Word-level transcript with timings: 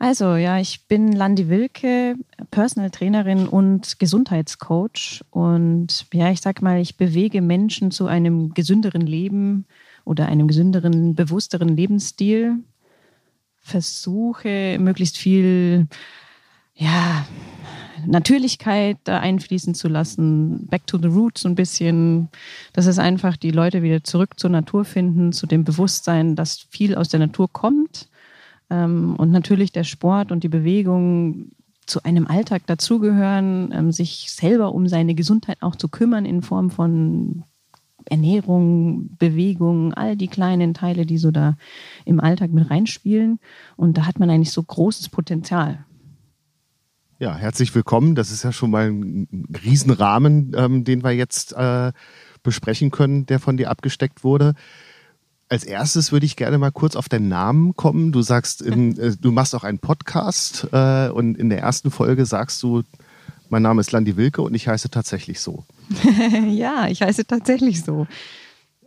Also, 0.00 0.36
ja, 0.36 0.58
ich 0.60 0.86
bin 0.86 1.10
Landi 1.10 1.48
Wilke, 1.48 2.14
Personal 2.52 2.90
Trainerin 2.90 3.48
und 3.48 3.98
Gesundheitscoach. 3.98 5.24
Und 5.30 6.06
ja, 6.12 6.30
ich 6.30 6.40
sag 6.40 6.62
mal, 6.62 6.80
ich 6.80 6.96
bewege 6.96 7.42
Menschen 7.42 7.90
zu 7.90 8.06
einem 8.06 8.54
gesünderen 8.54 9.00
Leben 9.00 9.66
oder 10.04 10.26
einem 10.26 10.46
gesünderen, 10.46 11.16
bewussteren 11.16 11.76
Lebensstil. 11.76 12.58
Versuche 13.60 14.78
möglichst 14.78 15.18
viel, 15.18 15.88
ja, 16.76 17.26
Natürlichkeit 18.06 18.98
da 19.02 19.18
einfließen 19.18 19.74
zu 19.74 19.88
lassen, 19.88 20.68
back 20.68 20.86
to 20.86 20.98
the 20.98 21.08
roots 21.08 21.40
so 21.40 21.48
ein 21.48 21.56
bisschen, 21.56 22.28
dass 22.72 22.86
es 22.86 23.00
einfach 23.00 23.36
die 23.36 23.50
Leute 23.50 23.82
wieder 23.82 24.04
zurück 24.04 24.38
zur 24.38 24.50
Natur 24.50 24.84
finden, 24.84 25.32
zu 25.32 25.48
dem 25.48 25.64
Bewusstsein, 25.64 26.36
dass 26.36 26.68
viel 26.70 26.94
aus 26.94 27.08
der 27.08 27.18
Natur 27.18 27.52
kommt 27.52 28.07
und 28.70 29.30
natürlich 29.30 29.72
der 29.72 29.84
Sport 29.84 30.30
und 30.30 30.44
die 30.44 30.48
Bewegung 30.48 31.52
zu 31.88 32.02
einem 32.02 32.26
Alltag 32.26 32.66
dazugehören, 32.66 33.72
ähm, 33.72 33.92
sich 33.92 34.30
selber 34.30 34.74
um 34.74 34.88
seine 34.88 35.14
Gesundheit 35.14 35.58
auch 35.60 35.74
zu 35.74 35.88
kümmern 35.88 36.26
in 36.26 36.42
Form 36.42 36.70
von 36.70 37.44
Ernährung, 38.04 39.16
Bewegung, 39.18 39.92
all 39.94 40.16
die 40.16 40.28
kleinen 40.28 40.74
Teile, 40.74 41.06
die 41.06 41.18
so 41.18 41.30
da 41.30 41.56
im 42.04 42.20
Alltag 42.20 42.52
mit 42.52 42.70
reinspielen. 42.70 43.38
Und 43.76 43.98
da 43.98 44.06
hat 44.06 44.18
man 44.18 44.30
eigentlich 44.30 44.52
so 44.52 44.62
großes 44.62 45.08
Potenzial. 45.08 45.84
Ja, 47.18 47.34
herzlich 47.34 47.74
willkommen. 47.74 48.14
Das 48.14 48.30
ist 48.30 48.44
ja 48.44 48.52
schon 48.52 48.70
mal 48.70 48.88
ein 48.88 49.48
Riesenrahmen, 49.64 50.52
ähm, 50.56 50.84
den 50.84 51.02
wir 51.02 51.10
jetzt 51.10 51.52
äh, 51.52 51.92
besprechen 52.42 52.90
können, 52.90 53.26
der 53.26 53.40
von 53.40 53.56
dir 53.56 53.70
abgesteckt 53.70 54.22
wurde. 54.22 54.54
Als 55.50 55.64
erstes 55.64 56.12
würde 56.12 56.26
ich 56.26 56.36
gerne 56.36 56.58
mal 56.58 56.70
kurz 56.70 56.94
auf 56.94 57.08
deinen 57.08 57.28
Namen 57.28 57.74
kommen. 57.74 58.12
Du 58.12 58.22
sagst, 58.22 58.60
in, 58.60 58.98
äh, 58.98 59.16
du 59.18 59.32
machst 59.32 59.54
auch 59.54 59.64
einen 59.64 59.78
Podcast 59.78 60.68
äh, 60.72 61.08
und 61.08 61.36
in 61.36 61.48
der 61.48 61.60
ersten 61.60 61.90
Folge 61.90 62.26
sagst 62.26 62.62
du, 62.62 62.82
mein 63.48 63.62
Name 63.62 63.80
ist 63.80 63.92
Landi 63.92 64.16
Wilke 64.16 64.42
und 64.42 64.54
ich 64.54 64.68
heiße 64.68 64.90
tatsächlich 64.90 65.40
so. 65.40 65.64
ja, 66.50 66.88
ich 66.88 67.00
heiße 67.00 67.26
tatsächlich 67.26 67.82
so. 67.82 68.06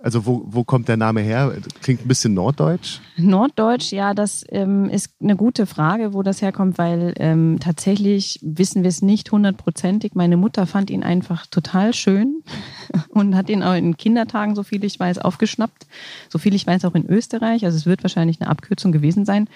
Also 0.03 0.25
wo, 0.25 0.43
wo 0.45 0.63
kommt 0.63 0.87
der 0.87 0.97
Name 0.97 1.21
her? 1.21 1.53
Klingt 1.81 2.03
ein 2.03 2.07
bisschen 2.07 2.33
norddeutsch. 2.33 2.99
Norddeutsch, 3.17 3.91
ja, 3.91 4.13
das 4.15 4.43
ähm, 4.49 4.89
ist 4.89 5.11
eine 5.21 5.35
gute 5.35 5.67
Frage, 5.67 6.13
wo 6.13 6.23
das 6.23 6.41
herkommt, 6.41 6.79
weil 6.79 7.13
ähm, 7.17 7.57
tatsächlich 7.59 8.39
wissen 8.41 8.81
wir 8.81 8.89
es 8.89 9.03
nicht 9.03 9.31
hundertprozentig. 9.31 10.15
Meine 10.15 10.37
Mutter 10.37 10.65
fand 10.65 10.89
ihn 10.89 11.03
einfach 11.03 11.45
total 11.45 11.93
schön 11.93 12.41
und 13.09 13.35
hat 13.35 13.49
ihn 13.49 13.61
auch 13.61 13.75
in 13.75 13.95
Kindertagen, 13.95 14.55
so 14.55 14.63
viel 14.63 14.83
ich 14.83 14.99
weiß, 14.99 15.19
aufgeschnappt. 15.19 15.85
So 16.29 16.39
viel 16.39 16.55
ich 16.55 16.65
weiß, 16.65 16.85
auch 16.85 16.95
in 16.95 17.07
Österreich. 17.07 17.63
Also 17.65 17.77
es 17.77 17.85
wird 17.85 18.03
wahrscheinlich 18.03 18.41
eine 18.41 18.49
Abkürzung 18.49 18.91
gewesen 18.91 19.25
sein. 19.25 19.47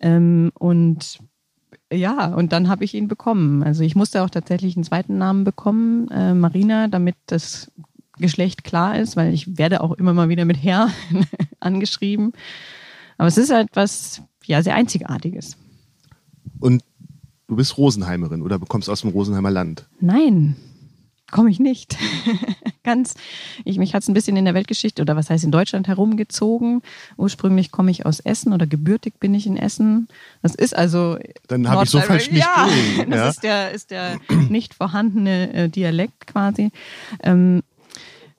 Ähm, 0.00 0.50
und 0.54 1.20
ja, 1.92 2.34
und 2.34 2.52
dann 2.52 2.68
habe 2.68 2.82
ich 2.82 2.94
ihn 2.94 3.06
bekommen. 3.06 3.62
Also 3.62 3.84
ich 3.84 3.94
musste 3.94 4.22
auch 4.22 4.30
tatsächlich 4.30 4.76
einen 4.76 4.84
zweiten 4.84 5.18
Namen 5.18 5.44
bekommen, 5.44 6.08
äh, 6.08 6.34
Marina, 6.34 6.88
damit 6.88 7.14
das 7.26 7.70
Geschlecht 8.18 8.64
klar 8.64 8.98
ist, 8.98 9.16
weil 9.16 9.34
ich 9.34 9.58
werde 9.58 9.82
auch 9.82 9.92
immer 9.92 10.14
mal 10.14 10.28
wieder 10.28 10.44
mit 10.44 10.62
Herr 10.62 10.90
angeschrieben. 11.60 12.32
Aber 13.18 13.28
es 13.28 13.38
ist 13.38 13.52
halt 13.52 13.70
was 13.74 14.22
ja, 14.44 14.62
sehr 14.62 14.74
Einzigartiges. 14.74 15.56
Und 16.60 16.82
du 17.48 17.56
bist 17.56 17.76
Rosenheimerin 17.76 18.42
oder 18.42 18.58
kommst 18.58 18.88
aus 18.88 19.02
dem 19.02 19.10
Rosenheimer 19.10 19.50
Land? 19.50 19.88
Nein, 20.00 20.56
komme 21.30 21.50
ich 21.50 21.58
nicht. 21.58 21.96
Ganz, 22.84 23.14
ich, 23.64 23.78
mich 23.78 23.94
hat 23.94 24.02
es 24.02 24.08
ein 24.08 24.14
bisschen 24.14 24.36
in 24.36 24.44
der 24.44 24.54
Weltgeschichte 24.54 25.00
oder 25.02 25.16
was 25.16 25.30
heißt 25.30 25.42
in 25.42 25.50
Deutschland 25.50 25.88
herumgezogen. 25.88 26.82
Ursprünglich 27.16 27.70
komme 27.70 27.90
ich 27.90 28.04
aus 28.04 28.20
Essen 28.20 28.52
oder 28.52 28.66
gebürtig 28.66 29.18
bin 29.20 29.34
ich 29.34 29.46
in 29.46 29.56
Essen. 29.56 30.08
Das 30.42 30.54
ist 30.54 30.76
also. 30.76 31.18
Dann 31.48 31.68
habe 31.68 31.84
ich 31.84 31.90
so 31.90 32.00
falsch 32.00 32.30
nicht 32.30 32.44
ja, 32.44 32.66
gelegen. 32.66 33.10
Das 33.10 33.18
ja. 33.18 33.28
ist 33.28 33.42
der, 33.42 33.70
ist 33.72 33.90
der 33.90 34.20
nicht 34.50 34.74
vorhandene 34.74 35.52
äh, 35.54 35.68
Dialekt 35.68 36.26
quasi. 36.26 36.70
Ähm, 37.22 37.62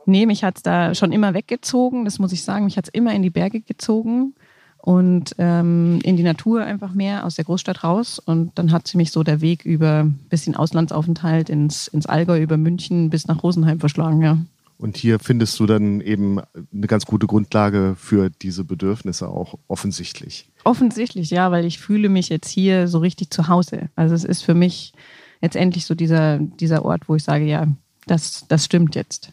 Nee, 0.05 0.25
mich 0.25 0.43
hat 0.43 0.57
es 0.57 0.63
da 0.63 0.93
schon 0.95 1.11
immer 1.11 1.33
weggezogen, 1.33 2.05
das 2.05 2.19
muss 2.19 2.31
ich 2.31 2.43
sagen. 2.43 2.65
Mich 2.65 2.77
hat 2.77 2.85
es 2.85 2.93
immer 2.93 3.13
in 3.13 3.23
die 3.23 3.29
Berge 3.29 3.61
gezogen 3.61 4.35
und 4.77 5.35
ähm, 5.39 5.99
in 6.03 6.15
die 6.15 6.23
Natur 6.23 6.63
einfach 6.63 6.93
mehr, 6.93 7.25
aus 7.25 7.35
der 7.35 7.45
Großstadt 7.45 7.83
raus. 7.83 8.19
Und 8.19 8.51
dann 8.55 8.71
hat 8.71 8.87
sie 8.87 8.97
mich 8.97 9.11
so 9.11 9.23
der 9.23 9.41
Weg 9.41 9.65
über 9.65 10.03
ein 10.03 10.19
bisschen 10.29 10.55
Auslandsaufenthalt 10.55 11.49
ins, 11.49 11.87
ins 11.87 12.05
Allgäu, 12.05 12.39
über 12.39 12.57
München 12.57 13.09
bis 13.09 13.27
nach 13.27 13.41
Rosenheim 13.41 13.79
verschlagen, 13.79 14.21
ja. 14.21 14.37
Und 14.77 14.97
hier 14.97 15.19
findest 15.19 15.59
du 15.59 15.65
dann 15.65 16.01
eben 16.01 16.39
eine 16.39 16.87
ganz 16.87 17.05
gute 17.05 17.27
Grundlage 17.27 17.95
für 17.97 18.29
diese 18.29 18.65
Bedürfnisse 18.65 19.29
auch 19.29 19.57
offensichtlich. 19.67 20.49
Offensichtlich, 20.65 21.29
ja, 21.29 21.49
weil 21.49 21.65
ich 21.65 21.79
fühle 21.79 22.09
mich 22.09 22.29
jetzt 22.29 22.49
hier 22.49 22.87
so 22.87 22.99
richtig 22.99 23.31
zu 23.31 23.47
Hause. 23.47 23.89
Also 23.95 24.13
es 24.13 24.25
ist 24.25 24.43
für 24.43 24.53
mich 24.53 24.93
jetzt 25.41 25.55
endlich 25.55 25.85
so 25.85 25.95
dieser, 25.95 26.39
dieser 26.39 26.83
Ort, 26.83 27.07
wo 27.07 27.15
ich 27.15 27.23
sage, 27.23 27.45
ja, 27.45 27.67
das, 28.05 28.45
das 28.49 28.65
stimmt 28.65 28.95
jetzt. 28.95 29.31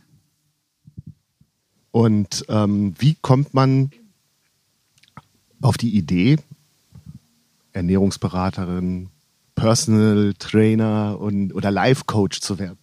Und 1.92 2.44
ähm, 2.48 2.94
wie 2.98 3.16
kommt 3.20 3.54
man 3.54 3.90
auf 5.60 5.76
die 5.76 5.96
Idee, 5.96 6.38
Ernährungsberaterin, 7.72 9.10
Personal 9.54 10.34
Trainer 10.38 11.18
und, 11.20 11.54
oder 11.54 11.70
Life 11.70 12.04
Coach 12.06 12.40
zu 12.40 12.58
werden? 12.58 12.78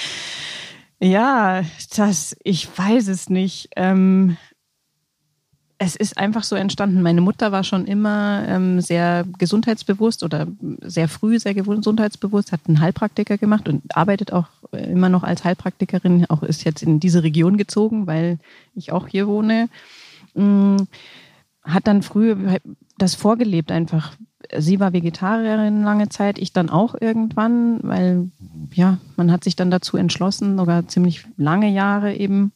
ja, 0.98 1.62
das, 1.96 2.34
ich 2.42 2.66
weiß 2.76 3.08
es 3.08 3.28
nicht. 3.28 3.68
Ähm, 3.76 4.36
es 5.78 5.96
ist 5.96 6.18
einfach 6.18 6.44
so 6.44 6.56
entstanden. 6.56 7.02
Meine 7.02 7.20
Mutter 7.20 7.50
war 7.50 7.64
schon 7.64 7.86
immer 7.86 8.44
ähm, 8.46 8.80
sehr 8.80 9.24
gesundheitsbewusst 9.38 10.22
oder 10.22 10.46
sehr 10.80 11.08
früh 11.08 11.38
sehr 11.38 11.54
gesundheitsbewusst, 11.54 12.52
hat 12.52 12.60
einen 12.66 12.80
Heilpraktiker 12.80 13.38
gemacht 13.38 13.68
und 13.68 13.82
arbeitet 13.96 14.32
auch 14.32 14.46
immer 14.72 15.08
noch 15.08 15.24
als 15.24 15.44
Heilpraktikerin, 15.44 16.26
auch 16.26 16.42
ist 16.42 16.64
jetzt 16.64 16.82
in 16.82 17.00
diese 17.00 17.22
Region 17.22 17.56
gezogen, 17.56 18.06
weil 18.06 18.38
ich 18.74 18.92
auch 18.92 19.08
hier 19.08 19.26
wohne. 19.26 19.68
Mm, 20.34 20.76
hat 21.62 21.86
dann 21.86 22.02
früh 22.02 22.36
das 22.98 23.14
vorgelebt 23.14 23.72
einfach. 23.72 24.12
Sie 24.56 24.78
war 24.78 24.92
Vegetarierin 24.92 25.82
lange 25.82 26.08
Zeit, 26.08 26.38
ich 26.38 26.52
dann 26.52 26.70
auch 26.70 26.94
irgendwann, 27.00 27.80
weil 27.82 28.30
ja, 28.74 28.98
man 29.16 29.32
hat 29.32 29.42
sich 29.42 29.56
dann 29.56 29.70
dazu 29.70 29.96
entschlossen, 29.96 30.58
sogar 30.58 30.86
ziemlich 30.86 31.26
lange 31.36 31.70
Jahre 31.70 32.14
eben. 32.14 32.52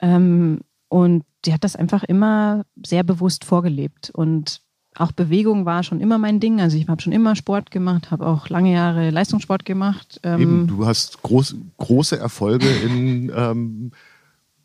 Ähm, 0.00 0.60
und 0.88 1.24
sie 1.44 1.52
hat 1.52 1.64
das 1.64 1.76
einfach 1.76 2.04
immer 2.04 2.64
sehr 2.84 3.02
bewusst 3.02 3.44
vorgelebt. 3.44 4.10
Und 4.10 4.60
auch 4.96 5.12
Bewegung 5.12 5.64
war 5.64 5.82
schon 5.82 6.00
immer 6.00 6.18
mein 6.18 6.40
Ding. 6.40 6.60
Also 6.60 6.76
ich 6.76 6.88
habe 6.88 7.00
schon 7.00 7.12
immer 7.12 7.36
Sport 7.36 7.70
gemacht, 7.70 8.10
habe 8.10 8.26
auch 8.26 8.48
lange 8.48 8.72
Jahre 8.72 9.10
Leistungssport 9.10 9.64
gemacht. 9.64 10.20
Ähm 10.24 10.40
Eben, 10.40 10.66
du 10.66 10.86
hast 10.86 11.22
groß, 11.22 11.56
große 11.76 12.18
Erfolge 12.18 12.68
in 12.68 13.32
ähm, 13.34 13.92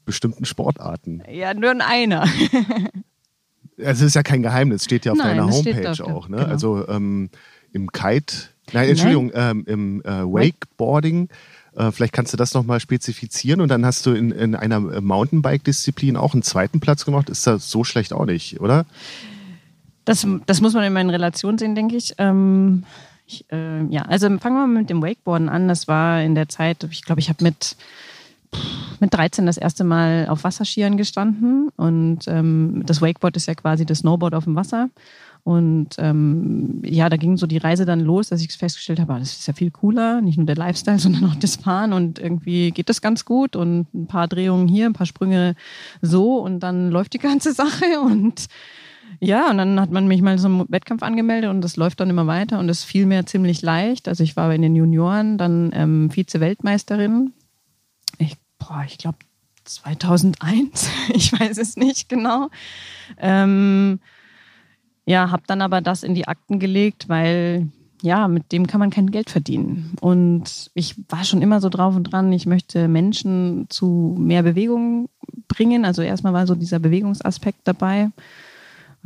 bestimmten 0.06 0.46
Sportarten. 0.46 1.24
Ja, 1.32 1.54
nur 1.54 1.72
in 1.72 1.82
einer. 1.82 2.28
es 3.78 4.02
ist 4.02 4.16
ja 4.16 4.24
kein 4.24 4.42
Geheimnis, 4.42 4.86
steht 4.86 5.06
ja 5.06 5.12
auf 5.12 5.18
Nein, 5.18 5.38
deiner 5.38 5.50
Homepage 5.50 5.90
auf 5.90 6.00
auch. 6.02 6.30
Ne? 6.30 6.38
Genau. 6.38 6.50
Also 6.50 6.88
ähm, 6.88 7.30
im 7.72 7.92
Kite, 7.92 8.36
nein, 8.72 8.90
Entschuldigung, 8.90 9.32
nein. 9.34 9.64
Ähm, 9.66 9.66
im 9.68 10.02
äh, 10.02 10.24
Wakeboarding. 10.24 11.30
Äh, 11.76 11.92
vielleicht 11.92 12.14
kannst 12.14 12.34
du 12.34 12.38
das 12.38 12.54
nochmal 12.54 12.80
spezifizieren 12.80 13.62
und 13.62 13.70
dann 13.70 13.86
hast 13.86 14.06
du 14.06 14.12
in, 14.12 14.32
in 14.32 14.56
einer 14.56 14.80
Mountainbike-Disziplin 14.80 16.18
auch 16.18 16.34
einen 16.34 16.44
zweiten 16.44 16.80
Platz 16.80 17.06
gemacht. 17.06 17.30
Ist 17.30 17.48
das 17.48 17.70
so 17.70 17.84
schlecht 17.84 18.14
auch 18.14 18.26
nicht, 18.26 18.60
oder? 18.60 18.86
Das, 20.06 20.28
das 20.46 20.62
muss 20.62 20.74
man 20.74 20.84
immer 20.84 21.02
in 21.02 21.10
Relation 21.10 21.58
sehen, 21.58 21.76
denke 21.76 21.96
ich. 21.96 22.14
Ähm, 22.18 22.84
ich 23.26 23.46
äh, 23.52 23.84
ja, 23.86 24.04
also 24.04 24.28
fangen 24.40 24.56
wir 24.56 24.68
mal 24.68 24.80
mit 24.80 24.90
dem 24.90 25.02
Wakeboarden 25.02 25.50
an. 25.50 25.68
Das 25.68 25.88
war 25.88 26.22
in 26.22 26.36
der 26.36 26.50
Zeit, 26.50 26.84
ich 26.90 27.04
glaube, 27.04 27.22
ich 27.22 27.30
habe 27.30 27.44
mit 27.44 27.76
mit 29.00 29.14
13 29.14 29.46
das 29.46 29.58
erste 29.58 29.84
Mal 29.84 30.28
auf 30.30 30.44
Wasserskiern 30.44 30.98
gestanden 30.98 31.70
und 31.76 32.20
ähm, 32.28 32.84
das 32.86 33.02
Wakeboard 33.02 33.36
ist 33.36 33.48
ja 33.48 33.56
quasi 33.56 33.86
das 33.86 34.00
Snowboard 34.00 34.36
auf 34.36 34.44
dem 34.44 34.56
Wasser. 34.56 34.90
Und 35.44 35.96
ähm, 35.98 36.82
ja, 36.86 37.10
da 37.10 37.18
ging 37.18 37.36
so 37.36 37.48
die 37.48 37.58
Reise 37.58 37.86
dann 37.86 38.00
los, 38.00 38.30
dass 38.30 38.42
ich 38.42 38.54
festgestellt 38.54 39.02
habe, 39.02 39.14
ah, 39.14 39.20
das 39.20 39.34
ist 39.34 39.48
ja 39.48 39.54
viel 39.54 39.72
cooler, 39.72 40.22
nicht 40.22 40.38
nur 40.38 40.46
der 40.46 40.56
Lifestyle, 40.56 41.00
sondern 41.00 41.26
auch 41.26 41.36
das 41.36 41.58
Fahren. 41.58 41.92
Und 41.92 42.20
irgendwie 42.20 42.72
geht 42.72 42.90
das 42.90 43.02
ganz 43.02 43.26
gut. 43.26 43.56
Und 43.56 43.94
ein 43.94 44.08
paar 44.08 44.28
Drehungen 44.28 44.68
hier, 44.68 44.86
ein 44.86 44.94
paar 44.94 45.06
Sprünge 45.06 45.56
so. 46.02 46.38
Und 46.38 46.62
dann 46.62 46.92
läuft 46.92 47.14
die 47.14 47.20
ganze 47.20 47.54
Sache. 47.62 48.00
Und 48.02 48.48
Ja, 49.20 49.50
und 49.50 49.58
dann 49.58 49.80
hat 49.82 49.92
man 49.92 50.08
mich 50.08 50.22
mal 50.22 50.40
zum 50.40 50.66
Wettkampf 50.70 51.04
angemeldet. 51.04 51.50
Und 51.50 51.62
das 51.62 51.76
läuft 51.76 52.00
dann 52.00 52.10
immer 52.10 52.26
weiter. 52.26 52.60
Und 52.60 52.70
es 52.70 52.86
fiel 52.86 53.06
mir 53.06 53.26
ziemlich 53.26 53.62
leicht. 53.62 54.08
Also 54.08 54.24
ich 54.24 54.38
war 54.38 54.54
in 54.54 54.62
den 54.62 54.76
Junioren 54.76 55.38
dann 55.38 55.72
ähm, 55.74 56.10
Vize-Weltmeisterin. 56.10 57.34
Ich, 58.18 58.38
ich 58.88 58.98
glaube 58.98 59.18
2001, 59.66 60.90
ich 61.14 61.38
weiß 61.38 61.58
es 61.58 61.76
nicht 61.76 62.10
genau. 62.10 62.50
Ähm, 63.18 64.00
ja, 65.06 65.32
habe 65.32 65.44
dann 65.48 65.62
aber 65.62 65.82
das 65.82 66.04
in 66.04 66.16
die 66.16 66.28
Akten 66.28 66.60
gelegt, 66.60 67.10
weil 67.10 67.68
ja, 68.04 68.28
mit 68.28 68.52
dem 68.52 68.68
kann 68.68 68.82
man 68.82 68.90
kein 68.90 69.12
Geld 69.12 69.30
verdienen. 69.30 69.94
Und 70.02 70.70
ich 70.74 70.96
war 71.08 71.24
schon 71.24 71.42
immer 71.42 71.62
so 71.62 71.70
drauf 71.70 71.96
und 71.96 72.04
dran, 72.04 72.34
ich 72.34 72.46
möchte 72.46 72.90
Menschen 72.90 73.66
zu 73.70 74.18
mehr 74.20 74.44
Bewegung 74.44 75.08
bringen. 75.48 75.86
Also 75.86 76.02
erstmal 76.02 76.34
war 76.34 76.46
so 76.46 76.54
dieser 76.54 76.80
Bewegungsaspekt 76.80 77.62
dabei. 77.64 78.10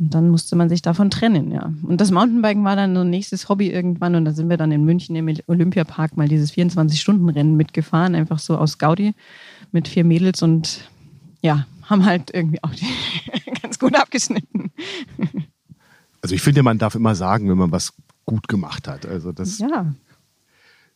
Und 0.00 0.14
dann 0.14 0.30
musste 0.30 0.56
man 0.56 0.68
sich 0.68 0.82
davon 0.82 1.10
trennen, 1.10 1.52
ja. 1.52 1.72
Und 1.82 2.00
das 2.00 2.10
Mountainbiken 2.10 2.64
war 2.64 2.74
dann 2.74 2.94
so 2.94 3.02
ein 3.02 3.10
nächstes 3.10 3.48
Hobby 3.48 3.68
irgendwann. 3.70 4.16
Und 4.16 4.24
da 4.24 4.32
sind 4.32 4.50
wir 4.50 4.56
dann 4.56 4.72
in 4.72 4.84
München 4.84 5.14
im 5.14 5.32
Olympiapark 5.46 6.16
mal 6.16 6.28
dieses 6.28 6.52
24-Stunden-Rennen 6.52 7.56
mitgefahren, 7.56 8.16
einfach 8.16 8.40
so 8.40 8.56
aus 8.56 8.78
Gaudi 8.78 9.14
mit 9.70 9.86
vier 9.86 10.04
Mädels 10.04 10.42
und 10.42 10.88
ja, 11.40 11.66
haben 11.84 12.04
halt 12.04 12.32
irgendwie 12.34 12.62
auch 12.64 12.72
ganz 13.62 13.78
gut 13.78 13.94
abgeschnitten. 13.94 14.72
Also 16.22 16.34
ich 16.34 16.42
finde, 16.42 16.62
man 16.62 16.78
darf 16.78 16.94
immer 16.94 17.14
sagen, 17.14 17.48
wenn 17.48 17.58
man 17.58 17.72
was 17.72 17.92
gut 18.24 18.48
gemacht 18.48 18.88
hat. 18.88 19.06
Also 19.06 19.32
das. 19.32 19.58
Ja. 19.58 19.92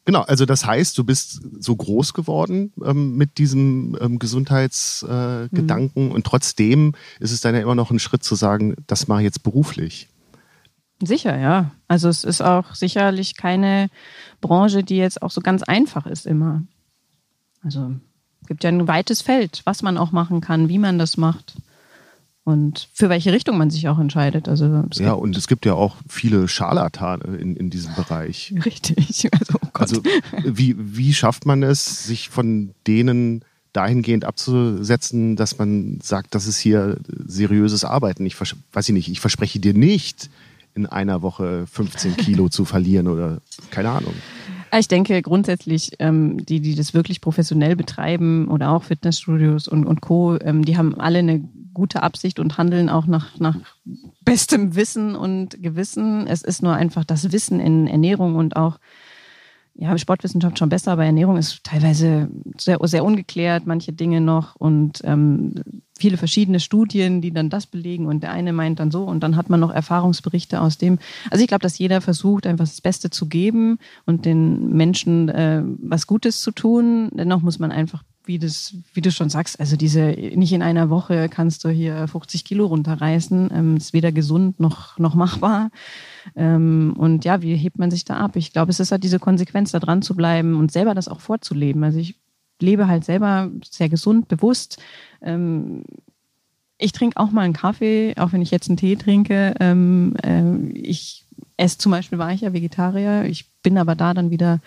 Genau, 0.04 0.22
also 0.22 0.46
das 0.46 0.66
heißt, 0.66 0.98
du 0.98 1.04
bist 1.04 1.40
so 1.60 1.76
groß 1.76 2.12
geworden 2.12 2.72
ähm, 2.84 3.16
mit 3.16 3.38
diesem 3.38 3.96
ähm, 4.00 4.19
Gesundheitsgedanken 4.19 6.02
äh, 6.02 6.08
mhm. 6.08 6.12
und 6.12 6.26
trotzdem 6.26 6.94
ist 7.20 7.30
es 7.30 7.40
dann 7.40 7.54
ja 7.54 7.60
immer 7.60 7.76
noch 7.76 7.92
ein 7.92 8.00
Schritt 8.00 8.24
zu 8.24 8.34
sagen, 8.34 8.74
das 8.88 9.06
mache 9.06 9.20
ich 9.20 9.26
jetzt 9.26 9.44
beruflich. 9.44 10.08
Sicher, 11.00 11.38
ja. 11.38 11.70
Also 11.86 12.08
es 12.08 12.24
ist 12.24 12.42
auch 12.42 12.74
sicherlich 12.74 13.36
keine 13.36 13.90
Branche, 14.40 14.82
die 14.82 14.96
jetzt 14.96 15.22
auch 15.22 15.30
so 15.30 15.40
ganz 15.40 15.62
einfach 15.62 16.06
ist 16.06 16.26
immer. 16.26 16.62
Also 17.62 17.92
es 18.40 18.48
gibt 18.48 18.64
ja 18.64 18.70
ein 18.70 18.88
weites 18.88 19.22
Feld, 19.22 19.62
was 19.64 19.82
man 19.82 19.98
auch 19.98 20.10
machen 20.10 20.40
kann, 20.40 20.69
wie 20.69 20.78
man 20.78 20.98
das 20.98 21.16
macht 21.16 21.54
und 22.44 22.89
für 22.93 23.09
welche 23.09 23.33
Richtung 23.33 23.56
man 23.56 23.71
sich 23.71 23.89
auch 23.89 23.99
entscheidet. 23.99 24.49
Also 24.49 24.85
ja, 24.94 25.12
und 25.12 25.37
es 25.37 25.47
gibt 25.47 25.65
ja 25.65 25.75
auch 25.75 25.97
viele 26.09 26.49
Scharlatane 26.49 27.37
in, 27.37 27.56
in 27.56 27.71
diesem 27.71 27.94
Bereich. 27.94 28.53
Richtig. 28.65 29.29
Also, 29.33 29.59
oh 29.62 29.69
also 29.75 30.03
wie, 30.44 30.75
wie 30.79 31.15
schafft 31.15 31.47
man 31.47 31.62
es, 31.62 32.05
sich 32.05 32.31
von 32.31 32.75
denen 32.87 33.44
dahingehend 33.73 34.25
abzusetzen, 34.25 35.37
dass 35.37 35.59
man 35.59 36.00
sagt, 36.03 36.35
das 36.35 36.47
ist 36.47 36.59
hier 36.59 36.99
seriöses 37.06 37.85
Arbeiten. 37.85 38.27
Ich 38.27 38.39
weiß 38.39 38.89
ich 38.89 38.93
nicht, 38.93 39.09
ich 39.09 39.21
verspreche 39.21 39.61
dir 39.61 39.73
nicht, 39.73 40.29
in 40.75 40.87
einer 40.87 41.23
Woche 41.23 41.67
15 41.71 42.17
Kilo 42.17 42.49
zu 42.50 42.65
verlieren 42.65 43.06
oder 43.06 43.41
keine 43.71 43.91
Ahnung. 43.91 44.15
Ich 44.77 44.89
denke 44.89 45.21
grundsätzlich, 45.21 45.93
ähm, 45.99 46.44
die, 46.47 46.61
die 46.61 46.75
das 46.75 46.94
wirklich 46.94 47.21
professionell 47.21 47.77
betreiben 47.77 48.49
oder 48.49 48.71
auch 48.71 48.85
Fitnessstudios 48.85 49.69
und, 49.69 49.85
und 49.85 50.00
Co., 50.00 50.39
ähm, 50.41 50.65
die 50.65 50.79
haben 50.79 50.99
alle 50.99 51.19
eine 51.19 51.44
gute 51.72 52.02
Absicht 52.02 52.38
und 52.38 52.58
handeln 52.58 52.88
auch 52.88 53.06
nach, 53.06 53.38
nach 53.38 53.56
bestem 54.20 54.74
Wissen 54.74 55.14
und 55.14 55.62
Gewissen. 55.62 56.26
Es 56.26 56.42
ist 56.42 56.62
nur 56.62 56.74
einfach 56.74 57.04
das 57.04 57.32
Wissen 57.32 57.60
in 57.60 57.86
Ernährung 57.86 58.36
und 58.36 58.56
auch 58.56 58.78
ja, 59.74 59.96
Sportwissenschaft 59.96 60.58
schon 60.58 60.69
besser, 60.69 60.92
aber 60.92 61.04
Ernährung 61.04 61.38
ist 61.38 61.64
teilweise 61.64 62.28
sehr, 62.58 62.78
sehr 62.82 63.04
ungeklärt, 63.04 63.66
manche 63.66 63.92
Dinge 63.92 64.20
noch 64.20 64.54
und 64.56 65.00
ähm, 65.04 65.54
viele 65.98 66.19
verschiedene 66.19 66.60
Studien, 66.60 67.22
die 67.22 67.32
dann 67.32 67.48
das 67.48 67.66
belegen 67.66 68.06
und 68.06 68.22
der 68.22 68.32
eine 68.32 68.52
meint 68.52 68.80
dann 68.80 68.90
so 68.90 69.04
und 69.04 69.20
dann 69.22 69.36
hat 69.36 69.48
man 69.48 69.60
noch 69.60 69.72
Erfahrungsberichte 69.72 70.60
aus 70.60 70.76
dem. 70.76 70.98
Also 71.30 71.42
ich 71.42 71.48
glaube, 71.48 71.62
dass 71.62 71.78
jeder 71.78 72.00
versucht, 72.00 72.46
einfach 72.46 72.66
das 72.66 72.80
Beste 72.80 73.08
zu 73.08 73.28
geben 73.28 73.78
und 74.04 74.26
den 74.26 74.76
Menschen 74.76 75.28
äh, 75.30 75.62
was 75.64 76.06
Gutes 76.06 76.42
zu 76.42 76.50
tun. 76.50 77.08
Dennoch 77.12 77.40
muss 77.40 77.58
man 77.58 77.72
einfach 77.72 78.02
wie, 78.24 78.38
das, 78.38 78.74
wie 78.94 79.00
du 79.00 79.10
schon 79.10 79.30
sagst, 79.30 79.58
also 79.60 79.76
diese, 79.76 80.06
nicht 80.34 80.52
in 80.52 80.62
einer 80.62 80.90
Woche 80.90 81.28
kannst 81.28 81.64
du 81.64 81.69
hier 81.69 82.06
50 82.06 82.44
Kilo 82.44 82.66
runterreißen. 82.66 83.50
Ähm, 83.52 83.76
ist 83.76 83.92
weder 83.92 84.12
gesund 84.12 84.60
noch, 84.60 84.98
noch 84.98 85.14
machbar. 85.14 85.70
Ähm, 86.36 86.94
und 86.96 87.24
ja, 87.24 87.42
wie 87.42 87.56
hebt 87.56 87.78
man 87.78 87.90
sich 87.90 88.04
da 88.04 88.19
ab? 88.19 88.36
Ich 88.36 88.52
glaube, 88.52 88.70
es 88.70 88.80
ist 88.80 88.92
halt 88.92 89.04
diese 89.04 89.19
Konsequenz, 89.19 89.72
da 89.72 89.80
dran 89.80 90.02
zu 90.02 90.14
bleiben 90.14 90.58
und 90.58 90.72
selber 90.72 90.94
das 90.94 91.08
auch 91.08 91.20
vorzuleben. 91.20 91.82
Also 91.84 91.98
ich 91.98 92.16
lebe 92.60 92.86
halt 92.86 93.04
selber 93.04 93.50
sehr 93.69 93.88
gesund, 93.88 94.28
bewusst. 94.28 94.80
Ähm, 95.20 95.84
ich 96.78 96.92
trinke 96.92 97.19
auch 97.19 97.30
mal 97.30 97.42
einen 97.42 97.52
Kaffee, 97.52 98.14
auch 98.19 98.32
wenn 98.32 98.42
ich 98.42 98.50
jetzt 98.50 98.69
einen 98.69 98.76
Tee 98.76 98.96
trinke. 98.96 99.54
Ähm, 99.60 100.14
äh, 100.22 100.72
ich 100.78 101.24
esse 101.56 101.78
zum 101.78 101.92
Beispiel, 101.92 102.19
war 102.19 102.32
ich 102.32 102.40
ja 102.40 102.52
Vegetarier. 102.52 103.24
Ich 103.24 103.46
bin 103.62 103.78
aber 103.78 103.94
da 103.94 104.14
dann 104.14 104.30
wieder 104.30 104.60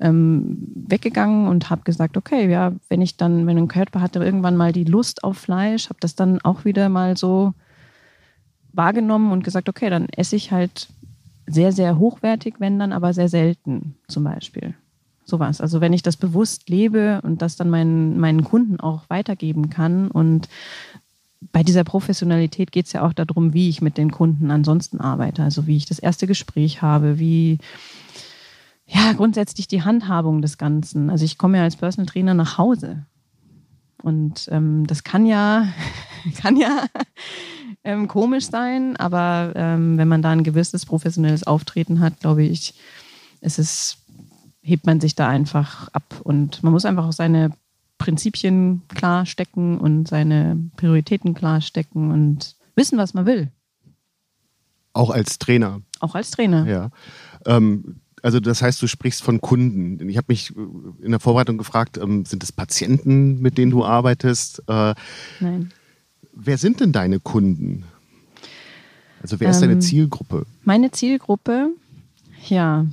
ähm, 0.00 0.58
weggegangen 0.74 1.48
und 1.48 1.70
habe 1.70 1.82
gesagt, 1.82 2.16
okay, 2.16 2.50
ja, 2.50 2.72
wenn 2.88 3.02
ich 3.02 3.16
dann, 3.16 3.46
wenn 3.46 3.58
ein 3.58 3.68
Körper 3.68 4.00
hatte 4.00 4.22
irgendwann 4.22 4.56
mal 4.56 4.72
die 4.72 4.84
Lust 4.84 5.24
auf 5.24 5.38
Fleisch, 5.38 5.88
habe 5.88 6.00
das 6.00 6.14
dann 6.14 6.40
auch 6.42 6.64
wieder 6.64 6.88
mal 6.88 7.16
so 7.16 7.54
wahrgenommen 8.72 9.32
und 9.32 9.44
gesagt, 9.44 9.68
okay, 9.68 9.90
dann 9.90 10.08
esse 10.10 10.36
ich 10.36 10.52
halt 10.52 10.88
sehr, 11.46 11.72
sehr 11.72 11.98
hochwertig, 11.98 12.56
wenn 12.58 12.78
dann 12.78 12.92
aber 12.92 13.12
sehr 13.12 13.28
selten 13.28 13.96
zum 14.06 14.24
Beispiel. 14.24 14.74
Sowas. 15.24 15.60
Also 15.60 15.80
wenn 15.80 15.92
ich 15.92 16.02
das 16.02 16.16
bewusst 16.16 16.70
lebe 16.70 17.20
und 17.22 17.42
das 17.42 17.56
dann 17.56 17.68
meinen, 17.68 18.18
meinen 18.18 18.44
Kunden 18.44 18.80
auch 18.80 19.04
weitergeben 19.08 19.68
kann 19.68 20.10
und 20.10 20.48
bei 21.52 21.62
dieser 21.62 21.84
Professionalität 21.84 22.72
geht 22.72 22.86
es 22.86 22.92
ja 22.92 23.06
auch 23.06 23.12
darum, 23.12 23.52
wie 23.52 23.68
ich 23.68 23.80
mit 23.80 23.96
den 23.96 24.10
Kunden 24.10 24.50
ansonsten 24.50 25.00
arbeite. 25.00 25.42
Also 25.42 25.66
wie 25.66 25.76
ich 25.76 25.86
das 25.86 25.98
erste 25.98 26.26
Gespräch 26.26 26.82
habe, 26.82 27.18
wie 27.18 27.58
ja, 28.88 29.12
grundsätzlich 29.12 29.68
die 29.68 29.82
Handhabung 29.82 30.40
des 30.40 30.56
Ganzen. 30.56 31.10
Also 31.10 31.24
ich 31.24 31.36
komme 31.36 31.58
ja 31.58 31.64
als 31.64 31.76
Personal 31.76 32.06
Trainer 32.06 32.34
nach 32.34 32.56
Hause. 32.56 33.04
Und 34.02 34.48
ähm, 34.50 34.86
das 34.86 35.04
kann 35.04 35.26
ja, 35.26 35.68
kann 36.40 36.56
ja 36.56 36.86
ähm, 37.84 38.08
komisch 38.08 38.48
sein, 38.48 38.96
aber 38.96 39.52
ähm, 39.56 39.98
wenn 39.98 40.08
man 40.08 40.22
da 40.22 40.30
ein 40.30 40.42
gewisses 40.42 40.86
professionelles 40.86 41.46
Auftreten 41.46 42.00
hat, 42.00 42.20
glaube 42.20 42.44
ich, 42.44 42.74
ist 43.42 43.58
es, 43.58 43.98
hebt 44.62 44.86
man 44.86 45.00
sich 45.00 45.14
da 45.14 45.28
einfach 45.28 45.88
ab. 45.88 46.20
Und 46.22 46.62
man 46.62 46.72
muss 46.72 46.86
einfach 46.86 47.06
auch 47.06 47.12
seine 47.12 47.52
Prinzipien 47.98 48.82
klar 48.88 49.26
stecken 49.26 49.78
und 49.78 50.08
seine 50.08 50.56
Prioritäten 50.76 51.34
klar 51.34 51.60
stecken 51.60 52.10
und 52.10 52.56
wissen, 52.74 52.96
was 52.96 53.12
man 53.12 53.26
will. 53.26 53.50
Auch 54.94 55.10
als 55.10 55.38
Trainer. 55.38 55.82
Auch 56.00 56.14
als 56.14 56.30
Trainer. 56.30 56.66
Ja. 56.66 56.90
Ähm, 57.44 58.00
also 58.22 58.40
das 58.40 58.62
heißt, 58.62 58.80
du 58.82 58.86
sprichst 58.86 59.22
von 59.22 59.40
Kunden. 59.40 60.08
Ich 60.08 60.16
habe 60.16 60.26
mich 60.28 60.50
äh, 60.50 61.04
in 61.04 61.10
der 61.10 61.20
Vorbereitung 61.20 61.58
gefragt, 61.58 61.98
ähm, 61.98 62.24
sind 62.24 62.42
es 62.42 62.52
Patienten, 62.52 63.40
mit 63.40 63.58
denen 63.58 63.70
du 63.70 63.84
arbeitest? 63.84 64.62
Äh, 64.68 64.94
Nein. 65.40 65.72
Wer 66.32 66.58
sind 66.58 66.80
denn 66.80 66.92
deine 66.92 67.18
Kunden? 67.18 67.84
Also 69.22 69.40
wer 69.40 69.50
ist 69.50 69.60
deine 69.60 69.74
ähm, 69.74 69.80
Zielgruppe? 69.80 70.46
Meine 70.64 70.90
Zielgruppe, 70.92 71.70
ja, 72.46 72.86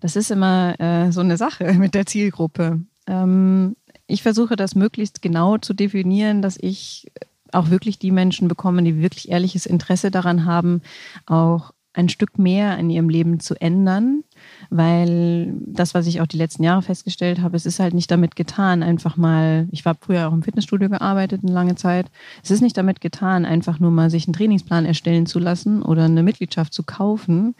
das 0.00 0.16
ist 0.16 0.30
immer 0.30 0.78
äh, 0.80 1.12
so 1.12 1.20
eine 1.20 1.36
Sache 1.36 1.72
mit 1.78 1.94
der 1.94 2.06
Zielgruppe. 2.06 2.80
Ähm, 3.06 3.76
ich 4.06 4.22
versuche 4.22 4.56
das 4.56 4.74
möglichst 4.74 5.22
genau 5.22 5.58
zu 5.58 5.72
definieren, 5.72 6.42
dass 6.42 6.58
ich 6.60 7.10
auch 7.52 7.70
wirklich 7.70 7.98
die 7.98 8.10
Menschen 8.10 8.48
bekomme, 8.48 8.82
die 8.82 9.00
wirklich 9.00 9.30
ehrliches 9.30 9.66
Interesse 9.66 10.10
daran 10.10 10.44
haben, 10.44 10.82
auch 11.26 11.72
ein 11.94 12.08
Stück 12.08 12.38
mehr 12.38 12.78
in 12.78 12.88
ihrem 12.88 13.08
Leben 13.08 13.38
zu 13.38 13.54
ändern, 13.60 14.24
weil 14.70 15.54
das, 15.66 15.94
was 15.94 16.06
ich 16.06 16.20
auch 16.20 16.26
die 16.26 16.38
letzten 16.38 16.64
Jahre 16.64 16.82
festgestellt 16.82 17.40
habe, 17.40 17.56
es 17.56 17.66
ist 17.66 17.80
halt 17.80 17.92
nicht 17.92 18.10
damit 18.10 18.34
getan, 18.34 18.82
einfach 18.82 19.16
mal, 19.16 19.68
ich 19.72 19.84
war 19.84 19.94
früher 20.00 20.28
auch 20.28 20.32
im 20.32 20.42
Fitnessstudio 20.42 20.88
gearbeitet 20.88 21.42
eine 21.42 21.52
lange 21.52 21.74
Zeit, 21.74 22.10
es 22.42 22.50
ist 22.50 22.62
nicht 22.62 22.76
damit 22.78 23.00
getan, 23.00 23.44
einfach 23.44 23.78
nur 23.78 23.90
mal 23.90 24.08
sich 24.08 24.26
einen 24.26 24.32
Trainingsplan 24.32 24.86
erstellen 24.86 25.26
zu 25.26 25.38
lassen 25.38 25.82
oder 25.82 26.04
eine 26.04 26.22
Mitgliedschaft 26.22 26.72
zu 26.72 26.82
kaufen 26.82 27.54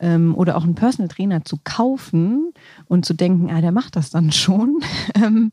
ähm, 0.00 0.34
oder 0.34 0.56
auch 0.56 0.64
einen 0.64 0.74
Personal 0.74 1.08
Trainer 1.08 1.44
zu 1.44 1.58
kaufen 1.64 2.52
und 2.86 3.06
zu 3.06 3.14
denken, 3.14 3.50
ah, 3.50 3.62
der 3.62 3.72
macht 3.72 3.96
das 3.96 4.10
dann 4.10 4.32
schon. 4.32 4.80
Ähm, 5.14 5.50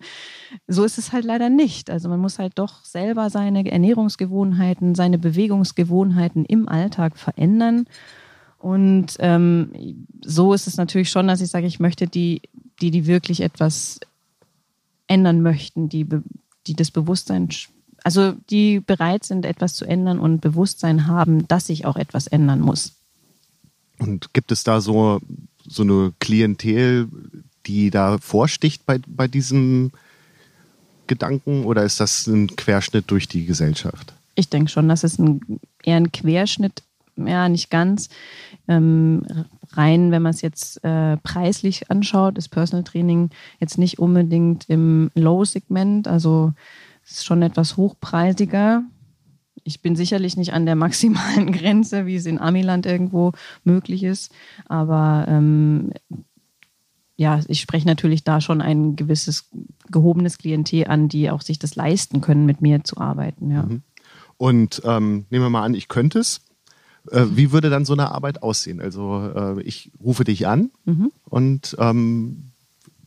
so 0.68 0.84
ist 0.84 0.98
es 0.98 1.12
halt 1.12 1.25
leider 1.25 1.50
nicht. 1.50 1.89
Also 1.89 2.10
man 2.10 2.20
muss 2.20 2.39
halt 2.39 2.54
doch 2.56 2.84
selber 2.84 3.30
seine 3.30 3.70
Ernährungsgewohnheiten, 3.70 4.96
seine 4.96 5.18
Bewegungsgewohnheiten 5.18 6.46
im 6.46 6.68
Alltag 6.68 7.18
verändern. 7.18 7.86
Und 8.59 9.17
ähm, 9.19 10.05
so 10.24 10.53
ist 10.53 10.67
es 10.67 10.77
natürlich 10.77 11.09
schon, 11.09 11.27
dass 11.27 11.41
ich 11.41 11.50
sage, 11.50 11.67
ich 11.67 11.79
möchte 11.79 12.07
die, 12.07 12.41
die, 12.81 12.91
die 12.91 13.05
wirklich 13.05 13.41
etwas 13.41 14.00
ändern 15.07 15.41
möchten, 15.41 15.89
die, 15.89 16.07
die 16.67 16.74
das 16.74 16.91
Bewusstsein, 16.91 17.50
also 18.03 18.33
die 18.50 18.79
bereit 18.79 19.24
sind, 19.24 19.45
etwas 19.45 19.75
zu 19.75 19.85
ändern 19.85 20.19
und 20.19 20.41
Bewusstsein 20.41 21.07
haben, 21.07 21.47
dass 21.47 21.67
sich 21.67 21.85
auch 21.85 21.95
etwas 21.95 22.27
ändern 22.27 22.59
muss. 22.59 22.93
Und 24.00 24.33
gibt 24.33 24.51
es 24.51 24.63
da 24.63 24.81
so, 24.81 25.19
so 25.67 25.83
eine 25.83 26.13
Klientel, 26.19 27.07
die 27.65 27.89
da 27.89 28.17
vorsticht 28.17 28.85
bei, 28.85 29.00
bei 29.07 29.27
diesem 29.27 29.91
Gedanken 31.07 31.65
oder 31.65 31.83
ist 31.83 32.00
das 32.00 32.27
ein 32.27 32.55
Querschnitt 32.55 33.05
durch 33.07 33.27
die 33.27 33.45
Gesellschaft? 33.45 34.13
Ich 34.35 34.50
denke 34.50 34.69
schon, 34.69 34.89
dass 34.89 35.03
es 35.03 35.17
ein, 35.17 35.59
eher 35.83 35.97
ein 35.97 36.12
Querschnitt, 36.12 36.83
ja, 37.17 37.50
nicht 37.50 37.69
ganz. 37.69 38.10
Ähm, 38.67 39.25
rein, 39.72 40.12
wenn 40.12 40.22
man 40.22 40.31
es 40.31 40.41
jetzt 40.41 40.84
äh, 40.84 41.17
preislich 41.17 41.89
anschaut, 41.89 42.38
ist 42.38 42.50
Personal 42.50 42.84
Training 42.84 43.29
jetzt 43.60 43.77
nicht 43.77 44.00
unbedingt 44.00 44.65
im 44.69 45.12
Low-Segment, 45.15 46.07
also 46.07 46.53
ist 47.05 47.25
schon 47.25 47.41
etwas 47.41 47.77
hochpreisiger. 47.77 48.84
Ich 49.63 49.81
bin 49.81 49.95
sicherlich 49.95 50.38
nicht 50.38 50.53
an 50.53 50.65
der 50.65 50.75
maximalen 50.75 51.51
Grenze, 51.51 52.05
wie 52.05 52.15
es 52.15 52.25
in 52.25 52.39
Amiland 52.39 52.86
irgendwo 52.86 53.31
möglich 53.63 54.03
ist, 54.03 54.31
aber 54.67 55.25
ähm, 55.27 55.91
ja, 57.17 57.39
ich 57.48 57.62
spreche 57.62 57.88
natürlich 57.88 58.24
da 58.24 58.41
schon 58.41 58.62
ein 58.62 58.95
gewisses 58.95 59.50
gehobenes 59.89 60.38
Klientel 60.38 60.88
an, 60.88 61.07
die 61.07 61.29
auch 61.29 61.41
sich 61.41 61.60
das 61.60 61.75
leisten 61.75 62.22
können, 62.22 62.45
mit 62.45 62.62
mir 62.62 62.84
zu 62.84 62.98
arbeiten. 62.98 63.51
Ja. 63.51 63.63
Mhm. 63.63 63.84
Und 64.38 64.81
ähm, 64.84 65.25
nehmen 65.29 65.45
wir 65.45 65.50
mal 65.50 65.63
an, 65.63 65.75
ich 65.75 65.88
könnte 65.88 66.19
es. 66.19 66.41
Äh, 67.12 67.25
wie 67.31 67.51
würde 67.51 67.69
dann 67.69 67.85
so 67.85 67.93
eine 67.93 68.12
Arbeit 68.12 68.43
aussehen? 68.43 68.81
Also 68.81 69.31
äh, 69.35 69.62
ich 69.63 69.91
rufe 70.03 70.24
dich 70.24 70.47
an 70.47 70.71
mhm. 70.85 71.12
und 71.25 71.75
ähm, 71.79 72.51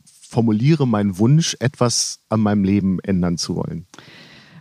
formuliere 0.05 0.87
meinen 0.87 1.17
Wunsch, 1.17 1.57
etwas 1.59 2.19
an 2.29 2.41
meinem 2.41 2.63
Leben 2.63 2.99
ändern 2.99 3.37
zu 3.37 3.55
wollen. 3.55 3.87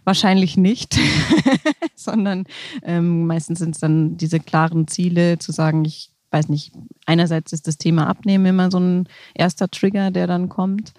Wahrscheinlich 0.04 0.57
nicht, 0.57 0.99
sondern 1.95 2.45
ähm, 2.83 3.26
meistens 3.26 3.59
sind 3.59 3.75
es 3.75 3.80
dann 3.80 4.16
diese 4.16 4.40
klaren 4.40 4.88
Ziele, 4.88 5.38
zu 5.38 5.52
sagen, 5.52 5.85
ich 5.85 6.11
weiß 6.30 6.49
nicht, 6.49 6.73
einerseits 7.04 7.52
ist 7.52 7.66
das 7.66 7.76
Thema 7.76 8.07
Abnehmen 8.07 8.47
immer 8.47 8.71
so 8.71 8.78
ein 8.78 9.09
erster 9.35 9.68
Trigger, 9.68 10.11
der 10.11 10.26
dann 10.26 10.49
kommt. 10.49 10.95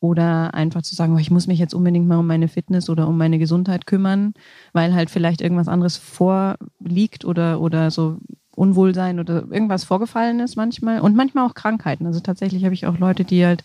Oder 0.00 0.54
einfach 0.54 0.82
zu 0.82 0.94
sagen, 0.94 1.14
oh, 1.14 1.18
ich 1.18 1.30
muss 1.30 1.48
mich 1.48 1.58
jetzt 1.58 1.74
unbedingt 1.74 2.06
mal 2.06 2.18
um 2.18 2.26
meine 2.26 2.48
Fitness 2.48 2.88
oder 2.88 3.08
um 3.08 3.18
meine 3.18 3.38
Gesundheit 3.38 3.86
kümmern, 3.86 4.34
weil 4.72 4.94
halt 4.94 5.10
vielleicht 5.10 5.40
irgendwas 5.40 5.66
anderes 5.66 5.96
vorliegt 5.96 7.24
oder, 7.24 7.60
oder 7.60 7.90
so 7.90 8.18
Unwohlsein 8.54 9.18
oder 9.20 9.44
irgendwas 9.50 9.84
vorgefallen 9.84 10.40
ist 10.40 10.56
manchmal. 10.56 11.00
Und 11.00 11.16
manchmal 11.16 11.46
auch 11.46 11.54
Krankheiten. 11.54 12.06
Also 12.06 12.20
tatsächlich 12.20 12.64
habe 12.64 12.74
ich 12.74 12.86
auch 12.86 12.98
Leute, 12.98 13.24
die 13.24 13.44
halt 13.44 13.64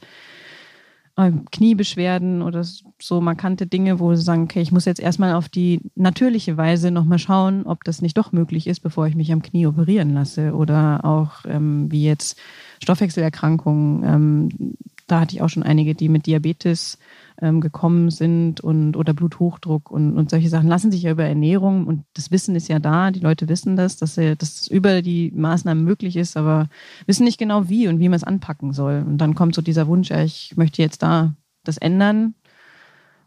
ähm, 1.18 1.46
Kniebeschwerden 1.52 2.42
oder 2.42 2.66
so 3.00 3.22
markante 3.22 3.68
Dinge, 3.68 4.00
wo 4.00 4.16
sie 4.16 4.24
sagen, 4.24 4.44
okay, 4.44 4.62
ich 4.62 4.72
muss 4.72 4.86
jetzt 4.86 5.00
erstmal 5.00 5.34
auf 5.34 5.50
die 5.50 5.82
natürliche 5.96 6.58
Weise 6.58 6.90
nochmal 6.90 7.20
schauen, 7.20 7.66
ob 7.66 7.84
das 7.84 8.02
nicht 8.02 8.18
doch 8.18 8.32
möglich 8.32 8.68
ist, 8.68 8.80
bevor 8.80 9.08
ich 9.08 9.16
mich 9.16 9.32
am 9.32 9.42
Knie 9.42 9.68
operieren 9.68 10.14
lasse. 10.14 10.54
Oder 10.56 11.06
auch 11.06 11.46
ähm, 11.48 11.92
wie 11.92 12.06
jetzt 12.06 12.40
Stoffwechselerkrankungen. 12.82 14.04
Ähm, 14.04 14.76
da 15.14 15.20
hatte 15.20 15.36
ich 15.36 15.44
auch 15.44 15.50
schon 15.50 15.62
einige, 15.62 15.94
die 15.94 16.10
mit 16.10 16.26
Diabetes 16.26 16.98
ähm, 17.40 17.62
gekommen 17.62 18.10
sind 18.10 18.62
und 18.62 18.98
oder 18.98 19.14
Bluthochdruck 19.14 19.92
und, 19.92 20.18
und 20.18 20.32
solche 20.32 20.50
Sachen 20.50 20.68
lassen 20.68 20.92
sich 20.92 21.04
ja 21.04 21.12
über 21.12 21.24
Ernährung 21.24 21.86
und 21.86 22.04
das 22.16 22.32
Wissen 22.32 22.56
ist 22.56 22.68
ja 22.68 22.80
da, 22.80 23.12
die 23.12 23.20
Leute 23.20 23.48
wissen 23.48 23.76
das, 23.76 23.96
dass, 23.98 24.16
sie, 24.16 24.36
dass 24.36 24.62
es 24.62 24.68
über 24.68 25.04
die 25.04 25.32
Maßnahmen 25.36 25.84
möglich 25.84 26.16
ist, 26.16 26.36
aber 26.36 26.68
wissen 27.06 27.26
nicht 27.26 27.38
genau 27.38 27.70
wie 27.70 27.88
und 27.88 28.00
wie 28.00 28.10
man 28.10 28.16
es 28.16 28.24
anpacken 28.24 28.74
soll. 28.74 29.04
Und 29.06 29.20
dann 29.20 29.36
kommt 29.36 29.54
so 29.54 29.62
dieser 29.62 29.86
Wunsch, 29.86 30.10
ja, 30.10 30.24
ich 30.24 30.58
möchte 30.58 30.82
jetzt 30.82 31.04
da 31.04 31.36
das 31.64 31.78
ändern, 31.78 32.34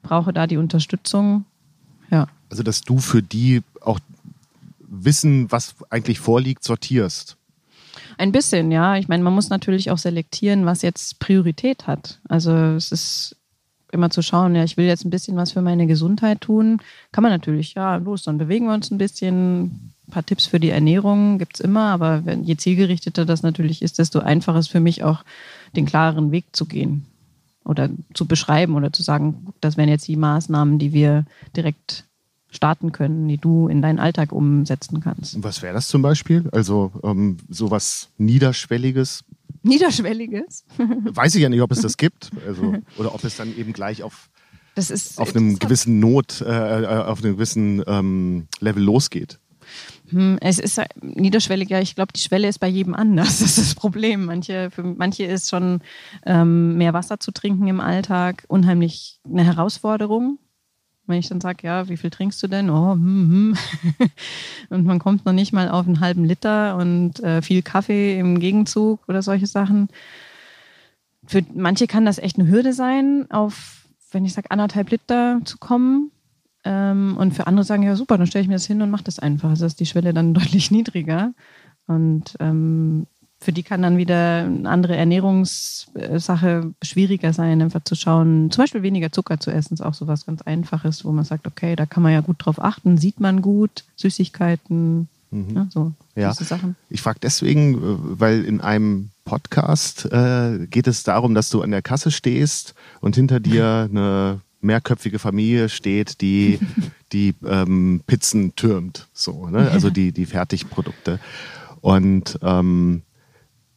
brauche 0.03 0.33
da 0.33 0.49
die 0.49 0.57
Unterstützung. 0.57 1.45
Ja. 2.11 2.27
Also 2.51 2.65
dass 2.65 2.81
du 2.81 2.99
für 2.99 3.23
die 3.23 3.63
auch 3.81 4.01
Wissen, 4.81 5.53
was 5.53 5.77
eigentlich 5.89 6.19
vorliegt, 6.19 6.65
sortierst. 6.65 7.37
Ein 8.19 8.33
bisschen, 8.33 8.71
ja. 8.71 8.97
Ich 8.97 9.09
meine, 9.09 9.23
man 9.23 9.35
muss 9.35 9.51
natürlich 9.51 9.91
auch 9.91 9.99
selektieren, 9.99 10.67
was 10.67 10.83
jetzt 10.83 11.19
Priorität 11.19 11.87
hat. 11.87 12.21
Also 12.29 12.53
es 12.53 12.93
ist 12.93 13.37
immer 13.93 14.11
zu 14.11 14.23
schauen, 14.23 14.55
ja, 14.55 14.65
ich 14.65 14.77
will 14.77 14.87
jetzt 14.87 15.05
ein 15.05 15.11
bisschen 15.11 15.37
was 15.37 15.53
für 15.53 15.63
meine 15.63 15.87
Gesundheit 15.87 16.41
tun. 16.41 16.79
Kann 17.13 17.23
man 17.23 17.33
natürlich, 17.33 17.75
ja, 17.75 17.97
los, 17.97 18.25
dann 18.25 18.39
bewegen 18.39 18.67
wir 18.67 18.75
uns 18.75 18.91
ein 18.91 18.99
bisschen. 18.99 19.93
Ein 20.09 20.13
paar 20.13 20.25
Tipps 20.25 20.47
für 20.47 20.61
die 20.61 20.71
Ernährung 20.71 21.39
gibt 21.39 21.57
es 21.57 21.61
immer, 21.61 21.91
aber 21.91 22.25
wenn, 22.25 22.45
je 22.45 22.57
zielgerichteter 22.57 23.25
das 23.25 23.43
natürlich 23.43 23.83
ist, 23.83 23.99
desto 23.99 24.21
einfacher 24.21 24.61
ist 24.61 24.69
für 24.69 24.79
mich 24.79 25.03
auch, 25.03 25.25
den 25.75 25.85
klareren 25.85 26.31
Weg 26.31 26.45
zu 26.55 26.67
gehen 26.67 27.07
oder 27.65 27.91
zu 28.15 28.27
beschreiben 28.27 28.77
oder 28.77 28.93
zu 28.93 29.03
sagen, 29.03 29.49
das 29.61 29.77
wären 29.77 29.89
jetzt 29.89 30.07
die 30.07 30.15
Maßnahmen, 30.15 30.79
die 30.79 30.93
wir 30.93 31.25
direkt 31.57 32.05
starten 32.51 32.93
können, 32.93 33.29
die 33.29 33.39
du 33.39 33.69
in 33.69 33.83
deinen 33.83 33.99
Alltag 33.99 34.33
umsetzen 34.33 35.01
kannst. 35.01 35.43
Was 35.43 35.63
wäre 35.63 35.75
das 35.75 35.89
zum 35.89 36.03
Beispiel? 36.03 36.49
Also 36.53 36.93
ähm, 37.03 37.39
sowas 37.49 38.11
Niederschwelliges? 38.19 39.25
Niederschwelliges? 39.63 40.65
Weiß 40.79 41.35
ich 41.35 41.43
ja 41.43 41.49
nicht, 41.49 41.61
ob 41.61 41.73
es 41.73 41.81
das 41.81 41.97
gibt. 41.97 42.31
Also, 42.47 42.75
oder 42.99 43.15
ob 43.15 43.25
es 43.25 43.37
dann 43.37 43.57
eben 43.57 43.73
gleich 43.73 44.03
auf, 44.03 44.31
das 44.75 44.91
ist 44.91 45.19
auf 45.19 45.35
einem 45.35 45.59
gewissen 45.59 46.01
Not, 46.01 46.41
äh, 46.41 46.83
äh, 46.83 46.87
auf 46.87 47.23
einem 47.23 47.35
gewissen 47.35 47.83
ähm, 47.87 48.47
Level 48.61 48.83
losgeht. 48.83 49.39
Hm, 50.11 50.39
es 50.41 50.59
ist 50.59 50.81
niederschwelliger, 51.01 51.81
ich 51.81 51.97
glaube, 51.97 52.13
die 52.13 52.21
Schwelle 52.21 52.49
ist 52.49 52.59
bei 52.59 52.69
jedem 52.69 52.95
anders. 52.95 53.41
Das 53.41 53.59
ist 53.59 53.59
das 53.59 53.75
Problem. 53.75 54.27
Manche, 54.27 54.71
für 54.71 54.83
manche 54.83 55.25
ist 55.25 55.51
schon 55.51 55.81
ähm, 56.25 56.77
mehr 56.77 56.93
Wasser 56.93 57.19
zu 57.19 57.33
trinken 57.33 57.67
im 57.67 57.81
Alltag 57.81 58.45
unheimlich 58.49 59.21
eine 59.25 59.45
Herausforderung. 59.45 60.39
Wenn 61.07 61.19
ich 61.19 61.29
dann 61.29 61.41
sage, 61.41 61.67
ja, 61.67 61.89
wie 61.89 61.97
viel 61.97 62.11
trinkst 62.11 62.43
du 62.43 62.49
denn? 62.49 62.69
Oh, 62.69 62.93
hm, 62.93 63.55
hm. 63.55 64.09
und 64.71 64.85
man 64.85 64.99
kommt 64.99 65.25
noch 65.25 65.33
nicht 65.33 65.53
mal 65.53 65.69
auf 65.69 65.87
einen 65.87 66.01
halben 66.01 66.25
Liter 66.25 66.77
und 66.77 67.21
äh, 67.21 67.43
viel 67.43 67.63
Kaffee 67.63 68.19
im 68.19 68.41
Gegenzug 68.41 69.01
oder 69.09 69.23
solche 69.23 69.47
Sachen. 69.47 69.89
Für 71.27 71.43
manche 71.55 71.87
kann 71.87 72.05
das 72.07 72.19
echt 72.19 72.39
eine 72.39 72.49
Hürde 72.49 72.73
sein, 72.73 73.27
auf, 73.31 73.87
wenn 74.11 74.25
ich 74.25 74.33
sage, 74.33 74.51
anderthalb 74.51 74.91
Liter 74.91 75.41
zu 75.45 75.59
kommen. 75.59 76.11
Ähm, 76.65 77.17
und 77.19 77.35
für 77.35 77.47
andere 77.47 77.65
sagen, 77.65 77.85
ja, 77.85 77.95
super, 77.95 78.19
dann 78.19 78.27
stelle 78.27 78.43
ich 78.43 78.49
mir 78.49 78.55
das 78.55 78.67
hin 78.67 78.83
und 78.83 78.91
mache 78.91 79.05
das 79.05 79.21
einfach. 79.21 79.51
Also 79.51 79.67
ist 79.67 79.79
die 79.79 79.87
Schwelle 79.87 80.13
dann 80.13 80.35
deutlich 80.35 80.71
niedriger. 80.71 81.33
Und 81.87 82.37
ähm, 82.41 83.07
für 83.39 83.53
die 83.53 83.63
kann 83.63 83.83
dann 83.83 83.99
wieder 83.99 84.45
eine 84.45 84.69
andere 84.69 84.97
Ernährungssache 84.97 86.73
schwieriger 86.83 87.33
sein, 87.33 87.61
einfach 87.61 87.85
zu 87.85 87.95
schauen, 87.95 88.51
zum 88.51 88.63
Beispiel 88.63 88.83
weniger 88.83 89.13
Zucker 89.13 89.39
zu 89.39 89.51
essen, 89.51 89.75
ist 89.75 89.83
auch 89.83 89.95
so 89.95 90.07
was 90.07 90.27
ganz 90.27 90.43
Einfaches, 90.43 91.05
wo 91.05 91.13
man 91.13 91.25
sagt, 91.25 91.47
okay, 91.47 91.77
da 91.77 91.87
kann 91.87 92.03
man 92.03 92.13
ja 92.13 92.23
gut 92.23 92.37
drauf 92.39 92.63
achten, 92.63 92.97
sieht 92.97 93.21
man 93.21 93.43
gut, 93.43 93.85
Süßigkeiten, 93.97 95.09
mhm. 95.31 95.55
ja, 95.55 95.67
so 95.71 95.93
ja. 96.15 96.33
Sachen. 96.33 96.77
Ich 96.89 97.03
frage 97.03 97.19
deswegen, 97.23 97.75
äh, 97.75 97.79
weil 98.21 98.45
in 98.45 98.61
einem 98.61 99.11
Podcast 99.25 100.07
äh, 100.07 100.67
geht 100.69 100.87
es 100.87 101.03
darum, 101.03 101.35
dass 101.35 101.51
du 101.51 101.61
an 101.63 101.73
der 101.73 101.83
Kasse 101.83 102.11
stehst 102.11 102.75
und 103.01 103.17
hinter 103.17 103.39
dir 103.39 103.89
eine 103.91 104.41
mehrköpfige 104.63 105.19
Familie 105.19 105.69
steht, 105.69 106.23
die 106.23 106.59
die 107.13 107.35
ähm, 107.47 108.03
Pizzen 108.07 108.57
türmt, 108.57 109.09
so, 109.13 109.49
ne? 109.49 109.71
also 109.71 109.91
die, 109.91 110.13
die 110.13 110.27
Fertigprodukte. 110.27 111.21
Und 111.81 112.39
ähm, 112.43 113.03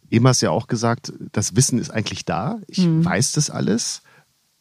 eben 0.09 0.27
hast 0.27 0.41
du 0.41 0.47
ja 0.47 0.51
auch 0.51 0.67
gesagt, 0.67 1.13
das 1.31 1.55
Wissen 1.55 1.79
ist 1.79 1.89
eigentlich 1.89 2.25
da. 2.25 2.59
Ich 2.67 2.79
hm. 2.79 3.03
weiß 3.03 3.33
das 3.33 3.49
alles. 3.49 4.01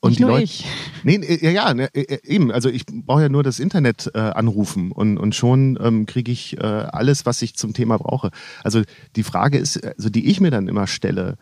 Und 0.01 0.11
Nicht 0.11 0.21
die 0.21 0.25
Leute. 0.25 0.45
Ich. 0.45 0.67
Nee, 1.05 1.39
ja, 1.41 1.51
ja, 1.51 1.75
ne, 1.75 1.89
e, 1.93 2.03
e, 2.03 2.21
eben. 2.25 2.51
Also 2.51 2.69
ich 2.69 2.87
brauche 2.87 3.23
ja 3.23 3.29
nur 3.29 3.43
das 3.43 3.59
Internet 3.59 4.11
äh, 4.15 4.19
anrufen 4.19 4.93
und, 4.93 5.19
und 5.19 5.35
schon 5.35 5.79
ähm, 5.81 6.07
kriege 6.07 6.31
ich 6.31 6.57
äh, 6.59 6.63
alles, 6.63 7.27
was 7.27 7.43
ich 7.43 7.57
zum 7.57 7.73
Thema 7.73 7.99
brauche. 7.99 8.31
Also 8.63 8.83
die 9.17 9.23
Frage 9.23 9.59
ist, 9.59 9.85
also 9.85 10.09
die 10.09 10.29
ich 10.29 10.41
mir 10.41 10.51
dann 10.51 10.69
immer 10.69 10.87
stelle, 10.87 11.37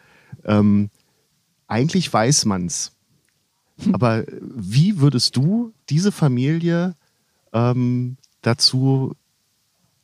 ähm, 0.44 0.90
eigentlich 1.66 2.12
weiß 2.12 2.44
man's. 2.44 2.92
Hm. 3.82 3.94
Aber 3.94 4.24
wie 4.40 5.00
würdest 5.00 5.36
du 5.36 5.72
diese 5.88 6.12
Familie 6.12 6.94
ähm, 7.52 8.16
dazu 8.42 9.14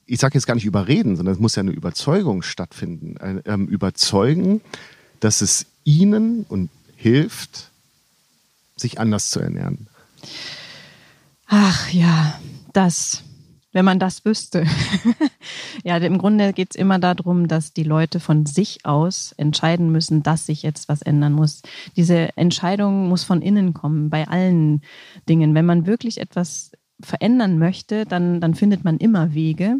ich 0.07 0.21
sage 0.21 0.35
jetzt 0.35 0.47
gar 0.47 0.55
nicht 0.55 0.65
überreden, 0.65 1.17
sondern 1.17 1.35
es 1.35 1.41
muss 1.41 1.57
ja 1.57 1.61
eine 1.61 1.71
Überzeugung 1.71 2.43
stattfinden. 2.43 3.43
Ähm, 3.45 3.69
überzeugen, 3.69 4.61
dass 5.21 5.41
es 5.41 5.67
ihnen 5.85 6.45
und 6.49 6.71
hilft, 6.97 7.71
sich 8.77 8.99
anders 9.01 9.31
zu 9.31 9.41
ernähren. 9.41 9.87
Ach 11.47 11.91
ja, 11.91 12.39
das, 12.73 13.23
wenn 13.73 13.85
man 13.85 13.99
das 13.99 14.25
wüsste. 14.25 14.67
ja, 15.85 15.97
im 15.99 16.19
Grunde 16.19 16.53
geht 16.53 16.71
es 16.71 16.77
immer 16.77 16.99
darum, 16.99 17.49
dass 17.49 17.73
die 17.73 17.83
Leute 17.83 18.21
von 18.21 18.47
sich 18.47 18.85
aus 18.85 19.33
entscheiden 19.37 19.93
müssen, 19.93 20.23
dass 20.23 20.47
sich 20.47 20.63
jetzt 20.63 20.89
was 20.89 21.03
ändern 21.03 21.33
muss. 21.33 21.63
Diese 21.97 22.37
Entscheidung 22.37 23.09
muss 23.09 23.25
von 23.25 23.43
innen 23.43 23.75
kommen, 23.75 24.11
bei 24.11 24.29
allen 24.29 24.83
Dingen. 25.29 25.55
Wenn 25.55 25.67
man 25.67 25.87
wirklich 25.87 26.21
etwas 26.21 26.73
verändern 27.03 27.59
möchte, 27.59 28.05
dann, 28.07 28.41
dann 28.41 28.55
findet 28.55 28.85
man 28.85 28.99
immer 28.99 29.35
Wege. 29.35 29.77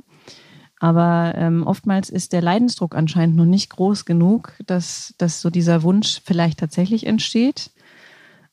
Aber 0.79 1.35
ähm, 1.37 1.65
oftmals 1.65 2.11
ist 2.11 2.33
der 2.33 2.43
Leidensdruck 2.43 2.97
anscheinend 2.97 3.37
noch 3.37 3.45
nicht 3.45 3.71
groß 3.71 4.05
genug, 4.05 4.55
dass, 4.67 5.15
dass 5.17 5.41
so 5.41 5.49
dieser 5.49 5.85
Wunsch 5.85 6.21
vielleicht 6.25 6.59
tatsächlich 6.59 7.07
entsteht. 7.07 7.71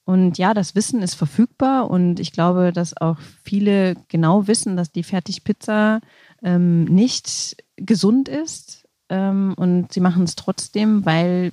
Und 0.06 0.38
ja, 0.38 0.54
das 0.54 0.76
Wissen 0.76 1.02
ist 1.02 1.16
verfügbar 1.16 1.90
und 1.90 2.20
ich 2.20 2.32
glaube, 2.32 2.72
dass 2.72 2.96
auch 2.96 3.18
viele 3.44 3.96
genau 4.08 4.48
wissen, 4.48 4.78
dass 4.78 4.92
die 4.92 5.04
Fertigpizza 5.04 6.02
ähm, 6.44 6.86
nicht 6.86 7.58
gesund 7.76 8.30
ist. 8.30 8.88
Ähm, 9.10 9.54
und 9.58 9.94
sie 9.94 10.00
machen 10.00 10.24
es 10.24 10.36
trotzdem, 10.36 11.06
weil 11.06 11.52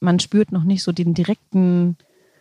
man 0.00 0.18
spürt 0.18 0.50
noch 0.50 0.64
nicht 0.64 0.82
so 0.82 0.92
den 0.92 1.14
direkten 1.14 1.96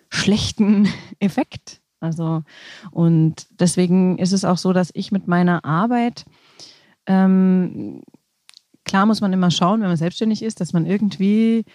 schlechten 0.09 0.87
Effekt 1.19 1.81
Also, 2.00 2.44
und 2.91 3.48
deswegen 3.60 4.18
ist 4.18 4.32
es 4.32 4.46
auch 4.46 4.58
so, 4.58 4.74
dass 4.74 4.89
ich 4.94 5.12
mit 5.12 5.27
meiner 5.27 5.65
Arbeit, 5.65 6.25
ähm, 7.06 8.01
klar 8.86 9.06
muss 9.06 9.22
man 9.22 9.34
immer 9.34 9.51
schauen, 9.51 9.82
wenn 9.82 9.89
man 9.89 9.98
selbstständig 9.98 10.41
ist, 10.41 10.62
dass 10.62 10.74
man 10.74 10.86
irgendwie 10.86 11.65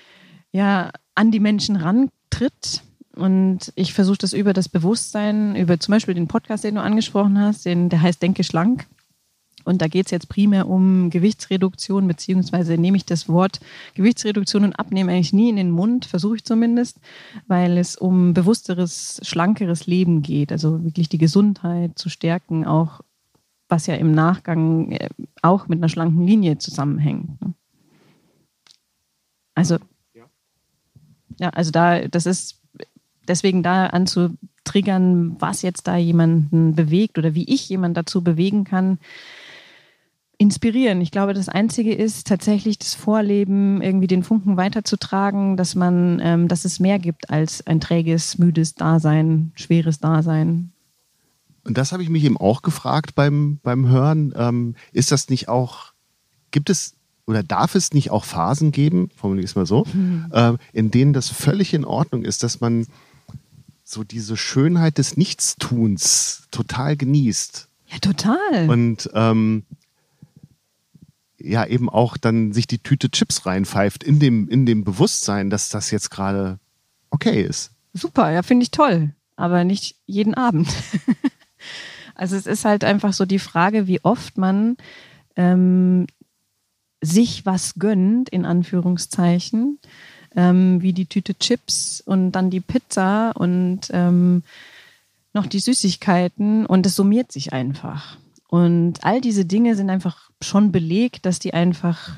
ja 0.53 0.91
an 1.15 1.31
die 1.31 1.41
Menschen 1.41 1.77
rantritt. 1.77 2.83
Und 3.15 3.73
ich 3.77 3.95
versuche 3.95 4.19
das 4.19 4.33
über 4.33 4.53
das 4.53 4.69
Bewusstsein, 4.69 5.55
über 5.55 5.79
zum 5.79 5.93
Beispiel 5.93 6.15
den 6.15 6.27
Podcast, 6.27 6.65
den 6.65 6.75
du 6.75 6.83
angesprochen 6.83 7.39
hast, 7.39 7.65
den, 7.65 7.89
der 7.89 8.03
heißt 8.03 8.23
Denke 8.23 8.43
schlank. 8.43 8.87
Und 9.65 9.83
da 9.83 9.89
geht 9.89 10.07
es 10.07 10.13
jetzt 10.13 10.29
primär 10.29 10.69
um 10.69 11.11
Gewichtsreduktion, 11.11 12.07
beziehungsweise 12.07 12.77
nehme 12.77 12.97
ich 12.97 13.05
das 13.05 13.29
Wort 13.29 13.61
Gewichtsreduktion 13.95 14.65
und 14.65 14.75
Abnehmen 14.75 15.11
eigentlich 15.11 15.33
nie 15.33 15.49
in 15.49 15.57
den 15.57 15.71
Mund, 15.71 16.05
versuche 16.05 16.37
ich 16.37 16.45
zumindest, 16.45 16.99
weil 17.47 17.79
es 17.79 17.97
um 17.97 18.35
bewussteres, 18.35 19.21
schlankeres 19.23 19.87
Leben 19.87 20.23
geht. 20.23 20.53
Also 20.53 20.85
wirklich 20.85 21.09
die 21.09 21.19
Gesundheit 21.19 21.99
zu 21.99 22.09
stärken, 22.09 22.67
auch 22.67 23.01
was 23.69 23.87
ja 23.87 23.95
im 23.95 24.13
Nachgang 24.13 24.93
äh, 24.93 25.09
auch 25.43 25.69
mit 25.69 25.79
einer 25.79 25.89
schlanken 25.89 26.27
Linie 26.27 26.59
zusammenhängt. 26.59 27.41
Ne? 27.41 27.55
Also, 29.55 29.79
ja, 31.39 31.49
also 31.51 31.71
da, 31.71 32.07
das 32.09 32.27
ist 32.27 32.61
deswegen 33.27 33.63
da 33.63 33.87
anzutriggern, 33.87 35.37
was 35.41 35.63
jetzt 35.63 35.87
da 35.87 35.97
jemanden 35.97 36.75
bewegt 36.75 37.19
oder 37.19 37.35
wie 37.35 37.49
ich 37.49 37.69
jemanden 37.69 37.95
dazu 37.95 38.23
bewegen 38.23 38.65
kann, 38.65 38.99
inspirieren. 40.45 41.01
Ich 41.01 41.11
glaube, 41.11 41.33
das 41.33 41.49
Einzige 41.49 41.95
ist 41.95 42.27
tatsächlich 42.27 42.79
das 42.79 42.93
Vorleben, 42.93 43.81
irgendwie 43.81 44.07
den 44.07 44.23
Funken 44.23 44.59
weiterzutragen, 44.59 45.57
dass 45.57 45.75
man, 45.75 46.21
ähm, 46.23 46.49
dass 46.49 46.67
es 46.67 46.81
mehr 46.81 46.99
gibt 46.99 47.31
als 47.31 47.67
ein 47.67 47.81
träges, 47.81 48.37
müdes 48.37 48.75
Dasein, 48.75 49.53
schweres 49.55 50.01
Dasein. 50.01 50.71
Und 51.65 51.79
das 51.79 51.93
habe 51.93 52.03
ich 52.03 52.11
mich 52.11 52.25
eben 52.25 52.37
auch 52.37 52.61
gefragt 52.61 53.15
beim, 53.15 53.59
beim 53.63 53.89
Hören. 53.89 54.35
Ähm, 54.37 54.75
ist 54.93 55.13
das 55.13 55.31
nicht 55.31 55.49
auch, 55.49 55.95
gibt 56.51 56.69
es 56.69 56.95
oder 57.27 57.43
darf 57.43 57.75
es 57.75 57.95
nicht 57.95 58.11
auch 58.11 58.27
Phasen 58.27 58.71
geben, 58.71 59.09
formuliere 59.17 59.45
ich 59.45 59.53
es 59.53 59.57
mal 59.57 59.65
so, 59.65 59.87
mhm. 59.95 60.27
äh, 60.31 60.53
in 60.75 60.91
denen 60.91 61.15
das 61.15 61.31
völlig 61.31 61.73
in 61.73 61.87
Ordnung 61.87 62.23
ist, 62.23 62.43
dass 62.43 62.61
man 62.61 62.87
so 63.83 64.05
diese 64.05 64.37
Schönheit 64.37 64.99
des 64.99 65.17
Nichtstuns 65.17 66.43
total 66.51 66.99
genießt? 66.99 67.67
Ja, 67.87 67.99
total. 67.99 68.69
Und 68.69 69.09
ähm, 69.15 69.65
ja 71.45 71.67
eben 71.67 71.89
auch 71.89 72.17
dann 72.17 72.53
sich 72.53 72.67
die 72.67 72.79
Tüte 72.79 73.11
Chips 73.11 73.47
reinpfeift 73.47 74.03
in 74.03 74.19
dem, 74.19 74.49
in 74.49 74.67
dem 74.67 74.85
Bewusstsein, 74.85 75.51
dass 75.51 75.69
das 75.69 75.91
jetzt 75.91 76.11
gerade 76.11 76.59
okay 77.11 77.43
ist. 77.43 77.71
Super, 77.93 78.31
ja, 78.31 78.43
finde 78.43 78.65
ich 78.65 78.71
toll. 78.71 79.15
Aber 79.37 79.65
nicht 79.65 79.97
jeden 80.07 80.35
Abend. 80.35 80.69
also 82.15 82.37
es 82.37 82.47
ist 82.47 82.65
halt 82.65 82.85
einfach 82.85 83.13
so 83.13 83.25
die 83.25 83.39
Frage, 83.39 83.87
wie 83.87 84.05
oft 84.05 84.39
man 84.39 84.77
ähm, 85.37 86.07
sich 87.01 87.45
was 87.47 87.75
gönnt, 87.75 88.29
in 88.29 88.45
Anführungszeichen, 88.45 89.79
ähm, 90.35 90.83
wie 90.83 90.93
die 90.93 91.07
Tüte 91.07 91.37
Chips 91.37 92.03
und 92.05 92.33
dann 92.33 92.51
die 92.51 92.61
Pizza 92.61 93.33
und 93.37 93.83
ähm, 93.91 94.43
noch 95.33 95.47
die 95.47 95.61
Süßigkeiten 95.61 96.67
und 96.67 96.87
es 96.87 96.97
summiert 96.97 97.33
sich 97.33 97.53
einfach. 97.53 98.17
Und 98.49 99.05
all 99.05 99.21
diese 99.21 99.45
Dinge 99.45 99.75
sind 99.75 99.91
einfach 99.91 100.24
schon 100.45 100.73
belegt, 100.73 101.27
dass 101.27 101.39
die 101.39 101.55
einfach 101.55 102.13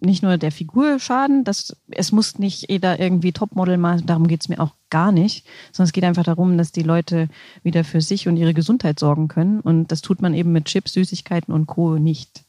nicht 0.00 0.22
nur 0.22 0.38
der 0.38 0.52
Figur 0.52 0.98
schaden, 0.98 1.44
dass 1.44 1.76
es 1.90 2.12
muss 2.12 2.38
nicht 2.38 2.70
jeder 2.70 3.00
irgendwie 3.00 3.32
Topmodel 3.32 3.78
machen, 3.78 4.06
darum 4.06 4.28
geht 4.28 4.42
es 4.42 4.48
mir 4.48 4.60
auch 4.60 4.72
gar 4.90 5.12
nicht, 5.12 5.46
sondern 5.72 5.88
es 5.88 5.92
geht 5.92 6.04
einfach 6.04 6.24
darum, 6.24 6.56
dass 6.56 6.72
die 6.72 6.82
Leute 6.82 7.28
wieder 7.62 7.84
für 7.84 8.00
sich 8.00 8.28
und 8.28 8.36
ihre 8.36 8.54
Gesundheit 8.54 8.98
sorgen 8.98 9.28
können. 9.28 9.60
Und 9.60 9.90
das 9.90 10.00
tut 10.00 10.22
man 10.22 10.34
eben 10.34 10.52
mit 10.52 10.66
Chips, 10.66 10.92
Süßigkeiten 10.92 11.52
und 11.52 11.66
Co. 11.66 11.98
nicht. 11.98 12.44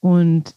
Und 0.00 0.54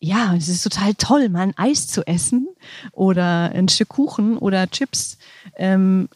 ja, 0.00 0.34
es 0.34 0.48
ist 0.48 0.62
total 0.62 0.94
toll, 0.94 1.28
mal 1.28 1.42
ein 1.42 1.56
Eis 1.56 1.86
zu 1.86 2.06
essen 2.06 2.48
oder 2.90 3.52
ein 3.54 3.68
Stück 3.68 3.90
Kuchen 3.90 4.36
oder 4.36 4.68
Chips. 4.68 5.16
Ähm, 5.56 6.08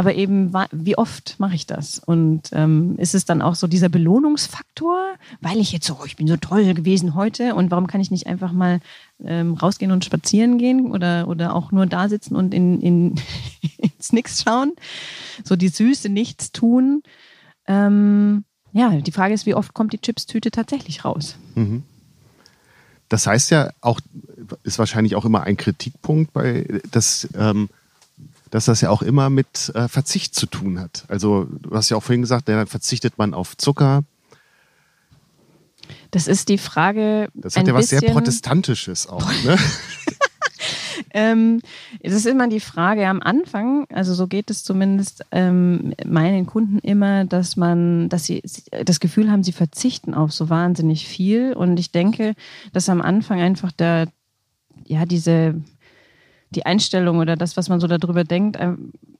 aber 0.00 0.14
eben, 0.14 0.50
wie 0.72 0.96
oft 0.96 1.38
mache 1.38 1.54
ich 1.54 1.66
das? 1.66 1.98
Und 1.98 2.48
ähm, 2.52 2.94
ist 2.96 3.14
es 3.14 3.26
dann 3.26 3.42
auch 3.42 3.54
so 3.54 3.66
dieser 3.66 3.90
Belohnungsfaktor, 3.90 4.96
weil 5.42 5.58
ich 5.58 5.72
jetzt 5.72 5.86
so, 5.86 5.98
oh, 6.00 6.06
ich 6.06 6.16
bin 6.16 6.26
so 6.26 6.38
toll 6.38 6.72
gewesen 6.72 7.14
heute 7.14 7.54
und 7.54 7.70
warum 7.70 7.86
kann 7.86 8.00
ich 8.00 8.10
nicht 8.10 8.26
einfach 8.26 8.50
mal 8.50 8.80
ähm, 9.22 9.52
rausgehen 9.52 9.92
und 9.92 10.02
spazieren 10.02 10.56
gehen 10.56 10.90
oder, 10.90 11.28
oder 11.28 11.54
auch 11.54 11.70
nur 11.70 11.84
da 11.84 12.08
sitzen 12.08 12.34
und 12.34 12.54
in, 12.54 12.80
in, 12.80 13.14
ins 13.76 14.14
Nix 14.14 14.42
schauen? 14.42 14.72
So 15.44 15.54
die 15.54 15.68
Süße 15.68 16.08
nichts 16.08 16.50
tun. 16.50 17.02
Ähm, 17.66 18.44
ja, 18.72 19.02
die 19.02 19.12
Frage 19.12 19.34
ist, 19.34 19.44
wie 19.44 19.54
oft 19.54 19.74
kommt 19.74 19.92
die 19.92 20.00
Chips-Tüte 20.00 20.50
tatsächlich 20.50 21.04
raus? 21.04 21.36
Mhm. 21.56 21.82
Das 23.10 23.26
heißt 23.26 23.50
ja 23.50 23.70
auch, 23.82 24.00
ist 24.62 24.78
wahrscheinlich 24.78 25.14
auch 25.14 25.26
immer 25.26 25.42
ein 25.42 25.58
Kritikpunkt 25.58 26.32
bei, 26.32 26.80
dass 26.90 27.28
ähm, 27.36 27.68
dass 28.50 28.64
das 28.64 28.80
ja 28.80 28.90
auch 28.90 29.02
immer 29.02 29.30
mit 29.30 29.72
äh, 29.74 29.88
Verzicht 29.88 30.34
zu 30.34 30.46
tun 30.46 30.80
hat. 30.80 31.04
Also 31.08 31.46
du 31.50 31.70
hast 31.70 31.88
ja 31.88 31.96
auch 31.96 32.02
vorhin 32.02 32.22
gesagt, 32.22 32.48
dann 32.48 32.66
verzichtet 32.66 33.16
man 33.16 33.34
auf 33.34 33.56
Zucker. 33.56 34.02
Das 36.10 36.26
ist 36.26 36.48
die 36.48 36.58
Frage. 36.58 37.28
Das 37.34 37.56
hat 37.56 37.66
ja 37.66 37.74
was 37.74 37.88
sehr 37.88 38.02
Protestantisches 38.02 39.06
auch. 39.06 39.30
Ne? 39.44 39.56
ähm, 41.14 41.60
das 42.02 42.12
ist 42.12 42.26
immer 42.26 42.48
die 42.48 42.60
Frage 42.60 43.06
am 43.06 43.22
Anfang, 43.22 43.86
also 43.90 44.12
so 44.12 44.26
geht 44.26 44.50
es 44.50 44.64
zumindest 44.64 45.24
ähm, 45.30 45.94
meinen 46.04 46.46
Kunden 46.46 46.78
immer, 46.80 47.24
dass 47.24 47.56
man, 47.56 48.08
dass 48.08 48.24
sie 48.24 48.42
das 48.84 49.00
Gefühl 49.00 49.30
haben, 49.30 49.42
sie 49.42 49.52
verzichten 49.52 50.14
auf 50.14 50.32
so 50.32 50.50
wahnsinnig 50.50 51.06
viel. 51.08 51.52
Und 51.54 51.78
ich 51.78 51.90
denke, 51.90 52.34
dass 52.72 52.88
am 52.88 53.00
Anfang 53.00 53.40
einfach 53.40 53.72
der, 53.72 54.08
ja, 54.84 55.06
diese 55.06 55.54
die 56.50 56.66
Einstellung 56.66 57.18
oder 57.18 57.36
das, 57.36 57.56
was 57.56 57.68
man 57.68 57.80
so 57.80 57.86
darüber 57.86 58.24
denkt, 58.24 58.58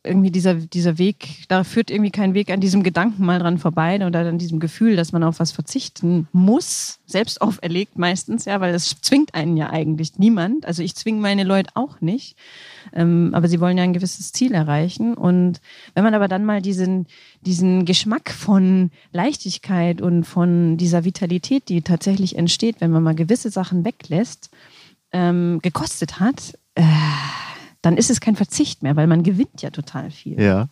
irgendwie 0.03 0.31
dieser, 0.31 0.55
dieser 0.55 0.99
Weg, 0.99 1.45
da 1.49 1.63
führt 1.63 1.91
irgendwie 1.91 2.11
kein 2.11 2.33
Weg 2.33 2.51
an 2.51 2.61
diesem 2.61 2.83
Gedanken 2.83 3.25
mal 3.25 3.39
dran 3.39 3.59
vorbei 3.59 4.05
oder 4.05 4.21
an 4.21 4.39
diesem 4.39 4.59
Gefühl, 4.59 4.97
dass 4.97 5.13
man 5.13 5.23
auf 5.23 5.41
was 5.41 5.53
verzichten 5.53 6.27
muss, 6.33 7.01
selbst 7.05 7.43
auferlegt 7.43 7.99
meistens, 7.99 8.47
ja, 8.47 8.61
weil 8.61 8.73
das 8.73 9.01
zwingt 9.03 9.35
einen 9.35 9.59
ja 9.59 9.69
eigentlich 9.71 10.19
niemand. 10.19 10.65
Also 10.65 10.83
ich 10.83 10.95
zwinge 10.95 11.21
meine 11.21 11.45
Leute 11.45 11.71
auch 11.75 12.01
nicht, 12.01 12.37
ähm, 12.95 13.31
aber 13.35 13.49
sie 13.49 13.61
wollen 13.61 13.77
ja 13.77 13.85
ein 13.85 13.93
gewisses 13.93 14.33
Ziel 14.33 14.55
erreichen. 14.55 15.15
Und 15.15 15.61
wenn 15.95 16.05
man 16.05 16.15
aber 16.15 16.29
dann 16.29 16.47
mal 16.47 16.63
diesen, 16.63 17.07
diesen 17.43 17.85
Geschmack 17.85 18.31
von 18.31 18.91
Leichtigkeit 19.13 20.01
und 20.01 20.25
von 20.25 20.79
dieser 20.79 21.05
Vitalität, 21.05 21.69
die 21.69 21.83
tatsächlich 21.83 22.37
entsteht, 22.37 22.81
wenn 22.81 22.91
man 22.91 23.03
mal 23.03 23.15
gewisse 23.15 23.51
Sachen 23.51 23.85
weglässt, 23.85 24.51
ähm, 25.13 25.59
gekostet 25.63 26.21
hat, 26.21 26.55
äh, 26.75 26.83
dann 27.83 27.97
ist 27.97 28.11
es 28.11 28.21
kein 28.21 28.37
Verzicht 28.37 28.83
mehr, 28.83 28.97
weil 28.97 29.07
man 29.07 29.23
gewinnt 29.23 29.63
ja 29.63 29.71
total 29.71 30.11
viel. 30.11 30.41
Ja. 30.41 30.69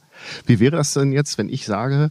Wie 0.46 0.60
wäre 0.60 0.76
das 0.76 0.92
denn 0.92 1.12
jetzt, 1.12 1.38
wenn 1.38 1.48
ich 1.48 1.64
sage, 1.64 2.10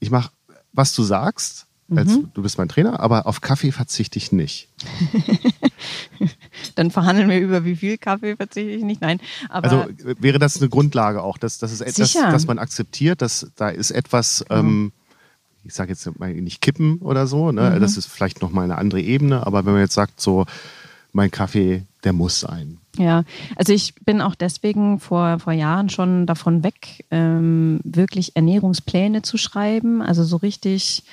ich 0.00 0.10
mache, 0.10 0.30
was 0.72 0.94
du 0.94 1.02
sagst, 1.02 1.66
als, 1.94 2.10
mhm. 2.10 2.30
du 2.34 2.42
bist 2.42 2.58
mein 2.58 2.68
Trainer, 2.68 3.00
aber 3.00 3.26
auf 3.26 3.40
Kaffee 3.40 3.72
verzichte 3.72 4.18
ich 4.18 4.30
nicht. 4.30 4.68
Dann 6.74 6.90
verhandeln 6.90 7.30
wir 7.30 7.40
über, 7.40 7.64
wie 7.64 7.76
viel 7.76 7.96
Kaffee 7.96 8.36
verzichte 8.36 8.70
ich 8.70 8.84
nicht. 8.84 9.00
Nein, 9.00 9.20
aber 9.48 9.70
also 9.70 9.86
wäre 10.20 10.38
das 10.38 10.58
eine 10.58 10.68
Grundlage 10.68 11.22
auch, 11.22 11.38
dass, 11.38 11.58
dass, 11.58 11.72
es 11.72 11.80
etwas, 11.80 12.12
dass 12.12 12.46
man 12.46 12.58
akzeptiert, 12.58 13.22
dass 13.22 13.50
da 13.56 13.70
ist 13.70 13.90
etwas, 13.90 14.44
genau. 14.46 14.60
ähm, 14.60 14.92
ich 15.64 15.72
sage 15.72 15.90
jetzt 15.90 16.18
mal 16.18 16.34
nicht 16.34 16.60
kippen 16.60 16.98
oder 16.98 17.26
so, 17.26 17.52
ne? 17.52 17.70
Mhm. 17.74 17.80
das 17.80 17.96
ist 17.96 18.06
vielleicht 18.06 18.42
nochmal 18.42 18.64
eine 18.64 18.76
andere 18.76 19.00
Ebene, 19.00 19.46
aber 19.46 19.64
wenn 19.64 19.72
man 19.72 19.82
jetzt 19.82 19.94
sagt, 19.94 20.20
so 20.20 20.44
mein 21.12 21.30
Kaffee, 21.30 21.86
der 22.04 22.12
muss 22.12 22.40
sein. 22.40 22.78
Ja, 22.96 23.24
also 23.56 23.72
ich 23.72 23.94
bin 23.96 24.20
auch 24.20 24.34
deswegen 24.34 25.00
vor, 25.00 25.38
vor 25.38 25.52
Jahren 25.52 25.88
schon 25.88 26.26
davon 26.26 26.62
weg, 26.62 27.04
ähm, 27.10 27.80
wirklich 27.84 28.36
Ernährungspläne 28.36 29.22
zu 29.22 29.36
schreiben. 29.36 30.02
Also 30.02 30.24
so 30.24 30.36
richtig 30.36 31.04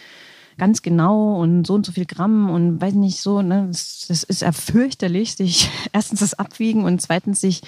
ganz 0.57 0.81
genau 0.81 1.35
und 1.41 1.67
so 1.67 1.73
und 1.73 1.85
so 1.85 1.91
viel 1.91 2.05
Gramm 2.05 2.49
und 2.49 2.81
weiß 2.81 2.93
nicht 2.93 3.19
so. 3.19 3.41
Ne, 3.41 3.65
das, 3.67 4.05
das 4.07 4.23
ist 4.23 4.41
ja 4.41 4.51
fürchterlich, 4.51 5.35
sich 5.35 5.69
erstens 5.93 6.21
das 6.21 6.33
Abwiegen 6.33 6.83
und 6.83 7.01
zweitens 7.01 7.41
sich 7.41 7.61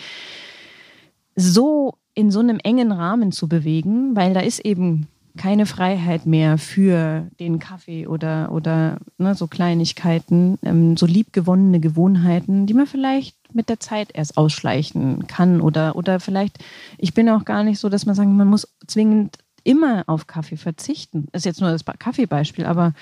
so 1.35 1.95
in 2.13 2.31
so 2.31 2.39
einem 2.39 2.59
engen 2.63 2.91
Rahmen 2.91 3.31
zu 3.31 3.47
bewegen, 3.47 4.15
weil 4.15 4.33
da 4.33 4.39
ist 4.39 4.59
eben 4.59 5.07
keine 5.37 5.65
Freiheit 5.65 6.25
mehr 6.25 6.57
für 6.57 7.27
den 7.39 7.59
Kaffee 7.59 8.07
oder, 8.07 8.51
oder 8.51 8.97
ne, 9.17 9.35
so 9.35 9.47
Kleinigkeiten, 9.47 10.57
ähm, 10.63 10.97
so 10.97 11.05
liebgewonnene 11.05 11.79
Gewohnheiten, 11.79 12.65
die 12.65 12.73
man 12.73 12.87
vielleicht 12.87 13.35
mit 13.53 13.69
der 13.69 13.79
Zeit 13.79 14.09
erst 14.13 14.37
ausschleichen 14.37 15.27
kann 15.27 15.61
oder, 15.61 15.95
oder 15.95 16.19
vielleicht, 16.19 16.59
ich 16.97 17.13
bin 17.13 17.29
auch 17.29 17.45
gar 17.45 17.63
nicht 17.63 17.79
so, 17.79 17.89
dass 17.89 18.05
man 18.05 18.15
sagen, 18.15 18.35
man 18.35 18.47
muss 18.47 18.67
zwingend 18.87 19.37
immer 19.63 20.03
auf 20.07 20.27
Kaffee 20.27 20.57
verzichten. 20.57 21.27
Das 21.31 21.41
ist 21.41 21.45
jetzt 21.45 21.61
nur 21.61 21.71
das 21.71 21.85
Kaffeebeispiel, 21.85 22.65
aber 22.65 22.93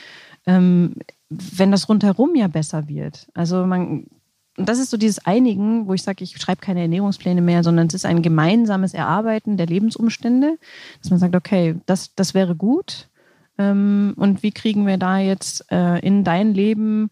ähm, 0.46 0.96
wenn 1.30 1.72
das 1.72 1.90
rundherum 1.90 2.36
ja 2.36 2.48
besser 2.48 2.88
wird, 2.88 3.28
also 3.34 3.66
man 3.66 4.08
und 4.58 4.70
das 4.70 4.80
ist 4.80 4.90
so 4.90 4.98
dieses 4.98 5.26
Einigen, 5.26 5.88
wo 5.88 5.94
ich 5.94 6.04
sage, 6.04 6.24
ich 6.24 6.38
schreibe 6.38 6.62
keine 6.62 6.82
Ernährungspläne 6.82 7.42
mehr, 7.42 7.64
sondern 7.64 7.88
es 7.88 7.94
ist 7.94 8.06
ein 8.06 8.22
gemeinsames 8.22 8.94
Erarbeiten 8.94 9.58
der 9.58 9.66
Lebensumstände, 9.66 10.58
dass 11.02 11.10
man 11.10 11.20
sagt, 11.20 11.36
okay, 11.36 11.76
das, 11.86 12.16
das 12.16 12.34
wäre 12.34 12.56
gut. 12.56 13.10
Ähm, 13.58 14.14
und 14.18 14.44
wie 14.44 14.52
kriegen 14.52 14.86
wir 14.88 14.98
da 14.98 15.18
jetzt 15.20 15.72
äh, 15.72 16.00
in 16.00 16.24
dein 16.24 16.54
Leben 16.54 17.10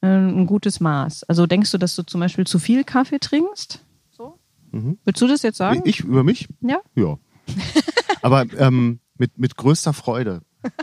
äh, 0.00 0.06
ein 0.06 0.46
gutes 0.46 0.80
Maß? 0.80 1.24
Also 1.24 1.46
denkst 1.46 1.70
du, 1.70 1.78
dass 1.78 1.96
du 1.96 2.02
zum 2.02 2.20
Beispiel 2.20 2.46
zu 2.46 2.58
viel 2.58 2.84
Kaffee 2.84 3.18
trinkst? 3.18 3.84
So? 4.10 4.38
Mhm. 4.70 4.98
Würdest 5.04 5.22
du 5.22 5.28
das 5.28 5.42
jetzt 5.42 5.58
sagen? 5.58 5.82
Ich 5.84 6.00
über 6.00 6.24
mich? 6.24 6.48
Ja. 6.60 6.80
Ja. 6.94 7.18
Aber 8.22 8.44
ähm, 8.58 9.00
mit, 9.16 9.38
mit 9.38 9.56
größter 9.56 9.92
Freude. 9.92 10.42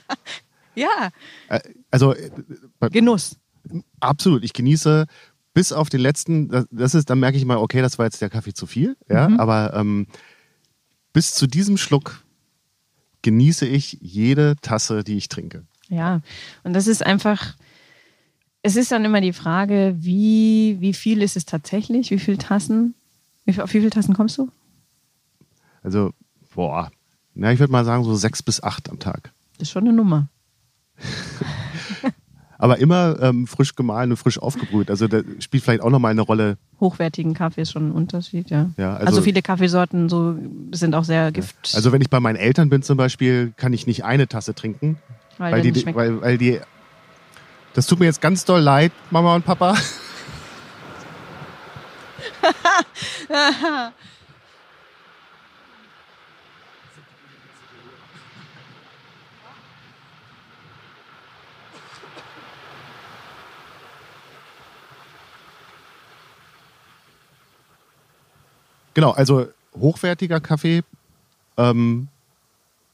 Ja. 0.75 1.09
Äh, 1.49 1.59
also 1.91 2.13
äh, 2.13 2.29
Genuss. 2.89 3.37
absolut. 3.99 4.43
Ich 4.45 4.53
genieße 4.53 5.07
bis 5.53 5.71
auf 5.71 5.89
den 5.89 5.99
letzten, 6.01 6.49
das- 6.71 6.93
ist, 6.93 7.09
dann 7.09 7.19
merke 7.19 7.37
ich 7.37 7.45
mal, 7.45 7.57
okay, 7.57 7.81
das 7.81 7.97
war 7.97 8.05
jetzt 8.05 8.21
der 8.21 8.29
Kaffee 8.29 8.53
zu 8.53 8.65
viel. 8.67 8.95
Ja, 9.09 9.29
Mhm. 9.29 9.39
aber 9.39 9.73
ähm, 9.73 10.07
bis 11.13 11.33
zu 11.33 11.47
diesem 11.47 11.77
Schluck 11.77 12.23
genieße 13.21 13.65
ich 13.65 13.97
jede 14.01 14.55
Tasse, 14.61 15.03
die 15.03 15.17
ich 15.17 15.27
trinke. 15.27 15.63
Ja, 15.89 16.21
und 16.63 16.73
das 16.73 16.87
ist 16.87 17.05
einfach, 17.05 17.55
es 18.61 18.75
ist 18.75 18.91
dann 18.91 19.03
immer 19.05 19.21
die 19.21 19.33
Frage, 19.33 19.95
wie, 19.97 20.77
wie 20.79 20.93
viel 20.93 21.21
ist 21.21 21.35
es 21.35 21.45
tatsächlich? 21.45 22.11
Wie 22.11 22.19
viele 22.19 22.37
Tassen? 22.37 22.93
Wie, 23.45 23.59
auf 23.59 23.73
wie 23.73 23.79
viele 23.79 23.89
Tassen 23.89 24.13
kommst 24.13 24.37
du? 24.37 24.49
Also, 25.81 26.11
boah, 26.53 26.91
na, 27.33 27.51
ich 27.51 27.59
würde 27.59 27.71
mal 27.71 27.85
sagen, 27.85 28.03
so 28.03 28.15
sechs 28.15 28.43
bis 28.43 28.61
acht 28.61 28.89
am 28.89 28.99
Tag. 28.99 29.31
Das 29.57 29.67
ist 29.67 29.71
schon 29.71 29.83
eine 29.87 29.93
Nummer. 29.93 30.27
Aber 32.61 32.77
immer 32.77 33.17
ähm, 33.21 33.47
frisch 33.47 33.73
gemahlen 33.75 34.11
und 34.11 34.17
frisch 34.17 34.37
aufgebrüht. 34.37 34.89
Also 34.91 35.07
da 35.07 35.21
spielt 35.39 35.63
vielleicht 35.63 35.81
auch 35.81 35.89
nochmal 35.89 36.11
eine 36.11 36.21
Rolle. 36.21 36.57
Hochwertigen 36.81 37.33
Kaffee 37.33 37.61
ist 37.61 37.71
schon 37.71 37.87
ein 37.89 37.91
Unterschied, 37.93 38.49
ja. 38.49 38.69
Ja, 38.77 38.95
also, 38.95 39.05
also- 39.07 39.21
viele 39.21 39.41
Kaffeesorten 39.41 40.09
so 40.09 40.35
sind 40.73 40.93
auch 40.93 41.05
sehr 41.05 41.31
Gift. 41.31 41.55
Also 41.73 41.91
wenn 41.93 42.01
ich 42.01 42.09
bei 42.09 42.19
meinen 42.19 42.35
Eltern 42.35 42.69
bin 42.69 42.83
zum 42.83 42.97
Beispiel, 42.97 43.53
kann 43.55 43.71
ich 43.71 43.87
nicht 43.87 44.03
eine 44.03 44.27
Tasse 44.27 44.53
trinken, 44.53 44.97
weil, 45.37 45.53
weil 45.53 45.61
die, 45.61 45.85
weil, 45.95 46.21
weil 46.21 46.37
die, 46.37 46.59
das 47.73 47.87
tut 47.87 47.99
mir 47.99 48.05
jetzt 48.05 48.21
ganz 48.21 48.43
doll 48.43 48.59
leid, 48.59 48.91
Mama 49.09 49.35
und 49.35 49.45
Papa. 49.45 49.75
Genau, 68.99 69.11
also 69.11 69.47
hochwertiger 69.79 70.41
Kaffee. 70.41 70.83
Ähm, 71.55 72.09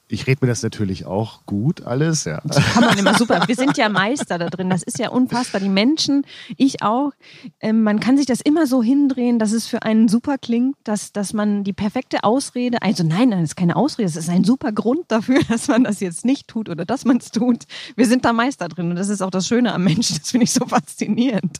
ich 0.06 0.28
rede 0.28 0.38
mir 0.44 0.48
das 0.48 0.62
natürlich 0.62 1.04
auch 1.04 1.44
gut 1.46 1.82
alles, 1.84 2.26
ja. 2.26 2.40
kann 2.74 2.84
man 2.84 2.96
immer 2.96 3.18
super. 3.18 3.42
Wir 3.48 3.56
sind 3.56 3.76
ja 3.76 3.88
Meister 3.88 4.38
da 4.38 4.48
drin. 4.48 4.70
Das 4.70 4.84
ist 4.84 5.00
ja 5.00 5.08
unfassbar. 5.08 5.60
Die 5.60 5.68
Menschen, 5.68 6.24
ich 6.56 6.80
auch. 6.84 7.10
Ähm, 7.58 7.82
man 7.82 7.98
kann 7.98 8.16
sich 8.16 8.26
das 8.26 8.40
immer 8.40 8.68
so 8.68 8.84
hindrehen, 8.84 9.40
dass 9.40 9.50
es 9.50 9.66
für 9.66 9.82
einen 9.82 10.06
super 10.06 10.38
klingt, 10.38 10.76
dass, 10.84 11.12
dass 11.12 11.32
man 11.32 11.64
die 11.64 11.72
perfekte 11.72 12.22
Ausrede, 12.22 12.80
also 12.82 13.02
nein, 13.02 13.30
nein, 13.30 13.40
das 13.40 13.50
ist 13.50 13.56
keine 13.56 13.74
Ausrede, 13.74 14.06
das 14.06 14.14
ist 14.14 14.30
ein 14.30 14.44
super 14.44 14.70
Grund 14.70 15.06
dafür, 15.08 15.40
dass 15.48 15.66
man 15.66 15.82
das 15.82 15.98
jetzt 15.98 16.24
nicht 16.24 16.46
tut 16.46 16.68
oder 16.68 16.84
dass 16.84 17.04
man 17.04 17.16
es 17.16 17.32
tut. 17.32 17.64
Wir 17.96 18.06
sind 18.06 18.24
da 18.24 18.32
Meister 18.32 18.68
drin 18.68 18.90
und 18.90 18.96
das 18.96 19.08
ist 19.08 19.22
auch 19.22 19.32
das 19.32 19.48
Schöne 19.48 19.74
am 19.74 19.82
Menschen. 19.82 20.18
Das 20.20 20.30
finde 20.30 20.44
ich 20.44 20.52
so 20.52 20.66
faszinierend. 20.66 21.58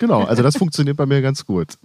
Genau, 0.00 0.24
also 0.24 0.42
das 0.42 0.56
funktioniert 0.56 0.96
bei 0.96 1.06
mir 1.06 1.22
ganz 1.22 1.46
gut. 1.46 1.78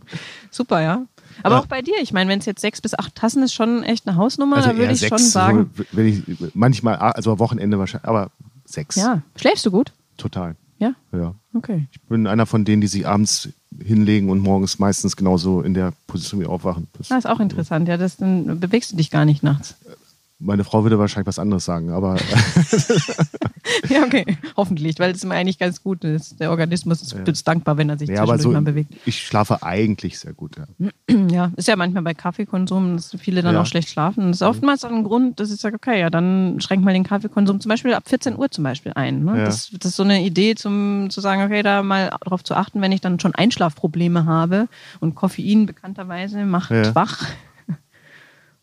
Super, 0.50 0.82
ja. 0.82 1.06
Aber 1.44 1.56
Ja. 1.56 1.62
auch 1.62 1.66
bei 1.68 1.82
dir, 1.82 1.96
ich 2.02 2.14
meine, 2.14 2.30
wenn 2.30 2.40
es 2.40 2.46
jetzt 2.46 2.62
sechs 2.62 2.82
bis 2.82 2.94
acht 2.94 3.16
Tassen 3.16 3.44
ist, 3.44 3.54
schon 3.54 3.84
echt 3.84 4.08
eine 4.08 4.18
Hausnummer, 4.18 4.58
Also 4.58 4.70
da 4.70 4.78
würde 4.78 4.94
ich 4.94 5.00
sechs, 5.00 5.10
schon 5.10 5.20
sagen. 5.30 5.70
wenn 5.92 6.08
ich 6.08 6.24
manchmal, 6.54 6.96
also 6.98 7.32
am 7.34 7.40
Wochenende 7.40 7.78
wahrscheinlich, 7.80 8.08
aber 8.08 8.32
sechs. 8.66 8.96
Ja. 8.96 9.22
Schläfst 9.36 9.66
du 9.66 9.72
gut? 9.72 9.92
Total. 10.18 10.56
Ja. 10.80 10.94
Ja. 11.12 11.36
Okay. 11.54 11.88
Ich 11.92 12.02
bin 12.02 12.26
einer 12.28 12.46
von 12.46 12.66
denen, 12.66 12.82
die 12.82 12.88
sich 12.88 13.08
abends 13.08 13.50
hinlegen 13.84 14.30
und 14.30 14.40
morgens 14.40 14.80
meistens 14.80 15.16
genauso 15.16 15.62
in 15.62 15.74
der 15.74 15.94
Position 16.08 16.42
wie 16.42 16.46
aufwachen. 16.46 16.88
Das, 16.98 17.10
Das 17.10 17.20
ist 17.20 17.30
auch 17.30 17.40
interessant, 17.40 17.88
ja. 17.88 17.98
Das, 17.98 18.18
dann 18.18 18.60
bewegst 18.60 18.92
du 18.92 18.96
dich 18.98 19.12
gar 19.12 19.26
nicht 19.26 19.44
nachts. 19.44 19.76
Meine 20.42 20.64
Frau 20.64 20.84
würde 20.84 21.00
wahrscheinlich 21.00 21.28
was 21.28 21.40
anderes 21.40 21.66
sagen, 21.66 21.92
aber 21.92 22.18
Ja, 23.90 24.04
okay. 24.04 24.26
Hoffentlich, 24.58 25.00
weil 25.00 25.12
es 25.12 25.24
immer 25.24 25.36
eigentlich 25.36 25.60
ganz 25.60 25.82
gut 25.84 26.04
ist. 26.04 26.40
Der 26.40 26.50
Organismus 26.52 27.02
ist 27.02 27.14
uns 27.14 27.44
dankbar, 27.44 27.78
wenn 27.78 27.90
er 27.90 27.98
sich 27.98 28.10
ja, 28.10 28.22
aber 28.22 28.34
zwischendurch 28.34 28.44
so, 28.44 28.62
mal 28.62 28.62
bewegt. 28.62 28.94
ich 29.06 29.22
schlafe 29.26 29.64
eigentlich 29.64 30.20
sehr 30.20 30.34
gut. 30.34 30.56
Ja. 30.58 30.90
Ja, 31.32 31.52
ist 31.56 31.68
ja 31.68 31.76
manchmal 31.76 32.04
bei 32.04 32.14
Kaffeekonsum, 32.14 32.96
dass 32.96 33.16
viele 33.20 33.42
dann 33.42 33.56
Ja. 33.56 33.62
auch 33.62 33.66
schlecht 33.66 33.90
schlafen. 33.90 34.28
Das 34.28 34.38
ist 34.38 34.42
oftmals 34.42 34.84
ein 34.84 35.04
Grund, 35.04 35.40
dass 35.40 35.52
ich 35.52 35.60
sage, 35.62 35.76
okay, 35.76 36.00
ja, 36.00 36.10
dann 36.10 36.60
schränk 36.60 36.84
mal 36.84 36.94
den 36.94 37.04
Kaffeekonsum 37.04 37.60
zum 37.60 37.70
Beispiel 37.70 37.94
ab 37.94 38.04
14 38.08 38.38
Uhr 38.38 38.50
zum 38.50 38.64
Beispiel 38.64 38.92
ein. 38.96 39.24
Ne? 39.24 39.38
Ja. 39.40 39.46
Das, 39.46 39.70
das 39.72 39.92
ist 39.92 39.96
so 39.98 40.04
eine 40.04 40.24
Idee, 40.24 40.56
zum, 40.56 41.10
zu 41.10 41.22
sagen, 41.22 41.44
okay, 41.44 41.62
da 41.64 41.84
mal 41.84 42.10
darauf 42.24 42.44
zu 42.44 42.56
achten, 42.56 42.82
wenn 42.82 42.92
ich 42.92 43.02
dann 43.02 43.20
schon 43.20 43.36
Einschlafprobleme 43.36 44.26
habe 44.26 44.68
und 45.00 45.16
Koffein 45.16 45.66
bekannterweise 45.66 46.44
macht 46.46 46.72
Ja. 46.72 46.96
wach. 46.96 47.26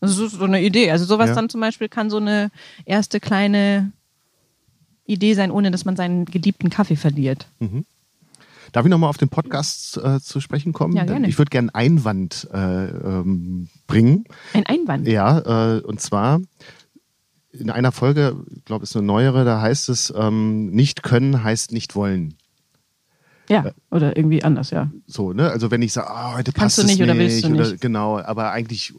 Das 0.00 0.16
ist 0.16 0.32
so 0.32 0.44
eine 0.44 0.62
Idee. 0.62 0.90
Also 0.90 1.04
sowas 1.04 1.30
Ja. 1.30 1.34
dann 1.34 1.48
zum 1.48 1.60
Beispiel 1.60 1.88
kann 1.88 2.10
so 2.10 2.18
eine 2.18 2.50
erste 2.84 3.20
kleine 3.20 3.92
Idee 5.06 5.34
sein, 5.34 5.50
ohne 5.50 5.70
dass 5.70 5.84
man 5.84 5.96
seinen 5.96 6.24
geliebten 6.24 6.70
Kaffee 6.70 6.96
verliert. 6.96 7.48
Darf 8.72 8.84
ich 8.84 8.90
nochmal 8.90 9.10
auf 9.10 9.16
den 9.16 9.28
Podcast 9.30 9.96
äh, 9.96 10.20
zu 10.20 10.40
sprechen 10.40 10.72
kommen? 10.72 10.94
Ja, 10.94 11.04
gerne. 11.04 11.26
Ich 11.28 11.38
würde 11.38 11.48
gerne 11.50 11.74
einen 11.74 11.98
Einwand 11.98 12.48
äh, 12.52 12.86
ähm, 12.86 13.68
bringen. 13.86 14.24
Ein 14.52 14.66
Einwand. 14.66 15.08
Ja, 15.08 15.76
äh, 15.76 15.80
und 15.80 16.00
zwar 16.00 16.40
in 17.50 17.70
einer 17.70 17.92
Folge, 17.92 18.36
ich 18.54 18.64
glaube, 18.66 18.84
es 18.84 18.90
ist 18.90 18.96
eine 18.96 19.06
neuere, 19.06 19.44
da 19.44 19.60
heißt 19.62 19.88
es, 19.88 20.12
ähm, 20.14 20.66
nicht 20.66 21.02
können 21.02 21.42
heißt 21.42 21.72
nicht 21.72 21.96
wollen. 21.96 22.34
Ja, 23.48 23.70
oder 23.90 24.14
irgendwie 24.14 24.44
anders, 24.44 24.70
ja. 24.70 24.90
So, 25.06 25.32
ne? 25.32 25.50
Also 25.50 25.70
wenn 25.70 25.80
ich 25.80 25.94
sage, 25.94 26.10
ah, 26.10 26.34
heute 26.36 26.52
Kannst 26.52 26.76
passt 26.76 26.78
du 26.78 26.82
es 26.82 26.88
nicht 26.88 27.02
oder 27.02 27.16
willst 27.16 27.44
du 27.44 27.48
oder, 27.54 27.70
nicht. 27.70 27.80
genau, 27.80 28.18
aber 28.18 28.52
eigentlich 28.52 28.92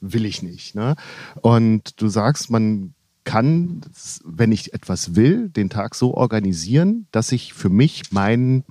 will 0.00 0.24
ich 0.24 0.42
nicht. 0.42 0.74
Ne? 0.74 0.96
Und 1.40 2.00
du 2.00 2.08
sagst, 2.08 2.50
man 2.50 2.94
kann, 3.24 3.80
wenn 4.24 4.52
ich 4.52 4.72
etwas 4.72 5.16
will, 5.16 5.48
den 5.48 5.68
Tag 5.68 5.94
so 5.94 6.14
organisieren, 6.14 7.06
dass 7.10 7.32
ich 7.32 7.54
für 7.54 7.68
mich 7.68 8.12
meinen 8.12 8.64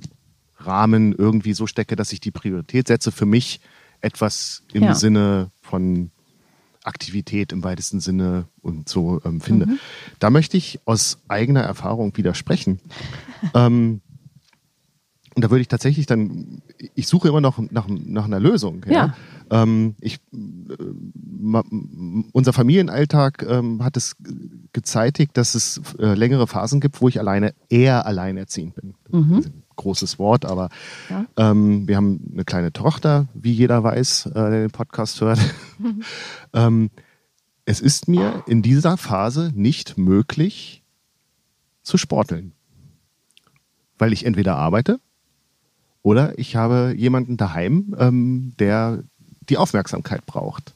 Rahmen 0.57 1.13
irgendwie 1.13 1.53
so 1.53 1.67
stecke, 1.67 1.95
dass 1.95 2.13
ich 2.13 2.21
die 2.21 2.31
Priorität 2.31 2.87
setze, 2.87 3.11
für 3.11 3.25
mich 3.25 3.59
etwas 4.01 4.63
im 4.73 4.83
Ja. 4.83 4.95
Sinne 4.95 5.51
von 5.61 6.11
Aktivität 6.83 7.51
im 7.51 7.63
weitesten 7.63 7.99
Sinne 7.99 8.47
und 8.61 8.87
so 8.87 9.19
ähm, 9.25 9.41
finde. 9.41 9.65
Mhm. 9.65 9.79
Da 10.19 10.29
möchte 10.29 10.55
ich 10.55 10.79
aus 10.85 11.17
eigener 11.27 11.61
Erfahrung 11.61 12.15
widersprechen. 12.15 12.79
ähm, 13.53 14.01
und 15.35 15.43
da 15.43 15.49
würde 15.49 15.61
ich 15.61 15.67
tatsächlich 15.67 16.05
dann, 16.05 16.61
ich 16.93 17.07
suche 17.07 17.27
immer 17.27 17.41
noch 17.41 17.59
nach, 17.71 17.87
nach 17.89 18.25
einer 18.25 18.39
Lösung. 18.39 18.85
Ja. 18.87 19.15
Ähm, 19.49 19.95
ich, 19.99 20.19
unser 22.33 22.53
Familienalltag 22.53 23.45
ähm, 23.47 23.83
hat 23.83 23.97
es 23.97 24.15
gezeitigt, 24.73 25.37
dass 25.37 25.55
es 25.55 25.81
äh, 25.99 26.13
längere 26.13 26.47
Phasen 26.47 26.79
gibt, 26.81 27.01
wo 27.01 27.07
ich 27.07 27.19
alleine 27.19 27.53
eher 27.69 28.05
alleinerziehend 28.05 28.75
bin. 28.75 28.93
Ein 29.11 29.63
Großes 29.75 30.19
Wort, 30.19 30.45
aber 30.45 30.69
Ja. 31.09 31.25
ähm, 31.37 31.87
wir 31.87 31.97
haben 31.97 32.31
eine 32.33 32.45
kleine 32.45 32.71
Tochter, 32.71 33.27
wie 33.33 33.51
jeder 33.51 33.83
weiß, 33.83 34.27
äh, 34.27 34.33
der 34.33 34.49
den 34.61 34.71
Podcast 34.71 35.19
hört. 35.21 35.39
ähm, 36.53 36.89
es 37.65 37.81
ist 37.81 38.07
mir 38.07 38.43
in 38.47 38.61
dieser 38.61 38.95
Phase 38.97 39.51
nicht 39.53 39.97
möglich 39.97 40.83
zu 41.81 41.97
sporteln, 41.97 42.53
weil 43.97 44.13
ich 44.13 44.25
entweder 44.25 44.55
arbeite 44.55 44.99
oder 46.03 46.37
ich 46.37 46.55
habe 46.55 46.93
jemanden 46.95 47.35
daheim, 47.37 47.95
ähm, 47.97 48.53
der 48.59 49.03
die 49.49 49.57
Aufmerksamkeit 49.57 50.25
braucht. 50.25 50.73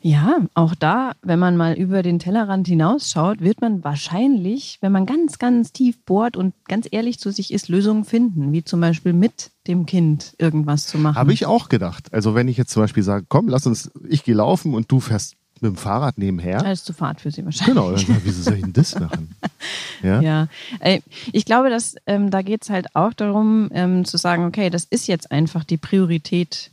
Ja, 0.00 0.36
auch 0.54 0.76
da, 0.76 1.12
wenn 1.22 1.40
man 1.40 1.56
mal 1.56 1.74
über 1.74 2.02
den 2.04 2.20
Tellerrand 2.20 2.68
hinausschaut, 2.68 3.40
wird 3.40 3.60
man 3.60 3.82
wahrscheinlich, 3.82 4.78
wenn 4.80 4.92
man 4.92 5.04
ganz, 5.04 5.38
ganz 5.38 5.72
tief 5.72 5.98
bohrt 6.04 6.36
und 6.36 6.54
ganz 6.68 6.86
ehrlich 6.90 7.18
zu 7.18 7.32
sich 7.32 7.52
ist, 7.52 7.68
Lösungen 7.68 8.04
finden, 8.04 8.52
wie 8.52 8.62
zum 8.62 8.80
Beispiel 8.80 9.12
mit 9.12 9.50
dem 9.66 9.84
Kind 9.84 10.36
irgendwas 10.38 10.86
zu 10.86 10.98
machen. 10.98 11.16
Habe 11.16 11.32
ich 11.32 11.46
auch 11.46 11.68
gedacht. 11.68 12.12
Also 12.12 12.36
wenn 12.36 12.46
ich 12.46 12.56
jetzt 12.56 12.70
zum 12.70 12.84
Beispiel 12.84 13.02
sage, 13.02 13.26
komm, 13.28 13.48
lass 13.48 13.66
uns, 13.66 13.90
ich 14.08 14.22
gehe 14.22 14.36
laufen 14.36 14.74
und 14.74 14.92
du 14.92 15.00
fährst 15.00 15.34
mit 15.60 15.72
dem 15.72 15.76
Fahrrad 15.76 16.18
nebenher. 16.18 16.58
Das 16.58 16.80
ist 16.80 16.86
zu 16.86 16.92
Fahrt 16.92 17.20
für 17.20 17.30
sie 17.30 17.44
wahrscheinlich. 17.44 17.74
Genau, 17.74 17.90
dann 17.90 18.20
wieso 18.22 18.42
soll 18.42 18.54
ich 18.54 18.62
denn 18.62 18.72
das 18.74 18.98
machen? 19.00 19.34
Ja, 20.02 20.20
Ja, 20.20 20.48
Ey, 20.78 21.02
ich 21.32 21.46
glaube, 21.46 21.70
dass 21.70 21.96
ähm, 22.06 22.30
da 22.30 22.42
geht 22.42 22.62
es 22.62 22.70
halt 22.70 22.94
auch 22.94 23.14
darum, 23.14 23.70
ähm, 23.72 24.04
zu 24.04 24.18
sagen, 24.18 24.44
okay, 24.44 24.68
das 24.68 24.84
ist 24.84 25.08
jetzt 25.08 25.32
einfach 25.32 25.64
die 25.64 25.78
Priorität 25.78 26.70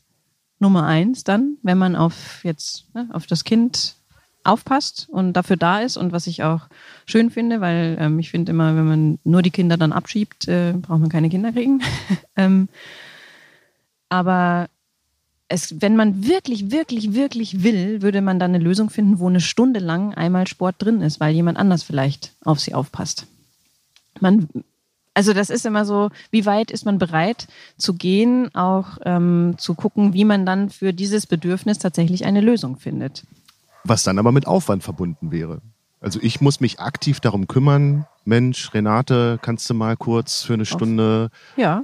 Nummer 0.64 0.86
eins 0.88 1.24
dann, 1.24 1.58
wenn 1.62 1.78
man 1.78 1.96
auf 1.96 2.44
jetzt 2.44 2.86
ne, 2.96 3.08
auf 3.14 3.28
das 3.28 3.44
Kind 3.44 3.96
aufpasst 4.44 5.08
und 5.10 5.34
dafür 5.34 5.58
da 5.58 5.80
ist 5.80 5.98
und 5.98 6.12
was 6.12 6.28
ich 6.28 6.44
auch 6.44 6.62
schön 7.06 7.30
finde, 7.30 7.62
weil 7.62 7.98
ähm, 8.00 8.20
ich 8.20 8.32
finde 8.32 8.52
immer, 8.52 8.76
wenn 8.76 8.88
man 8.88 9.20
nur 9.24 9.42
die 9.42 9.52
Kinder 9.52 9.78
dann 9.78 9.94
abschiebt, 9.94 10.48
äh, 10.48 10.74
braucht 10.74 11.00
man 11.00 11.10
keine 11.10 11.30
Kinder 11.30 11.52
kriegen. 11.52 11.82
ähm, 12.36 12.68
aber 14.10 14.70
es, 15.48 15.82
wenn 15.82 15.96
man 15.96 16.26
wirklich, 16.26 16.72
wirklich, 16.72 17.14
wirklich 17.14 17.64
will, 17.64 18.02
würde 18.02 18.22
man 18.22 18.40
dann 18.40 18.54
eine 18.54 18.64
Lösung 18.64 18.90
finden, 18.90 19.20
wo 19.20 19.28
eine 19.28 19.42
Stunde 19.42 19.80
lang 19.80 20.14
einmal 20.14 20.48
Sport 20.48 20.76
drin 20.80 21.02
ist, 21.02 21.20
weil 21.20 21.34
jemand 21.34 21.58
anders 21.58 21.84
vielleicht 21.84 22.34
auf 22.44 22.60
sie 22.60 22.74
aufpasst. 22.74 23.28
Man, 24.20 24.48
also 25.14 25.34
das 25.34 25.50
ist 25.50 25.66
immer 25.66 25.86
so, 25.86 26.10
wie 26.32 26.46
weit 26.46 26.72
ist 26.72 26.86
man 26.86 26.98
bereit 26.98 27.48
zu 27.78 27.94
gehen, 27.94 28.54
auch 28.56 28.98
ähm, 29.06 29.56
zu 29.58 29.76
gucken, 29.76 30.14
wie 30.14 30.26
man 30.26 30.46
dann 30.46 30.70
für 30.70 30.94
dieses 30.94 31.28
Bedürfnis 31.28 31.78
tatsächlich 31.78 32.26
eine 32.26 32.42
Lösung 32.42 32.78
findet. 32.78 33.24
Was 33.84 34.04
dann 34.04 34.18
aber 34.18 34.32
mit 34.32 34.48
Aufwand 34.48 34.84
verbunden 34.84 35.32
wäre. 35.32 35.62
Also 36.02 36.20
ich 36.22 36.42
muss 36.42 36.60
mich 36.60 36.80
aktiv 36.80 37.20
darum 37.20 37.48
kümmern. 37.48 38.06
Mensch, 38.26 38.74
Renate, 38.74 39.40
kannst 39.42 39.70
du 39.70 39.74
mal 39.74 39.96
kurz 39.98 40.44
für 40.44 40.54
eine 40.54 40.66
Stunde 40.66 41.30
ja. 41.56 41.84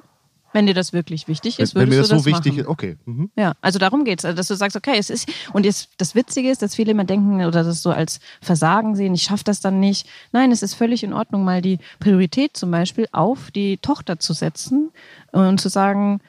Wenn 0.53 0.65
dir 0.65 0.73
das 0.73 0.93
wirklich 0.93 1.27
wichtig 1.27 1.59
ist, 1.59 1.75
würdest 1.75 1.75
Wenn 1.75 1.89
mir 1.89 2.07
das 2.07 2.07
so 2.09 2.25
wichtig 2.25 2.53
machen. 2.53 2.62
ist, 2.62 2.67
okay. 2.67 2.97
Mhm. 3.05 3.29
Ja, 3.35 3.53
also 3.62 3.79
darum 3.79 4.03
geht's, 4.03 4.25
also 4.25 4.35
dass 4.35 4.47
du 4.47 4.55
sagst, 4.55 4.75
okay, 4.75 4.97
es 4.97 5.09
ist 5.09 5.29
und 5.53 5.65
jetzt 5.65 5.89
das 5.97 6.15
Witzige 6.15 6.49
ist, 6.49 6.62
dass 6.62 6.75
viele 6.75 6.91
immer 6.91 7.03
denken 7.03 7.45
oder 7.45 7.63
das 7.63 7.81
so 7.81 7.91
als 7.91 8.19
Versagen 8.41 8.95
sehen, 8.95 9.13
ich 9.13 9.23
schaffe 9.23 9.43
das 9.43 9.59
dann 9.59 9.79
nicht. 9.79 10.07
Nein, 10.31 10.51
es 10.51 10.63
ist 10.63 10.73
völlig 10.73 11.03
in 11.03 11.13
Ordnung, 11.13 11.43
mal 11.43 11.62
die 11.62 11.79
Priorität 11.99 12.57
zum 12.57 12.71
Beispiel 12.71 13.07
auf 13.12 13.51
die 13.51 13.77
Tochter 13.77 14.19
zu 14.19 14.33
setzen 14.33 14.91
und 15.31 15.62
zu 15.62 15.69
sagen, 15.69 16.21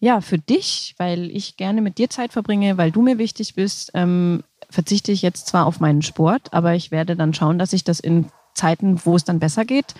ja, 0.00 0.20
für 0.20 0.38
dich, 0.38 0.94
weil 0.98 1.30
ich 1.30 1.56
gerne 1.56 1.82
mit 1.82 1.98
dir 1.98 2.08
Zeit 2.08 2.32
verbringe, 2.32 2.78
weil 2.78 2.92
du 2.92 3.02
mir 3.02 3.18
wichtig 3.18 3.54
bist, 3.54 3.90
ähm, 3.94 4.44
verzichte 4.70 5.12
ich 5.12 5.22
jetzt 5.22 5.46
zwar 5.48 5.66
auf 5.66 5.80
meinen 5.80 6.02
Sport, 6.02 6.52
aber 6.52 6.74
ich 6.74 6.90
werde 6.90 7.16
dann 7.16 7.34
schauen, 7.34 7.58
dass 7.58 7.72
ich 7.72 7.84
das 7.84 8.00
in 8.00 8.26
Zeiten, 8.54 9.00
wo 9.04 9.16
es 9.16 9.24
dann 9.24 9.38
besser 9.38 9.64
geht, 9.64 9.94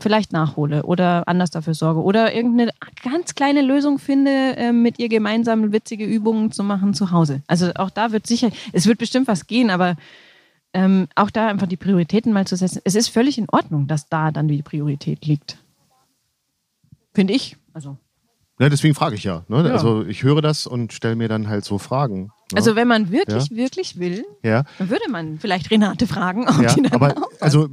vielleicht 0.00 0.32
nachhole 0.32 0.84
oder 0.84 1.26
anders 1.26 1.50
dafür 1.50 1.74
sorge 1.74 2.02
oder 2.02 2.34
irgendeine 2.34 2.70
ganz 3.02 3.34
kleine 3.34 3.62
Lösung 3.62 3.98
finde, 3.98 4.56
äh, 4.56 4.72
mit 4.72 4.98
ihr 4.98 5.08
gemeinsam 5.08 5.72
witzige 5.72 6.04
Übungen 6.04 6.52
zu 6.52 6.62
machen 6.62 6.94
zu 6.94 7.10
Hause. 7.10 7.42
Also 7.46 7.72
auch 7.74 7.90
da 7.90 8.12
wird 8.12 8.26
sicher, 8.26 8.50
es 8.72 8.86
wird 8.86 8.98
bestimmt 8.98 9.26
was 9.26 9.46
gehen, 9.46 9.70
aber 9.70 9.96
ähm, 10.72 11.08
auch 11.14 11.30
da 11.30 11.48
einfach 11.48 11.66
die 11.66 11.76
Prioritäten 11.76 12.32
mal 12.32 12.46
zu 12.46 12.56
setzen. 12.56 12.80
Es 12.84 12.94
ist 12.94 13.08
völlig 13.08 13.38
in 13.38 13.48
Ordnung, 13.48 13.86
dass 13.86 14.08
da 14.08 14.30
dann 14.30 14.48
die 14.48 14.62
Priorität 14.62 15.24
liegt. 15.26 15.58
Finde 17.12 17.32
ich. 17.32 17.56
Also. 17.72 17.96
Ja, 18.60 18.68
deswegen 18.68 18.94
frage 18.94 19.14
ich 19.14 19.24
ja, 19.24 19.44
ne? 19.48 19.68
ja. 19.68 19.72
Also 19.72 20.04
ich 20.04 20.22
höre 20.22 20.42
das 20.42 20.66
und 20.66 20.92
stelle 20.92 21.16
mir 21.16 21.28
dann 21.28 21.48
halt 21.48 21.64
so 21.64 21.78
Fragen. 21.78 22.24
Ne? 22.52 22.56
Also 22.56 22.76
wenn 22.76 22.88
man 22.88 23.10
wirklich, 23.10 23.50
ja. 23.50 23.56
wirklich 23.56 23.98
will, 23.98 24.24
ja. 24.42 24.64
dann 24.78 24.90
würde 24.90 25.10
man 25.10 25.38
vielleicht 25.38 25.70
Renate 25.70 26.06
fragen. 26.06 26.48
Ob 26.48 26.60
ja, 26.60 26.74
aber 26.90 27.14
also 27.40 27.68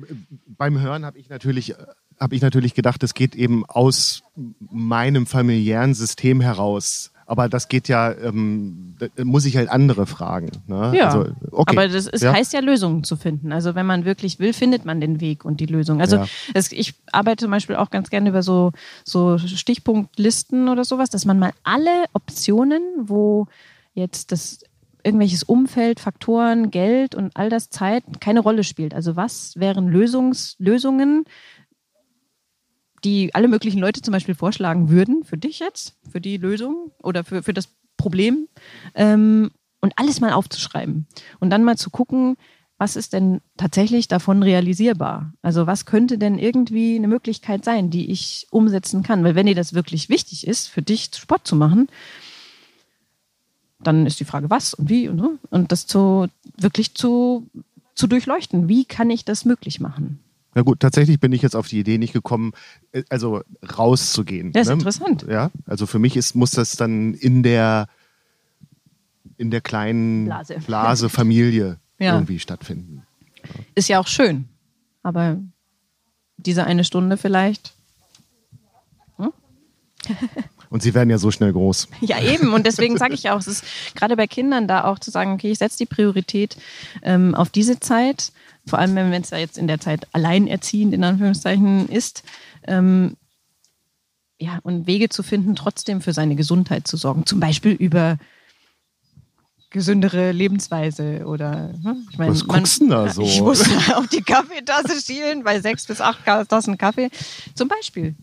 beim 0.48 0.80
Hören 0.80 1.06
habe 1.06 1.18
ich 1.18 1.30
natürlich 1.30 1.76
habe 2.20 2.36
ich 2.36 2.42
natürlich 2.42 2.74
gedacht, 2.74 3.04
es 3.04 3.14
geht 3.14 3.36
eben 3.36 3.66
aus 3.66 4.24
meinem 4.60 5.26
familiären 5.26 5.94
System 5.94 6.42
heraus. 6.42 7.12
Aber 7.28 7.50
das 7.50 7.70
geht 7.70 7.88
ja, 7.88 8.12
ähm, 8.12 8.96
da 9.00 9.26
muss 9.26 9.46
ich 9.46 9.58
halt 9.58 9.70
andere 9.70 10.06
fragen. 10.06 10.52
Ne? 10.68 10.94
Ja, 10.96 11.08
also, 11.08 11.32
okay. 11.52 11.76
aber 11.76 11.88
das 11.88 12.06
ist, 12.06 12.22
ja? 12.22 12.32
heißt 12.32 12.54
ja, 12.54 12.60
Lösungen 12.60 13.04
zu 13.04 13.16
finden. 13.16 13.52
Also 13.52 13.74
wenn 13.74 13.88
man 13.88 14.06
wirklich 14.06 14.38
will, 14.38 14.54
findet 14.54 14.86
man 14.86 15.02
den 15.02 15.20
Weg 15.22 15.44
und 15.44 15.60
die 15.60 15.66
Lösung. 15.66 16.02
Also 16.02 16.18
ja. 16.18 16.28
es, 16.54 16.72
ich 16.72 16.94
arbeite 17.12 17.46
zum 17.46 17.52
Beispiel 17.52 17.78
auch 17.78 17.90
ganz 17.90 18.12
gerne 18.12 18.30
über 18.30 18.44
so, 18.44 18.74
so 19.04 19.40
Stichpunktlisten 19.40 20.70
oder 20.70 20.86
sowas, 20.86 21.10
dass 21.10 21.26
man 21.26 21.40
mal 21.40 21.52
alle 21.64 22.06
Optionen, 22.14 22.82
wo 23.00 23.48
jetzt 23.96 24.32
das 24.32 24.60
irgendwelches 25.04 25.44
Umfeld, 25.44 26.00
Faktoren, 26.00 26.70
Geld 26.70 27.16
und 27.16 27.36
all 27.36 27.50
das 27.50 27.70
Zeit 27.70 28.04
keine 28.20 28.40
Rolle 28.40 28.64
spielt. 28.64 28.94
Also 28.94 29.16
was 29.16 29.54
wären 29.56 29.88
Lösungs, 29.88 30.56
Lösungen, 30.60 31.26
die 33.06 33.34
alle 33.34 33.48
möglichen 33.48 33.80
Leute 33.80 34.02
zum 34.02 34.12
Beispiel 34.12 34.36
vorschlagen 34.36 34.90
würden, 34.90 35.24
für 35.24 35.38
dich 35.38 35.60
jetzt, 35.60 35.96
für 36.12 36.20
die 36.20 36.38
Lösung 36.38 36.92
oder 37.02 37.24
für, 37.24 37.44
für 37.44 37.54
das 37.54 37.70
Problem. 37.98 38.48
Ähm, 38.96 39.52
und 39.82 39.94
alles 39.98 40.20
mal 40.20 40.34
aufzuschreiben. 40.34 41.06
Und 41.40 41.52
dann 41.52 41.64
mal 41.64 41.78
zu 41.78 41.92
gucken, 41.92 42.38
was 42.78 42.96
ist 42.96 43.14
denn 43.14 43.40
tatsächlich 43.56 44.08
davon 44.08 44.42
realisierbar? 44.44 45.32
Also 45.44 45.68
was 45.68 45.86
könnte 45.86 46.18
denn 46.18 46.40
irgendwie 46.40 46.96
eine 46.96 47.08
Möglichkeit 47.08 47.64
sein, 47.64 47.92
die 47.92 48.12
ich 48.12 48.48
umsetzen 48.50 49.04
kann? 49.04 49.24
Weil 49.24 49.36
wenn 49.36 49.46
dir 49.46 49.56
das 49.56 49.74
wirklich 49.74 50.10
wichtig 50.10 50.48
ist, 50.48 50.68
für 50.68 50.82
dich 50.82 51.12
Sport 51.16 51.48
zu 51.48 51.56
machen, 51.56 51.88
dann 53.80 54.06
ist 54.06 54.20
die 54.20 54.26
Frage, 54.26 54.50
was 54.50 54.74
und 54.74 54.90
wie 54.90 55.08
und 55.08 55.20
so. 55.20 55.38
Und 55.52 55.72
das 55.72 55.86
zu 55.86 56.28
wirklich 56.58 56.96
zu, 56.96 57.48
zu 57.94 58.08
durchleuchten. 58.08 58.68
Wie 58.68 58.86
kann 58.86 59.10
ich 59.12 59.24
das 59.24 59.46
möglich 59.46 59.80
machen? 59.80 60.20
Na 60.56 60.62
gut, 60.62 60.80
tatsächlich 60.80 61.20
bin 61.20 61.34
ich 61.34 61.42
jetzt 61.42 61.56
auf 61.56 61.68
die 61.68 61.80
Idee 61.80 61.98
nicht 61.98 62.14
gekommen, 62.14 62.54
äh, 62.94 63.04
also 63.10 63.42
rauszugehen. 63.78 64.54
Das 64.54 64.64
ist 64.64 64.68
ne? 64.70 64.74
interessant. 64.76 65.26
Ja, 65.30 65.52
also 65.66 65.86
für 65.86 66.00
mich 66.00 66.16
ist, 66.16 66.34
muss 66.34 66.52
das 66.52 66.72
dann 66.72 67.14
in 67.14 67.44
der, 67.44 67.88
in 69.38 69.52
der 69.52 69.60
kleinen 69.60 70.26
Blase, 70.26 70.56
Blase 70.66 71.10
Familie 71.10 71.78
ja. 72.00 72.14
irgendwie 72.14 72.40
stattfinden. 72.40 73.04
Ist 73.76 73.90
ja 73.90 74.00
auch 74.00 74.08
schön, 74.08 74.46
aber 75.04 75.38
diese 76.38 76.64
eine 76.64 76.86
Stunde 76.86 77.18
vielleicht. 77.18 77.74
Hm? 79.18 79.34
Und 80.76 80.84
sie 80.84 80.94
werden 80.94 81.10
ja 81.10 81.18
so 81.18 81.32
schnell 81.32 81.54
groß. 81.54 81.88
Ja, 82.02 82.22
eben. 82.22 82.54
Und 82.54 82.66
deswegen 82.66 82.98
sage 82.98 83.14
ich 83.14 83.30
auch, 83.30 83.40
es 83.40 83.48
ist 83.48 83.64
gerade 83.96 84.18
bei 84.18 84.28
Kindern 84.28 84.68
da 84.68 84.84
auch 84.84 85.00
zu 85.00 85.10
sagen, 85.10 85.32
okay, 85.32 85.52
ich 85.52 85.58
setze 85.58 85.78
die 85.78 85.86
Priorität 85.86 86.58
ähm, 87.02 87.34
auf 87.34 87.50
diese 87.50 87.80
Zeit 87.80 88.34
vor 88.68 88.80
allem 88.80 88.96
wenn 88.96 89.22
es 89.22 89.30
ja 89.30 89.38
jetzt 89.38 89.58
in 89.58 89.68
der 89.68 89.80
Zeit 89.80 90.08
alleinerziehend 90.12 90.94
in 90.94 91.04
Anführungszeichen 91.04 91.88
ist, 91.88 92.24
ähm, 92.68 93.16
ja, 94.38 94.60
und 94.64 94.88
Wege 94.88 95.10
zu 95.10 95.24
finden, 95.24 95.56
trotzdem 95.56 96.02
für 96.02 96.14
seine 96.14 96.36
Gesundheit 96.36 96.88
zu 96.88 96.98
sorgen. 96.98 97.26
Zum 97.26 97.40
Beispiel 97.40 97.72
über 97.72 98.18
gesündere 99.70 100.32
Lebensweise 100.32 101.26
oder 101.26 101.74
ne? 101.84 101.98
ich 102.12 102.18
meine, 102.18 102.32
was 102.32 102.48
guckst 102.48 102.82
da 102.88 103.10
so? 103.14 103.22
Ich 103.22 103.42
muss 103.42 103.64
auf 103.94 104.08
die 104.08 104.22
Kaffeetasse 104.22 105.02
schielen 105.02 105.44
bei 105.44 105.60
sechs 105.60 105.86
bis 105.86 106.02
acht 106.02 106.26
Tassen 106.26 106.78
Kaffee. 106.78 107.10
Zum 107.54 107.68
Beispiel. 107.68 108.16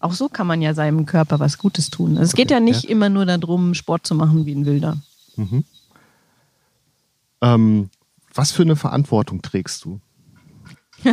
Auch 0.00 0.12
so 0.12 0.28
kann 0.28 0.46
man 0.46 0.62
ja 0.62 0.74
seinem 0.74 1.06
Körper 1.06 1.40
was 1.40 1.58
Gutes 1.58 1.90
tun. 1.90 2.12
Also 2.12 2.22
es 2.22 2.34
okay, 2.34 2.42
geht 2.42 2.50
ja 2.50 2.60
nicht 2.60 2.84
ja. 2.84 2.90
immer 2.90 3.08
nur 3.08 3.26
darum, 3.26 3.74
Sport 3.74 4.06
zu 4.06 4.14
machen 4.14 4.46
wie 4.46 4.54
ein 4.54 4.66
Wilder. 4.66 4.98
Mhm. 5.36 5.64
Ähm, 7.40 7.90
was 8.34 8.52
für 8.52 8.62
eine 8.62 8.76
Verantwortung 8.76 9.42
trägst 9.42 9.84
du? 9.84 10.00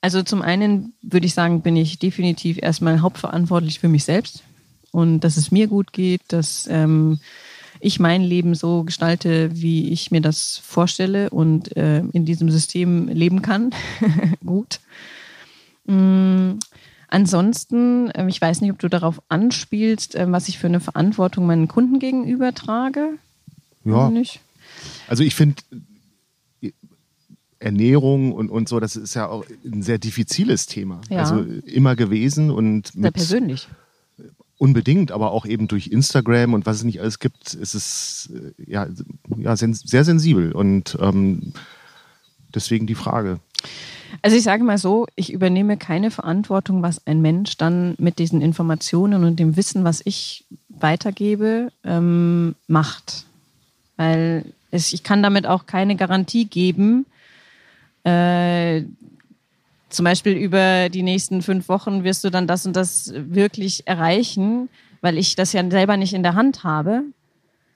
also 0.00 0.22
zum 0.22 0.42
einen 0.42 0.94
würde 1.02 1.26
ich 1.26 1.34
sagen, 1.34 1.62
bin 1.62 1.76
ich 1.76 1.98
definitiv 1.98 2.58
erstmal 2.60 3.00
hauptverantwortlich 3.00 3.80
für 3.80 3.88
mich 3.88 4.04
selbst 4.04 4.42
und 4.90 5.20
dass 5.20 5.36
es 5.36 5.50
mir 5.50 5.66
gut 5.66 5.92
geht, 5.92 6.22
dass 6.28 6.66
ähm, 6.70 7.18
ich 7.80 8.00
mein 8.00 8.22
Leben 8.22 8.54
so 8.54 8.84
gestalte, 8.84 9.50
wie 9.52 9.90
ich 9.90 10.10
mir 10.10 10.20
das 10.20 10.58
vorstelle 10.64 11.30
und 11.30 11.76
äh, 11.76 11.98
in 12.12 12.24
diesem 12.24 12.50
System 12.50 13.08
leben 13.08 13.42
kann. 13.42 13.70
gut. 14.44 14.80
Mm, 15.86 16.52
ansonsten, 17.14 18.10
äh, 18.10 18.26
ich 18.28 18.40
weiß 18.40 18.60
nicht, 18.60 18.72
ob 18.72 18.78
du 18.78 18.88
darauf 18.88 19.22
anspielst, 19.28 20.16
äh, 20.16 20.30
was 20.30 20.48
ich 20.48 20.58
für 20.58 20.66
eine 20.66 20.80
Verantwortung 20.80 21.46
meinen 21.46 21.68
Kunden 21.68 22.00
gegenüber 22.00 22.52
trage. 22.52 23.10
Ja. 23.84 24.10
Nicht? 24.10 24.40
Also 25.06 25.22
ich 25.22 25.34
finde, 25.34 25.62
Ernährung 27.60 28.32
und, 28.32 28.50
und 28.50 28.68
so, 28.68 28.80
das 28.80 28.96
ist 28.96 29.14
ja 29.14 29.28
auch 29.28 29.44
ein 29.64 29.82
sehr 29.82 29.98
diffiziles 29.98 30.66
Thema. 30.66 31.00
Ja. 31.08 31.20
Also 31.20 31.40
immer 31.66 31.94
gewesen 31.96 32.50
und 32.50 32.88
sehr 32.88 33.10
persönlich. 33.12 33.68
Unbedingt, 34.58 35.12
aber 35.12 35.32
auch 35.32 35.46
eben 35.46 35.68
durch 35.68 35.88
Instagram 35.88 36.54
und 36.54 36.66
was 36.66 36.78
es 36.78 36.84
nicht 36.84 37.00
alles 37.00 37.18
gibt, 37.18 37.54
ist 37.54 37.74
es 37.74 38.32
äh, 38.34 38.70
ja, 38.70 38.88
ja 39.36 39.56
sehr 39.56 40.04
sensibel 40.04 40.52
und 40.52 40.96
ähm, 41.00 41.52
deswegen 42.54 42.86
die 42.86 42.94
Frage. 42.94 43.40
Also 44.22 44.36
ich 44.36 44.42
sage 44.42 44.64
mal 44.64 44.78
so, 44.78 45.06
ich 45.16 45.32
übernehme 45.32 45.76
keine 45.76 46.10
Verantwortung, 46.10 46.82
was 46.82 47.06
ein 47.06 47.20
Mensch 47.20 47.56
dann 47.56 47.94
mit 47.98 48.18
diesen 48.18 48.40
Informationen 48.40 49.24
und 49.24 49.38
dem 49.38 49.56
Wissen, 49.56 49.84
was 49.84 50.02
ich 50.04 50.44
weitergebe, 50.68 51.72
ähm, 51.84 52.54
macht. 52.66 53.24
Weil 53.96 54.44
es, 54.70 54.92
ich 54.92 55.02
kann 55.02 55.22
damit 55.22 55.46
auch 55.46 55.66
keine 55.66 55.96
Garantie 55.96 56.44
geben, 56.44 57.06
äh, 58.04 58.82
zum 59.88 60.04
Beispiel 60.04 60.32
über 60.32 60.88
die 60.88 61.02
nächsten 61.02 61.40
fünf 61.40 61.68
Wochen 61.68 62.04
wirst 62.04 62.24
du 62.24 62.30
dann 62.30 62.46
das 62.46 62.66
und 62.66 62.74
das 62.74 63.12
wirklich 63.14 63.86
erreichen, 63.86 64.68
weil 65.00 65.16
ich 65.18 65.36
das 65.36 65.52
ja 65.52 65.68
selber 65.70 65.96
nicht 65.96 66.14
in 66.14 66.22
der 66.22 66.34
Hand 66.34 66.64
habe, 66.64 67.04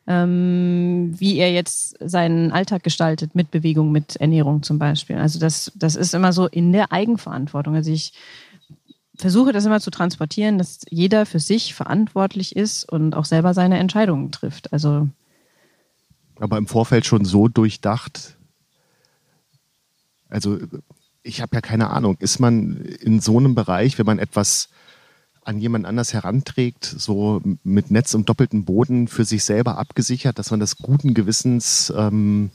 ähm, 0.08 1.14
wie 1.18 1.36
er 1.36 1.52
jetzt 1.52 1.96
seinen 2.00 2.50
Alltag 2.50 2.82
gestaltet 2.82 3.34
mit 3.34 3.50
Bewegung, 3.50 3.92
mit 3.92 4.16
Ernährung 4.16 4.62
zum 4.62 4.78
Beispiel. 4.78 5.16
Also 5.16 5.38
das, 5.38 5.70
das 5.74 5.96
ist 5.96 6.14
immer 6.14 6.32
so 6.32 6.46
in 6.46 6.72
der 6.72 6.92
Eigenverantwortung. 6.92 7.74
Also 7.74 7.92
ich 7.92 8.14
versuche 9.16 9.52
das 9.52 9.66
immer 9.66 9.80
zu 9.80 9.90
transportieren, 9.90 10.56
dass 10.56 10.80
jeder 10.88 11.26
für 11.26 11.40
sich 11.40 11.74
verantwortlich 11.74 12.56
ist 12.56 12.90
und 12.90 13.14
auch 13.14 13.26
selber 13.26 13.52
seine 13.52 13.78
Entscheidungen 13.78 14.32
trifft. 14.32 14.72
Also 14.72 15.08
aber 16.40 16.56
im 16.56 16.66
Vorfeld 16.66 17.04
schon 17.04 17.24
so 17.24 17.48
durchdacht, 17.48 18.36
Also 20.30 20.58
ich 21.22 21.42
habe 21.42 21.54
ja 21.54 21.60
keine 21.60 21.90
Ahnung. 21.90 22.16
Ist 22.20 22.38
man 22.38 22.76
in 22.76 23.20
so 23.20 23.36
einem 23.38 23.54
Bereich, 23.54 23.98
wenn 23.98 24.06
man 24.06 24.18
etwas 24.18 24.70
an 25.48 25.58
jemand 25.58 25.86
anders 25.86 26.12
heranträgt, 26.12 26.84
so 26.84 27.40
mit 27.64 27.90
Netz 27.90 28.14
und 28.14 28.28
doppelten 28.28 28.66
Boden 28.66 29.08
für 29.08 29.24
sich 29.24 29.44
selber 29.44 29.78
abgesichert, 29.78 30.38
dass 30.38 30.50
man 30.50 30.60
das 30.60 30.76
guten 30.76 31.14
Gewissens 31.14 31.90
ähm, 31.96 32.50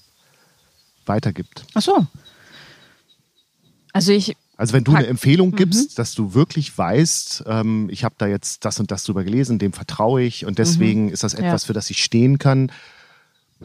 weitergibt? 1.07 1.65
Ach 1.73 1.81
so. 1.81 2.05
Also 3.93 4.11
ich. 4.11 4.37
Also 4.57 4.73
wenn 4.73 4.83
du 4.83 4.93
eine 4.93 5.07
Empfehlung 5.07 5.49
mhm. 5.49 5.55
gibst, 5.55 5.91
mhm. 5.91 5.95
dass 5.95 6.13
du 6.13 6.35
wirklich 6.35 6.77
weißt, 6.77 7.45
ähm, 7.47 7.89
ich 7.89 8.03
habe 8.03 8.13
da 8.19 8.27
jetzt 8.27 8.63
das 8.63 8.79
und 8.79 8.91
das 8.91 9.03
drüber 9.03 9.23
gelesen, 9.23 9.57
dem 9.57 9.73
vertraue 9.73 10.21
ich 10.21 10.45
und 10.45 10.59
deswegen 10.59 11.05
mhm. 11.05 11.13
ist 11.13 11.23
das 11.23 11.33
etwas, 11.33 11.63
ja. 11.63 11.67
für 11.67 11.73
das 11.73 11.89
ich 11.89 12.03
stehen 12.03 12.37
kann. 12.37 12.71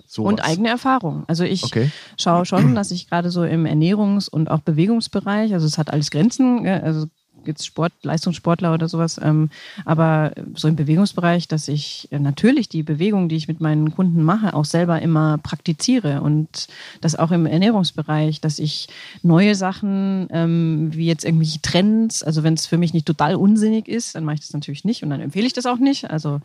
Sowas. 0.06 0.32
Und 0.32 0.40
eigene 0.40 0.70
Erfahrung. 0.70 1.24
Also 1.26 1.44
ich 1.44 1.64
okay. 1.64 1.90
schaue 2.16 2.46
schon, 2.46 2.74
dass 2.74 2.92
ich 2.92 3.10
gerade 3.10 3.30
so 3.30 3.44
im 3.44 3.66
Ernährungs- 3.66 4.30
und 4.30 4.50
auch 4.50 4.60
Bewegungsbereich, 4.60 5.52
also 5.52 5.66
es 5.66 5.76
hat 5.76 5.92
alles 5.92 6.10
Grenzen, 6.10 6.66
also 6.66 7.08
jetzt 7.44 7.66
Sport, 7.66 7.92
Leistungssportler 8.02 8.74
oder 8.74 8.88
sowas, 8.88 9.20
ähm, 9.22 9.50
aber 9.84 10.32
so 10.54 10.68
im 10.68 10.76
Bewegungsbereich, 10.76 11.48
dass 11.48 11.68
ich 11.68 12.08
natürlich 12.10 12.68
die 12.68 12.82
Bewegung, 12.82 13.28
die 13.28 13.36
ich 13.36 13.48
mit 13.48 13.60
meinen 13.60 13.94
Kunden 13.94 14.22
mache, 14.22 14.54
auch 14.54 14.64
selber 14.64 15.00
immer 15.00 15.38
praktiziere 15.38 16.20
und 16.22 16.68
das 17.00 17.16
auch 17.16 17.30
im 17.30 17.46
Ernährungsbereich, 17.46 18.40
dass 18.40 18.58
ich 18.58 18.88
neue 19.22 19.54
Sachen, 19.54 20.28
ähm, 20.30 20.90
wie 20.92 21.06
jetzt 21.06 21.24
irgendwelche 21.24 21.60
Trends, 21.62 22.22
also 22.22 22.42
wenn 22.42 22.54
es 22.54 22.66
für 22.66 22.78
mich 22.78 22.92
nicht 22.92 23.06
total 23.06 23.34
unsinnig 23.34 23.88
ist, 23.88 24.14
dann 24.14 24.24
mache 24.24 24.34
ich 24.34 24.40
das 24.40 24.52
natürlich 24.52 24.84
nicht 24.84 25.02
und 25.02 25.10
dann 25.10 25.20
empfehle 25.20 25.46
ich 25.46 25.52
das 25.52 25.66
auch 25.66 25.78
nicht. 25.78 26.10
Also 26.10 26.40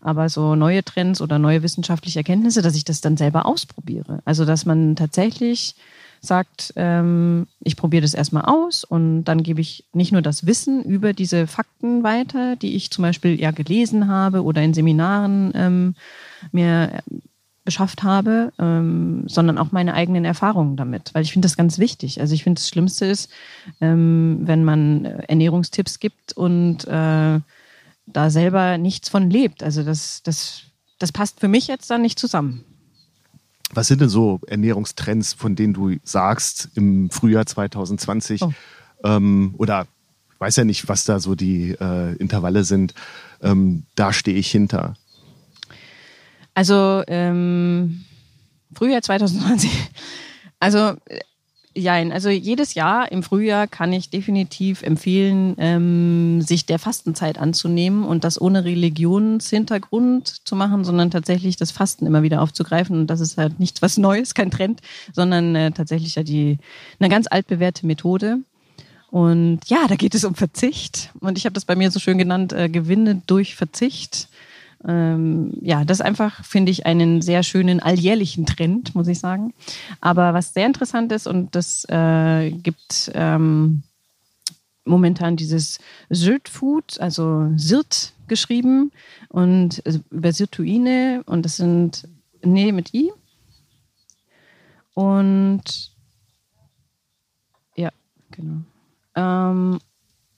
aber 0.00 0.28
so 0.28 0.54
neue 0.54 0.84
Trends 0.84 1.20
oder 1.20 1.38
neue 1.38 1.62
wissenschaftliche 1.62 2.20
Erkenntnisse, 2.20 2.62
dass 2.62 2.76
ich 2.76 2.84
das 2.84 3.00
dann 3.00 3.16
selber 3.16 3.46
ausprobiere. 3.46 4.20
Also 4.24 4.44
dass 4.44 4.64
man 4.64 4.96
tatsächlich 4.96 5.74
sagt, 6.20 6.72
ähm, 6.76 7.46
ich 7.60 7.76
probiere 7.76 8.02
das 8.02 8.14
erstmal 8.14 8.44
aus 8.44 8.84
und 8.84 9.24
dann 9.24 9.42
gebe 9.42 9.60
ich 9.60 9.84
nicht 9.92 10.12
nur 10.12 10.22
das 10.22 10.46
Wissen 10.46 10.82
über 10.84 11.12
diese 11.12 11.46
Fakten 11.46 12.02
weiter, 12.02 12.56
die 12.56 12.74
ich 12.76 12.90
zum 12.90 13.02
Beispiel 13.02 13.40
ja 13.40 13.50
gelesen 13.50 14.08
habe 14.08 14.42
oder 14.42 14.62
in 14.62 14.74
Seminaren 14.74 15.52
ähm, 15.54 15.94
mir 16.52 17.02
beschafft 17.68 18.02
habe, 18.02 18.50
ähm, 18.58 19.24
sondern 19.26 19.58
auch 19.58 19.72
meine 19.72 19.92
eigenen 19.92 20.24
Erfahrungen 20.24 20.76
damit, 20.76 21.10
weil 21.12 21.22
ich 21.22 21.32
finde 21.32 21.44
das 21.44 21.56
ganz 21.58 21.78
wichtig. 21.78 22.18
Also 22.18 22.32
ich 22.32 22.42
finde 22.42 22.60
das 22.60 22.68
Schlimmste 22.70 23.04
ist, 23.04 23.30
ähm, 23.82 24.38
wenn 24.44 24.64
man 24.64 25.04
Ernährungstipps 25.04 25.98
gibt 25.98 26.32
und 26.32 26.86
äh, 26.86 27.40
da 28.06 28.30
selber 28.30 28.78
nichts 28.78 29.10
von 29.10 29.28
lebt. 29.28 29.62
Also 29.62 29.82
das, 29.82 30.22
das, 30.22 30.62
das 30.98 31.12
passt 31.12 31.40
für 31.40 31.48
mich 31.48 31.66
jetzt 31.66 31.90
dann 31.90 32.00
nicht 32.00 32.18
zusammen. 32.18 32.64
Was 33.72 33.88
sind 33.88 34.00
denn 34.00 34.08
so 34.08 34.40
Ernährungstrends, 34.46 35.34
von 35.34 35.54
denen 35.54 35.74
du 35.74 35.96
sagst 36.02 36.70
im 36.74 37.10
Frühjahr 37.10 37.46
2020? 37.46 38.42
Oh. 38.42 38.52
Ähm, 39.04 39.54
oder 39.58 39.86
ich 40.34 40.40
weiß 40.40 40.56
ja 40.56 40.64
nicht, 40.64 40.88
was 40.88 41.04
da 41.04 41.20
so 41.20 41.34
die 41.34 41.72
äh, 41.72 42.14
Intervalle 42.16 42.64
sind. 42.64 42.94
Ähm, 43.42 43.84
da 43.94 44.12
stehe 44.12 44.38
ich 44.38 44.50
hinter. 44.50 44.94
Also 46.54 47.02
ähm, 47.06 48.04
Frühjahr 48.74 49.02
2020. 49.02 49.70
Also 50.60 50.96
Jein, 51.74 52.12
also 52.12 52.28
jedes 52.28 52.74
Jahr 52.74 53.12
im 53.12 53.22
Frühjahr 53.22 53.66
kann 53.66 53.92
ich 53.92 54.10
definitiv 54.10 54.82
empfehlen, 54.82 55.54
ähm, 55.58 56.40
sich 56.40 56.66
der 56.66 56.78
Fastenzeit 56.78 57.38
anzunehmen 57.38 58.04
und 58.04 58.24
das 58.24 58.40
ohne 58.40 58.64
Religionshintergrund 58.64 60.46
zu 60.46 60.56
machen, 60.56 60.84
sondern 60.84 61.10
tatsächlich 61.10 61.56
das 61.56 61.70
Fasten 61.70 62.06
immer 62.06 62.22
wieder 62.22 62.42
aufzugreifen. 62.42 62.98
Und 63.00 63.06
das 63.08 63.20
ist 63.20 63.38
halt 63.38 63.60
nichts 63.60 63.82
was 63.82 63.98
Neues, 63.98 64.34
kein 64.34 64.50
Trend, 64.50 64.80
sondern 65.12 65.54
äh, 65.54 65.70
tatsächlich 65.70 66.14
ja 66.14 66.22
die, 66.22 66.58
eine 66.98 67.10
ganz 67.10 67.26
altbewährte 67.30 67.86
Methode. 67.86 68.38
Und 69.10 69.60
ja, 69.66 69.86
da 69.88 69.96
geht 69.96 70.14
es 70.14 70.24
um 70.24 70.34
Verzicht. 70.34 71.10
Und 71.20 71.38
ich 71.38 71.44
habe 71.44 71.54
das 71.54 71.64
bei 71.64 71.76
mir 71.76 71.90
so 71.90 71.98
schön 71.98 72.18
genannt, 72.18 72.52
äh, 72.52 72.68
Gewinne 72.68 73.22
durch 73.26 73.56
Verzicht 73.56 74.28
ähm, 74.86 75.52
ja, 75.60 75.84
das 75.84 76.00
einfach 76.00 76.44
finde 76.44 76.70
ich 76.70 76.86
einen 76.86 77.20
sehr 77.20 77.42
schönen 77.42 77.80
alljährlichen 77.80 78.46
Trend, 78.46 78.94
muss 78.94 79.08
ich 79.08 79.18
sagen. 79.18 79.52
Aber 80.00 80.34
was 80.34 80.54
sehr 80.54 80.66
interessant 80.66 81.10
ist 81.12 81.26
und 81.26 81.54
das 81.54 81.84
äh, 81.88 82.50
gibt 82.50 83.10
ähm, 83.14 83.82
momentan 84.84 85.36
dieses 85.36 85.78
Sirt 86.10 86.48
Food, 86.48 87.00
also 87.00 87.50
Sirt 87.56 88.12
geschrieben 88.28 88.92
und 89.28 89.82
also 89.84 90.00
über 90.10 90.32
Sirtuine 90.32 91.22
und 91.26 91.44
das 91.44 91.56
sind 91.56 92.06
nee 92.42 92.72
mit 92.72 92.94
i 92.94 93.10
und 94.94 95.62
ja 97.74 97.90
genau 98.30 98.62
ähm, 99.14 99.78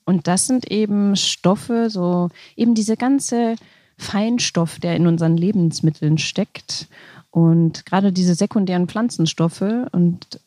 und 0.04 0.26
das 0.26 0.46
sind 0.46 0.70
eben 0.70 1.14
Stoffe, 1.14 1.88
so 1.90 2.30
eben 2.56 2.74
diese 2.74 2.96
ganze 2.96 3.54
Feinstoff, 4.00 4.78
der 4.78 4.96
in 4.96 5.06
unseren 5.06 5.36
Lebensmitteln 5.36 6.18
steckt. 6.18 6.88
Und 7.30 7.86
gerade 7.86 8.12
diese 8.12 8.34
sekundären 8.34 8.88
Pflanzenstoffe 8.88 9.62
und 9.92 10.40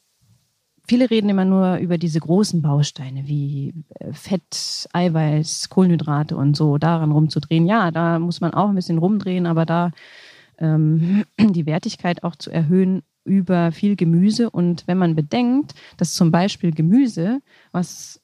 viele 0.87 1.09
reden 1.09 1.29
immer 1.29 1.45
nur 1.45 1.77
über 1.77 1.97
diese 1.97 2.19
großen 2.19 2.61
Bausteine 2.61 3.27
wie 3.27 3.73
äh, 3.99 4.11
Fett, 4.11 4.89
Eiweiß, 4.91 5.69
Kohlenhydrate 5.69 6.35
und 6.35 6.57
so, 6.57 6.77
daran 6.77 7.11
rumzudrehen. 7.11 7.65
Ja, 7.65 7.91
da 7.91 8.19
muss 8.19 8.41
man 8.41 8.53
auch 8.53 8.69
ein 8.69 8.75
bisschen 8.75 8.97
rumdrehen, 8.97 9.45
aber 9.45 9.65
da 9.65 9.91
ähm, 10.57 11.23
die 11.39 11.65
Wertigkeit 11.65 12.23
auch 12.23 12.35
zu 12.35 12.51
erhöhen 12.51 13.03
über 13.23 13.71
viel 13.71 13.95
Gemüse. 13.95 14.49
Und 14.49 14.85
wenn 14.87 14.97
man 14.97 15.15
bedenkt, 15.15 15.73
dass 15.97 16.13
zum 16.13 16.31
Beispiel 16.31 16.71
Gemüse, 16.71 17.39
was 17.71 18.19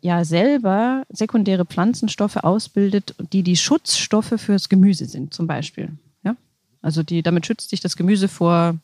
ja 0.00 0.24
selber 0.24 1.04
sekundäre 1.10 1.64
Pflanzenstoffe 1.64 2.36
ausbildet, 2.36 3.14
die 3.32 3.42
die 3.42 3.56
Schutzstoffe 3.56 4.34
fürs 4.36 4.68
Gemüse 4.68 5.06
sind, 5.06 5.34
zum 5.34 5.46
Beispiel. 5.46 5.90
Ja? 6.22 6.36
Also 6.82 7.02
die, 7.02 7.22
damit 7.22 7.46
schützt 7.46 7.70
sich 7.70 7.80
das 7.80 7.96
Gemüse 7.96 8.28
vor 8.28 8.76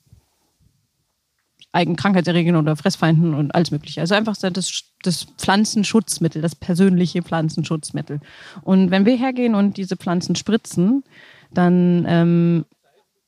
Eigenkrankheitserregern 1.72 2.56
oder 2.56 2.74
Fressfeinden 2.76 3.34
und 3.34 3.54
alles 3.54 3.70
Mögliche. 3.70 4.00
Also 4.00 4.14
einfach 4.14 4.36
das, 4.36 4.84
das 5.02 5.26
Pflanzenschutzmittel, 5.36 6.40
das 6.40 6.54
persönliche 6.54 7.22
Pflanzenschutzmittel. 7.22 8.20
Und 8.62 8.90
wenn 8.90 9.04
wir 9.04 9.16
hergehen 9.16 9.54
und 9.54 9.76
diese 9.76 9.96
Pflanzen 9.96 10.36
spritzen, 10.36 11.04
dann 11.52 12.06
ähm, 12.08 12.64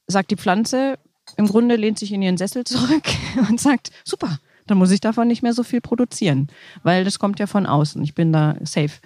sagt 0.06 0.30
die 0.30 0.36
Pflanze, 0.36 0.98
im 1.36 1.46
Grunde 1.46 1.76
lehnt 1.76 1.98
sich 1.98 2.12
in 2.12 2.22
ihren 2.22 2.38
Sessel 2.38 2.64
zurück 2.64 3.04
und 3.50 3.60
sagt, 3.60 3.90
super, 4.04 4.38
dann 4.70 4.78
muss 4.78 4.90
ich 4.90 5.00
davon 5.00 5.28
nicht 5.28 5.42
mehr 5.42 5.52
so 5.52 5.62
viel 5.62 5.80
produzieren, 5.80 6.48
weil 6.82 7.04
das 7.04 7.18
kommt 7.18 7.38
ja 7.38 7.46
von 7.46 7.66
außen. 7.66 8.02
Ich 8.02 8.14
bin 8.14 8.32
da 8.32 8.56
safe. 8.62 9.00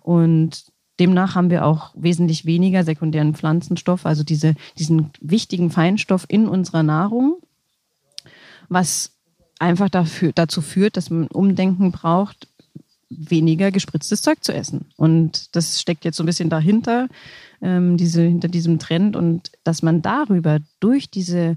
Und 0.00 0.72
demnach 0.98 1.34
haben 1.34 1.50
wir 1.50 1.64
auch 1.64 1.92
wesentlich 1.94 2.44
weniger 2.44 2.84
sekundären 2.84 3.34
Pflanzenstoff, 3.34 4.06
also 4.06 4.24
diese, 4.24 4.54
diesen 4.78 5.10
wichtigen 5.20 5.70
Feinstoff 5.70 6.24
in 6.28 6.48
unserer 6.48 6.82
Nahrung, 6.82 7.38
was 8.68 9.12
einfach 9.58 9.88
dafür, 9.88 10.32
dazu 10.34 10.60
führt, 10.60 10.96
dass 10.96 11.10
man 11.10 11.26
Umdenken 11.28 11.92
braucht, 11.92 12.48
weniger 13.10 13.70
gespritztes 13.70 14.22
Zeug 14.22 14.44
zu 14.44 14.52
essen. 14.52 14.86
Und 14.96 15.54
das 15.56 15.80
steckt 15.80 16.04
jetzt 16.04 16.16
so 16.16 16.22
ein 16.22 16.26
bisschen 16.26 16.50
dahinter, 16.50 17.08
ähm, 17.62 17.96
diese, 17.96 18.22
hinter 18.22 18.48
diesem 18.48 18.78
Trend 18.78 19.16
und 19.16 19.50
dass 19.64 19.82
man 19.82 20.02
darüber 20.02 20.58
durch 20.80 21.10
diese 21.10 21.56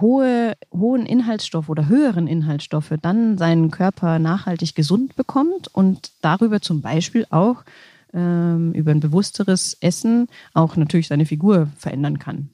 hohe, 0.00 0.54
hohen 0.72 1.06
Inhaltsstoffe 1.06 1.68
oder 1.68 1.88
höheren 1.88 2.26
Inhaltsstoffe 2.26 2.94
dann 3.00 3.38
seinen 3.38 3.70
Körper 3.70 4.18
nachhaltig 4.18 4.74
gesund 4.74 5.16
bekommt 5.16 5.68
und 5.72 6.10
darüber 6.22 6.60
zum 6.60 6.80
Beispiel 6.80 7.26
auch 7.30 7.64
ähm, 8.12 8.72
über 8.72 8.90
ein 8.90 9.00
bewussteres 9.00 9.76
Essen 9.80 10.28
auch 10.52 10.76
natürlich 10.76 11.08
seine 11.08 11.26
Figur 11.26 11.68
verändern 11.78 12.18
kann. 12.18 12.50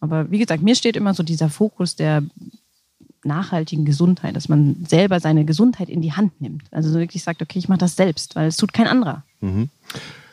Aber 0.00 0.30
wie 0.30 0.38
gesagt, 0.38 0.62
mir 0.62 0.74
steht 0.74 0.96
immer 0.96 1.14
so 1.14 1.22
dieser 1.22 1.48
Fokus 1.48 1.96
der 1.96 2.22
nachhaltigen 3.24 3.84
Gesundheit, 3.84 4.36
dass 4.36 4.48
man 4.48 4.84
selber 4.86 5.20
seine 5.20 5.44
Gesundheit 5.44 5.88
in 5.88 6.02
die 6.02 6.12
Hand 6.12 6.40
nimmt. 6.40 6.64
Also 6.70 6.92
wirklich 6.92 7.22
sagt, 7.22 7.40
okay, 7.40 7.58
ich 7.58 7.68
mache 7.68 7.78
das 7.78 7.96
selbst, 7.96 8.36
weil 8.36 8.48
es 8.48 8.56
tut 8.56 8.72
kein 8.72 8.86
anderer. 8.86 9.24
Mhm. 9.40 9.70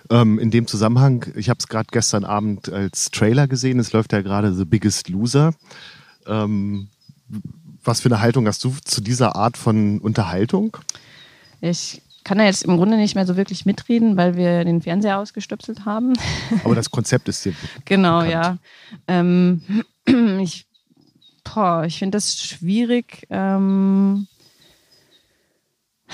Ähm, 0.09 0.39
in 0.39 0.51
dem 0.51 0.67
Zusammenhang, 0.67 1.25
ich 1.35 1.49
habe 1.49 1.59
es 1.59 1.67
gerade 1.67 1.87
gestern 1.91 2.25
Abend 2.25 2.69
als 2.69 3.11
Trailer 3.11 3.47
gesehen, 3.47 3.79
es 3.79 3.93
läuft 3.93 4.11
ja 4.11 4.21
gerade 4.21 4.53
The 4.53 4.65
Biggest 4.65 5.07
Loser. 5.07 5.53
Ähm, 6.27 6.89
was 7.83 8.01
für 8.01 8.09
eine 8.09 8.21
Haltung 8.21 8.47
hast 8.47 8.63
du 8.63 8.73
zu 8.83 9.01
dieser 9.01 9.35
Art 9.35 9.57
von 9.57 9.99
Unterhaltung? 9.99 10.77
Ich 11.61 12.01
kann 12.23 12.39
ja 12.39 12.45
jetzt 12.45 12.63
im 12.63 12.77
Grunde 12.77 12.97
nicht 12.97 13.15
mehr 13.15 13.25
so 13.25 13.35
wirklich 13.37 13.65
mitreden, 13.65 14.17
weil 14.17 14.35
wir 14.35 14.63
den 14.63 14.81
Fernseher 14.81 15.17
ausgestöpselt 15.19 15.85
haben. 15.85 16.13
Aber 16.63 16.75
das 16.75 16.91
Konzept 16.91 17.27
ist 17.29 17.45
dir. 17.45 17.53
genau, 17.85 18.21
bekannt. 18.23 18.59
ja. 19.07 19.19
Ähm, 19.19 19.61
ich 20.41 20.67
ich 21.87 21.99
finde 21.99 22.15
das 22.15 22.37
schwierig. 22.37 23.27
Ähm, 23.29 24.27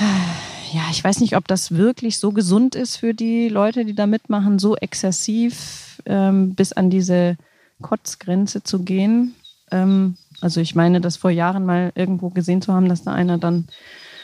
ja, 0.73 0.81
ich 0.91 1.03
weiß 1.03 1.19
nicht, 1.19 1.35
ob 1.35 1.47
das 1.47 1.71
wirklich 1.71 2.17
so 2.17 2.31
gesund 2.31 2.75
ist 2.75 2.97
für 2.97 3.13
die 3.13 3.49
Leute, 3.49 3.85
die 3.85 3.93
da 3.93 4.07
mitmachen, 4.07 4.57
so 4.57 4.75
exzessiv 4.75 6.01
ähm, 6.05 6.55
bis 6.55 6.73
an 6.73 6.89
diese 6.89 7.37
Kotzgrenze 7.81 8.63
zu 8.63 8.79
gehen. 8.79 9.35
Ähm, 9.71 10.15
Also 10.41 10.61
ich 10.61 10.75
meine, 10.75 11.01
das 11.01 11.17
vor 11.17 11.31
Jahren 11.31 11.65
mal 11.65 11.91
irgendwo 11.95 12.29
gesehen 12.29 12.61
zu 12.61 12.71
haben, 12.71 12.89
dass 12.89 13.03
da 13.03 13.13
einer 13.13 13.37
dann, 13.39 13.67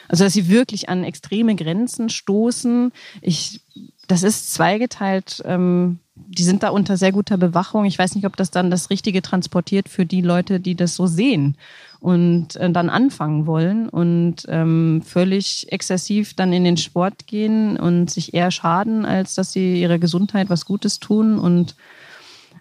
also 0.07 0.23
dass 0.23 0.33
sie 0.33 0.47
wirklich 0.47 0.87
an 0.89 1.03
extreme 1.03 1.55
Grenzen 1.55 2.09
stoßen. 2.09 2.91
Ich, 3.21 3.61
das 4.07 4.21
ist 4.21 4.53
zweigeteilt. 4.53 5.41
Ähm, 5.45 5.97
die 6.15 6.43
sind 6.43 6.61
da 6.61 6.69
unter 6.69 6.95
sehr 6.97 7.11
guter 7.11 7.37
Bewachung. 7.37 7.85
Ich 7.85 7.97
weiß 7.97 8.13
nicht, 8.13 8.27
ob 8.27 8.37
das 8.37 8.51
dann 8.51 8.69
das 8.69 8.91
Richtige 8.91 9.23
transportiert 9.23 9.89
für 9.89 10.05
die 10.05 10.21
Leute, 10.21 10.59
die 10.59 10.75
das 10.75 10.95
so 10.95 11.07
sehen 11.07 11.57
und 11.99 12.55
äh, 12.57 12.69
dann 12.69 12.89
anfangen 12.89 13.47
wollen 13.47 13.89
und 13.89 14.45
ähm, 14.47 15.01
völlig 15.03 15.71
exzessiv 15.71 16.35
dann 16.35 16.53
in 16.53 16.63
den 16.63 16.77
Sport 16.77 17.25
gehen 17.25 17.77
und 17.79 18.11
sich 18.11 18.35
eher 18.35 18.51
schaden, 18.51 19.05
als 19.05 19.33
dass 19.33 19.51
sie 19.51 19.81
ihrer 19.81 19.97
Gesundheit 19.97 20.51
was 20.51 20.65
Gutes 20.65 20.99
tun 20.99 21.39
und 21.39 21.75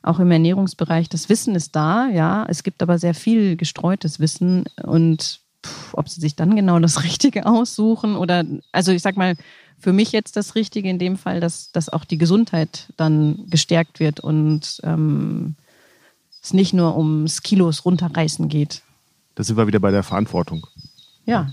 auch 0.03 0.18
im 0.18 0.30
Ernährungsbereich, 0.30 1.09
das 1.09 1.28
Wissen 1.28 1.55
ist 1.55 1.76
da, 1.76 2.09
ja. 2.09 2.44
Es 2.48 2.62
gibt 2.62 2.82
aber 2.82 2.98
sehr 2.98 3.14
viel 3.14 3.57
gestreutes 3.57 4.20
Wissen 4.20 4.64
und 4.82 5.40
pff, 5.64 5.94
ob 5.94 6.09
sie 6.09 6.20
sich 6.20 6.36
dann 6.36 6.57
genau 6.57 6.78
das 6.78 7.03
Richtige 7.05 7.46
aussuchen 7.46 8.16
oder, 8.16 8.44
also 8.72 8.92
ich 8.92 9.03
sag 9.03 9.16
mal, 9.16 9.34
für 9.78 9.92
mich 9.92 10.12
jetzt 10.12 10.36
das 10.36 10.55
Richtige 10.55 10.88
in 10.88 10.98
dem 10.98 11.16
Fall, 11.16 11.40
dass, 11.40 11.72
dass 11.72 11.88
auch 11.88 12.05
die 12.05 12.18
dann 12.96 13.44
gestärkt 13.48 13.98
wird 13.98 14.20
und 14.20 14.80
ähm, 14.84 15.57
es 16.40 16.53
nicht 16.53 16.72
nur 16.72 16.96
ums 16.96 17.42
Kilos 17.42 17.84
runterreißen 17.84 18.48
geht. 18.48 18.82
Da 19.34 19.42
sind 19.42 19.57
wir 19.57 19.66
wieder 19.66 19.80
bei 19.80 19.90
der 19.90 20.03
Verantwortung. 20.03 20.66
Ja. 21.24 21.53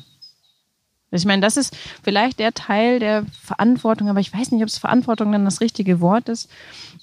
Ich 1.11 1.25
meine, 1.25 1.41
das 1.41 1.57
ist 1.57 1.75
vielleicht 2.03 2.39
der 2.39 2.53
Teil 2.53 2.99
der 2.99 3.25
Verantwortung, 3.41 4.09
aber 4.09 4.19
ich 4.19 4.33
weiß 4.33 4.51
nicht, 4.51 4.61
ob 4.61 4.69
es 4.69 4.77
Verantwortung 4.77 5.31
dann 5.31 5.43
das 5.43 5.59
richtige 5.59 6.01
Wort 6.01 6.29
ist, 6.29 6.49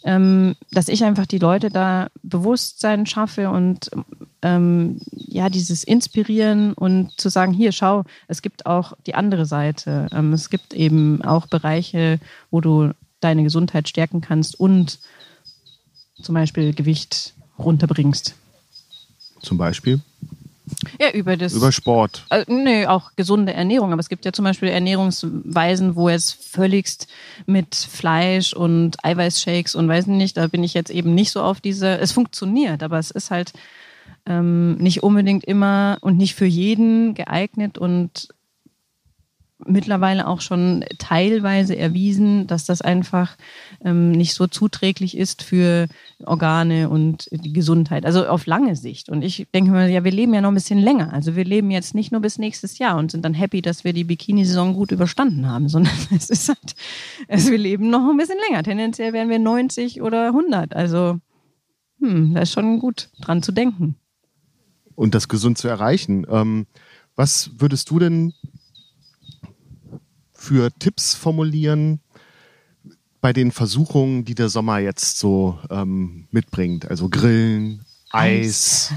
ähm, 0.05 0.55
dass 0.71 0.89
ich 0.89 1.03
einfach 1.03 1.27
die 1.27 1.39
Leute 1.39 1.71
da 1.71 2.09
Bewusstsein 2.23 3.07
schaffe 3.07 3.51
und 3.51 3.91
ähm, 4.43 5.01
ja, 5.11 5.49
dieses 5.49 5.83
Inspirieren 5.83 6.73
und 6.73 7.19
zu 7.21 7.29
sagen, 7.29 7.53
hier, 7.53 7.73
schau, 7.73 8.05
es 8.29 8.43
gibt 8.43 8.67
auch 8.67 8.93
die 9.07 9.17
andere 9.17 9.45
Seite. 9.45 10.07
Ähm, 10.13 10.33
es 10.33 10.51
gibt 10.51 10.73
eben 10.73 11.23
auch 11.23 11.49
Bereiche, 11.49 12.21
wo 12.53 12.61
du 12.61 12.93
deine 13.21 13.43
Gesundheit 13.43 13.89
stärken 13.89 14.21
kannst 14.21 14.59
und 14.59 15.01
zum 16.23 16.35
Beispiel 16.35 16.75
Gewicht 16.75 17.35
runterbringst. 17.59 18.37
Zum 19.41 19.59
Beispiel? 19.59 20.01
Ja, 21.01 21.11
über 21.11 21.37
das. 21.37 21.53
Über 21.55 21.71
Sport. 21.73 22.25
Äh, 22.31 22.45
nee, 22.49 22.87
auch 22.87 23.13
gesunde 23.15 23.53
Ernährung. 23.55 23.93
Aber 23.93 24.01
es 24.01 24.09
gibt 24.09 24.25
ja 24.25 24.33
zum 24.33 24.45
Beispiel 24.45 24.69
Ernährungsweisen, 24.69 25.95
wo 25.95 26.09
es 26.09 26.33
völligst 26.33 27.07
mit 27.47 27.75
Fleisch 27.75 28.53
und 28.53 28.97
Eiweißshakes 29.05 29.75
und 29.75 29.89
weiß 29.89 30.07
nicht, 30.09 30.37
da 30.37 30.47
bin 30.49 30.65
ich 30.65 30.75
jetzt 30.75 30.91
eben 30.91 31.15
nicht 31.15 31.31
so 31.31 31.43
auf 31.43 31.61
diese. 31.61 31.99
Es 31.99 32.13
funktioniert, 32.13 32.83
aber 32.83 32.99
es 32.99 33.11
ist 33.11 33.31
halt 33.31 33.53
ähm, 34.27 34.75
nicht 34.77 35.03
unbedingt 35.03 35.45
immer 35.45 35.99
und 36.01 36.17
nicht 36.17 36.35
für 36.35 36.47
jeden 36.47 37.15
geeignet 37.15 37.79
und 37.79 38.29
mittlerweile 39.65 40.27
auch 40.27 40.41
schon 40.41 40.85
teilweise 40.99 41.77
erwiesen, 41.77 42.47
dass 42.47 42.67
das 42.67 42.83
einfach 42.83 43.37
ähm, 43.83 44.13
nicht 44.13 44.35
so 44.35 44.47
zuträglich 44.47 45.17
ist 45.17 45.43
für 45.43 45.89
Organe 46.25 46.91
und 46.91 47.29
die 47.31 47.53
Gesundheit. 47.53 48.05
Also 48.05 48.27
auf 48.27 48.47
lange 48.47 48.77
Sicht. 48.77 49.09
Und 49.09 49.23
ich 49.23 49.47
denke 49.55 49.71
mir, 49.71 49.89
ja, 49.89 50.05
wir 50.05 50.11
leben 50.11 50.35
ja 50.35 50.43
noch 50.43 50.51
ein 50.51 50.55
bisschen 50.55 50.79
länger. 50.79 51.13
Also 51.13 51.37
wir 51.37 51.45
leben 51.45 51.71
jetzt 51.71 51.95
nicht 51.95 52.13
nur 52.13 52.21
bis 52.21 52.39
nächstes 52.39 52.79
Jahr 52.79 52.99
und 52.99 53.11
sind 53.11 53.25
dann 53.25 53.35
happy, 53.35 53.63
dass 53.63 53.85
wir 53.85 53.93
die 53.93 54.05
Bikini-Saison 54.05 54.75
gut 54.75 54.93
überstanden 54.93 55.49
haben, 55.49 55.69
sondern 55.69 55.95
es 56.17 56.29
ist 56.29 56.49
halt, 56.49 56.75
also 57.29 57.51
wir 57.51 57.59
leben 57.59 57.89
noch 57.89 58.11
ein 58.11 58.17
bisschen 58.17 58.39
länger. 58.49 58.63
Tendenziell 58.63 59.13
werden 59.15 59.31
wir 59.31 59.39
90 59.39 60.03
oder 60.03 60.29
100. 60.29 60.77
Also, 60.77 61.19
hm, 62.01 62.35
da 62.35 62.43
ist 62.43 62.53
schon 62.53 62.79
gut 62.79 63.09
dran 63.21 63.43
zu 63.43 63.53
denken. 63.53 63.97
Und 64.95 65.15
das 65.15 65.29
gesund 65.29 65.57
zu 65.57 65.69
erreichen. 65.69 66.27
Ähm, 66.31 66.67
was 67.17 67.51
würdest 67.59 67.91
du 67.91 67.99
denn 67.99 68.35
für 70.47 70.71
Tipps 70.79 71.15
formulieren 71.15 72.01
bei 73.21 73.33
den 73.33 73.51
Versuchungen, 73.51 74.25
die 74.25 74.37
der 74.37 74.49
Sommer 74.49 74.79
jetzt 74.79 75.19
so 75.19 75.59
ähm, 75.71 76.29
mitbringt? 76.31 76.89
Also 76.89 77.09
Grillen, 77.09 77.85
Eis. 78.13 78.93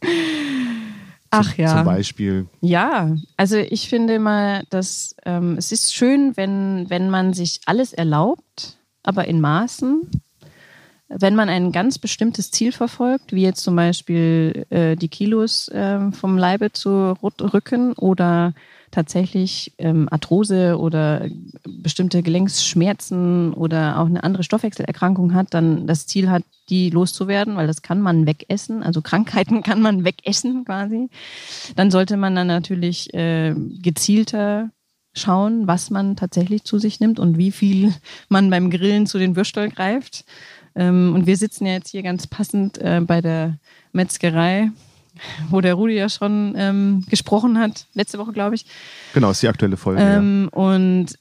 Ach 1.30 1.56
ja. 1.56 1.74
Zum 1.74 1.84
Beispiel. 1.84 2.46
Ja, 2.60 3.16
also 3.36 3.56
ich 3.56 3.88
finde 3.88 4.20
mal, 4.20 4.62
dass 4.70 5.16
ähm, 5.24 5.56
es 5.58 5.72
ist 5.72 5.92
schön, 5.92 6.36
wenn, 6.36 6.88
wenn 6.88 7.10
man 7.10 7.34
sich 7.34 7.60
alles 7.66 7.92
erlaubt, 7.92 8.76
aber 9.02 9.26
in 9.26 9.40
Maßen. 9.40 10.08
Wenn 11.08 11.34
man 11.34 11.48
ein 11.48 11.72
ganz 11.72 11.98
bestimmtes 11.98 12.52
Ziel 12.52 12.70
verfolgt, 12.70 13.32
wie 13.32 13.42
jetzt 13.42 13.62
zum 13.62 13.74
Beispiel 13.74 14.66
äh, 14.70 14.94
die 14.94 15.08
Kilos 15.08 15.68
äh, 15.68 16.12
vom 16.12 16.38
Leibe 16.38 16.72
zu 16.72 17.14
rücken 17.22 17.92
oder 17.94 18.54
tatsächlich 18.90 19.72
ähm, 19.78 20.08
Arthrose 20.10 20.78
oder 20.78 21.28
bestimmte 21.64 22.22
Gelenksschmerzen 22.22 23.52
oder 23.52 23.98
auch 23.98 24.06
eine 24.06 24.22
andere 24.22 24.42
Stoffwechselerkrankung 24.42 25.34
hat, 25.34 25.54
dann 25.54 25.86
das 25.86 26.06
Ziel 26.06 26.30
hat, 26.30 26.42
die 26.68 26.90
loszuwerden, 26.90 27.56
weil 27.56 27.66
das 27.66 27.82
kann 27.82 28.00
man 28.00 28.26
wegessen, 28.26 28.82
also 28.82 29.02
Krankheiten 29.02 29.62
kann 29.64 29.80
man 29.80 30.04
wegessen 30.04 30.64
quasi, 30.64 31.08
dann 31.74 31.90
sollte 31.90 32.16
man 32.16 32.34
dann 32.34 32.46
natürlich 32.46 33.12
äh, 33.14 33.54
gezielter 33.82 34.70
schauen, 35.14 35.66
was 35.66 35.90
man 35.90 36.16
tatsächlich 36.16 36.64
zu 36.64 36.78
sich 36.78 37.00
nimmt 37.00 37.18
und 37.18 37.38
wie 37.38 37.52
viel 37.52 37.94
man 38.28 38.50
beim 38.50 38.70
Grillen 38.70 39.06
zu 39.06 39.18
den 39.18 39.36
Würstel 39.36 39.70
greift. 39.70 40.24
Ähm, 40.74 41.14
und 41.14 41.26
wir 41.26 41.36
sitzen 41.36 41.66
ja 41.66 41.72
jetzt 41.72 41.90
hier 41.90 42.02
ganz 42.02 42.26
passend 42.26 42.78
äh, 42.78 43.00
bei 43.00 43.20
der 43.20 43.58
Metzgerei 43.92 44.70
wo 45.50 45.60
der 45.60 45.74
Rudi 45.74 45.94
ja 45.94 46.08
schon 46.08 46.54
ähm, 46.56 47.04
gesprochen 47.08 47.58
hat, 47.58 47.86
letzte 47.94 48.18
Woche, 48.18 48.32
glaube 48.32 48.54
ich. 48.54 48.66
Genau, 49.14 49.30
ist 49.30 49.42
die 49.42 49.48
aktuelle 49.48 49.76
Folge. 49.76 50.02
Ähm, 50.02 50.50
ja. 50.52 50.58
Und 50.58 51.18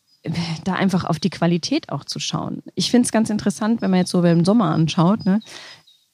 da 0.64 0.74
einfach 0.74 1.04
auf 1.06 1.20
die 1.20 1.30
Qualität 1.30 1.90
auch 1.90 2.04
zu 2.04 2.20
schauen. 2.20 2.64
Ich 2.74 2.92
finde 2.92 3.06
es 3.06 3.12
ganz 3.12 3.30
interessant, 3.30 3.82
wenn 3.82 3.92
man 3.92 4.00
jetzt 4.00 4.12
so 4.12 4.24
im 4.24 4.46
Sommer 4.46 4.72
anschaut, 4.72 5.26
ne? 5.26 5.40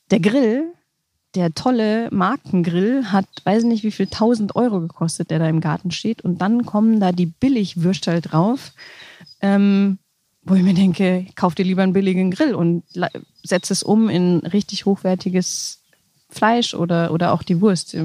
der 0.10 0.20
Grill, 0.20 0.74
der 1.36 1.54
tolle 1.54 2.10
Markengrill 2.12 3.06
hat, 3.06 3.28
weiß 3.46 3.64
nicht 3.64 3.84
wie 3.84 3.92
viel, 3.92 4.08
1000 4.08 4.56
Euro 4.56 4.82
gekostet, 4.82 5.32
der 5.32 5.40
da 5.40 5.48
im 5.48 5.62
Garten 5.62 5.92
steht. 5.92 6.22
Und 6.24 6.42
dann 6.42 6.66
kommen 6.66 7.00
da 7.00 7.14
die 7.14 7.26
Billigwürstel 7.26 8.20
drauf, 8.20 8.74
ähm, 9.42 9.98
wo 10.44 10.56
ich 10.56 10.64
mir 10.64 10.74
denke, 10.74 11.28
kauf 11.36 11.56
dir 11.56 11.64
lieber 11.64 11.84
einen 11.84 11.94
billigen 11.94 12.32
Grill 12.32 12.54
und 12.54 12.84
setz 13.44 13.72
es 13.72 13.84
um 13.84 14.10
in 14.10 14.40
richtig 14.40 14.86
hochwertiges 14.86 15.81
Fleisch 16.32 16.74
oder, 16.74 17.12
oder 17.12 17.34
auch 17.34 17.44
die 17.44 17.62
Wurst. 17.62 17.96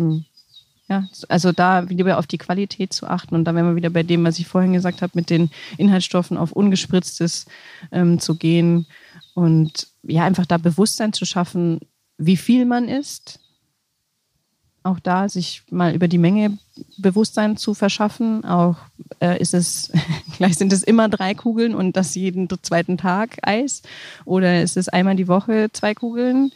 Ja, 0.89 1.09
also 1.29 1.51
da 1.51 1.89
wieder 1.89 2.17
auf 2.19 2.29
die 2.29 2.39
Qualität 2.39 2.93
zu 2.93 3.09
achten 3.09 3.35
und 3.35 3.45
da 3.45 3.55
wären 3.55 3.67
wir 3.67 3.75
wieder 3.75 3.91
bei 3.91 4.05
dem, 4.05 4.23
was 4.25 4.39
ich 4.39 4.47
vorhin 4.47 4.73
gesagt 4.73 5.03
habe, 5.03 5.13
mit 5.17 5.31
den 5.31 5.51
Inhaltsstoffen 5.79 6.37
auf 6.37 6.53
ungespritztes 6.53 7.47
ähm, 7.91 8.21
zu 8.21 8.37
gehen 8.37 8.87
und 9.35 9.89
ja, 10.05 10.25
einfach 10.25 10.47
da 10.47 10.59
Bewusstsein 10.59 11.13
zu 11.13 11.25
schaffen, 11.25 11.81
wie 12.19 12.37
viel 12.37 12.65
man 12.65 12.89
isst. 12.89 13.41
Auch 14.85 15.01
da 15.01 15.29
sich 15.29 15.65
mal 15.69 15.93
über 15.93 16.07
die 16.07 16.19
Menge 16.19 16.57
Bewusstsein 16.97 17.57
zu 17.57 17.75
verschaffen. 17.75 18.45
Auch 18.45 18.77
äh, 19.21 19.41
ist 19.41 19.53
es, 19.53 19.91
gleich 20.37 20.57
sind 20.57 20.73
es 20.73 20.85
immer 20.85 21.09
drei 21.09 21.35
Kugeln 21.35 21.75
und 21.75 21.97
das 21.97 22.15
jeden 22.15 22.49
zweiten 22.63 22.97
Tag 22.97 23.39
Eis. 23.43 23.83
Oder 24.25 24.63
ist 24.63 24.77
es 24.77 24.89
einmal 24.89 25.17
die 25.17 25.27
Woche 25.27 25.71
zwei 25.73 25.95
Kugeln? 25.95 26.53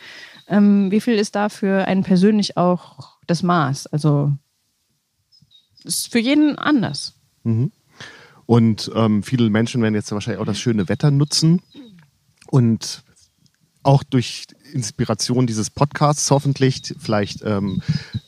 Ähm, 0.50 0.90
wie 0.90 1.00
viel 1.00 1.14
ist 1.14 1.34
da 1.34 1.48
für 1.48 1.86
einen 1.86 2.02
persönlich 2.02 2.56
auch 2.56 3.16
das 3.26 3.42
Maß? 3.42 3.86
Also 3.86 4.32
ist 5.84 6.12
für 6.12 6.18
jeden 6.18 6.58
anders. 6.58 7.14
Mhm. 7.44 7.72
Und 8.46 8.90
ähm, 8.94 9.22
viele 9.22 9.48
Menschen 9.48 9.80
werden 9.80 9.94
jetzt 9.94 10.10
wahrscheinlich 10.12 10.40
auch 10.40 10.46
das 10.46 10.58
schöne 10.58 10.88
Wetter 10.88 11.10
nutzen 11.10 11.62
und 12.48 13.04
auch 13.82 14.02
durch 14.02 14.48
Inspiration 14.72 15.46
dieses 15.46 15.70
Podcasts 15.70 16.30
hoffentlich 16.30 16.94
vielleicht 16.98 17.42
ähm, 17.44 17.80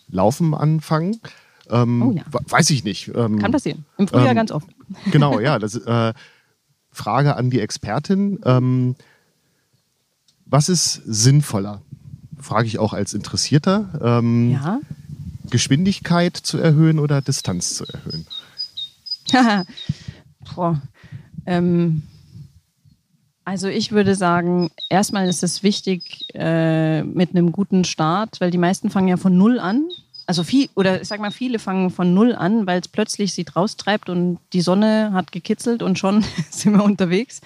Laufen 0.09 0.55
anfangen. 0.55 1.21
Ähm, 1.69 2.03
oh 2.03 2.13
ja. 2.13 2.23
Weiß 2.31 2.71
ich 2.71 2.85
nicht. 2.85 3.09
Ähm, 3.15 3.39
Kann 3.39 3.53
passieren. 3.53 3.85
Im 3.99 4.09
Frühjahr 4.09 4.31
ähm, 4.31 4.37
ganz 4.37 4.51
oft. 4.53 4.69
Genau, 5.11 5.41
ja. 5.41 5.59
Das, 5.59 5.75
äh, 5.75 6.13
Frage 6.93 7.37
an 7.37 7.51
die 7.51 7.61
Expertin. 7.61 8.39
Ähm, 8.45 8.95
was 10.45 10.69
ist 10.69 11.01
sinnvoller? 11.05 11.83
Frage 12.43 12.67
ich 12.67 12.79
auch 12.79 12.93
als 12.93 13.15
Interessierter, 13.15 13.89
ähm, 14.03 14.53
ja? 14.53 14.81
Geschwindigkeit 15.51 16.37
zu 16.37 16.59
erhöhen 16.59 16.99
oder 16.99 17.21
Distanz 17.21 17.77
zu 17.77 17.85
erhöhen? 17.87 18.27
Boah. 20.55 20.81
Ähm, 21.47 22.03
also 23.45 23.69
ich 23.69 23.93
würde 23.93 24.15
sagen, 24.15 24.71
erstmal 24.89 25.29
ist 25.29 25.43
es 25.43 25.63
wichtig 25.63 26.27
äh, 26.35 27.03
mit 27.03 27.31
einem 27.31 27.53
guten 27.53 27.85
Start, 27.85 28.41
weil 28.41 28.51
die 28.51 28.59
meisten 28.59 28.91
fangen 28.91 29.09
ja 29.09 29.17
von 29.17 29.37
null 29.37 29.59
an. 29.59 29.89
Also 30.27 30.45
viel, 30.45 30.69
oder 30.77 31.03
ich 31.03 31.09
sag 31.09 31.21
mal, 31.21 31.33
viele 31.33 31.59
fangen 31.59 31.91
von 31.91 32.15
null 32.15 32.35
an, 32.35 32.67
weil 32.67 32.81
es 32.81 32.89
plötzlich 32.89 33.35
sie 33.35 33.45
raustreibt 33.55 34.09
und 34.09 34.39
die 34.53 34.61
Sonne 34.61 35.11
hat 35.13 35.33
gekitzelt 35.33 35.83
und 35.83 35.99
schon 35.99 36.25
sind 36.51 36.75
wir 36.75 36.85
unterwegs. 36.85 37.41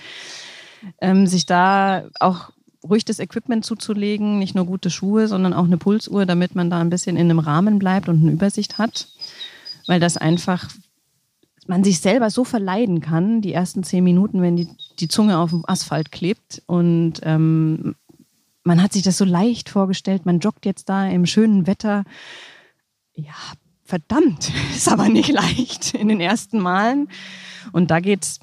Ähm, 1.01 1.27
sich 1.27 1.47
da 1.47 2.05
auch 2.21 2.51
ruhig 2.87 3.05
das 3.05 3.19
Equipment 3.19 3.65
zuzulegen, 3.65 4.39
nicht 4.39 4.55
nur 4.55 4.67
gute 4.67 4.91
Schuhe, 4.91 5.29
sondern 5.29 5.53
auch 5.53 5.65
eine 5.65 5.77
Pulsuhr, 5.79 6.27
damit 6.27 6.55
man 6.55 6.71
da 6.71 6.81
ein 6.81 6.91
bisschen 6.91 7.17
in 7.17 7.31
einem 7.31 7.39
Rahmen 7.39 7.79
bleibt 7.79 8.09
und 8.09 8.23
eine 8.23 8.33
Übersicht 8.33 8.79
hat. 8.79 9.09
Weil 9.87 10.01
das 10.01 10.17
einfach 10.17 10.69
man 11.69 11.85
sich 11.85 12.01
selber 12.01 12.31
so 12.31 12.45
verleiden 12.45 13.01
kann, 13.01 13.41
die 13.41 13.53
ersten 13.53 13.83
zehn 13.83 14.05
Minuten, 14.05 14.43
wenn 14.43 14.57
die, 14.57 14.69
die 14.99 15.09
Zunge 15.09 15.39
auf 15.39 15.51
dem 15.51 15.65
Asphalt 15.67 16.13
klebt. 16.13 16.63
Und 16.67 17.15
ähm, 17.23 17.97
man 18.63 18.83
hat 18.83 18.93
sich 18.93 19.03
das 19.03 19.19
so 19.19 19.25
leicht 19.25 19.69
vorgestellt, 19.69 20.27
man 20.27 20.41
joggt 20.41 20.65
jetzt 20.67 20.89
da 20.89 21.07
im 21.09 21.27
schönen 21.27 21.67
Wetter. 21.67 22.05
Ja, 23.15 23.35
verdammt, 23.85 24.53
ist 24.75 24.89
aber 24.89 25.09
nicht 25.09 25.31
leicht 25.31 25.95
in 25.95 26.09
den 26.09 26.21
ersten 26.21 26.59
Malen. 26.59 27.09
Und 27.73 27.91
da 27.91 28.01
geht's, 28.01 28.41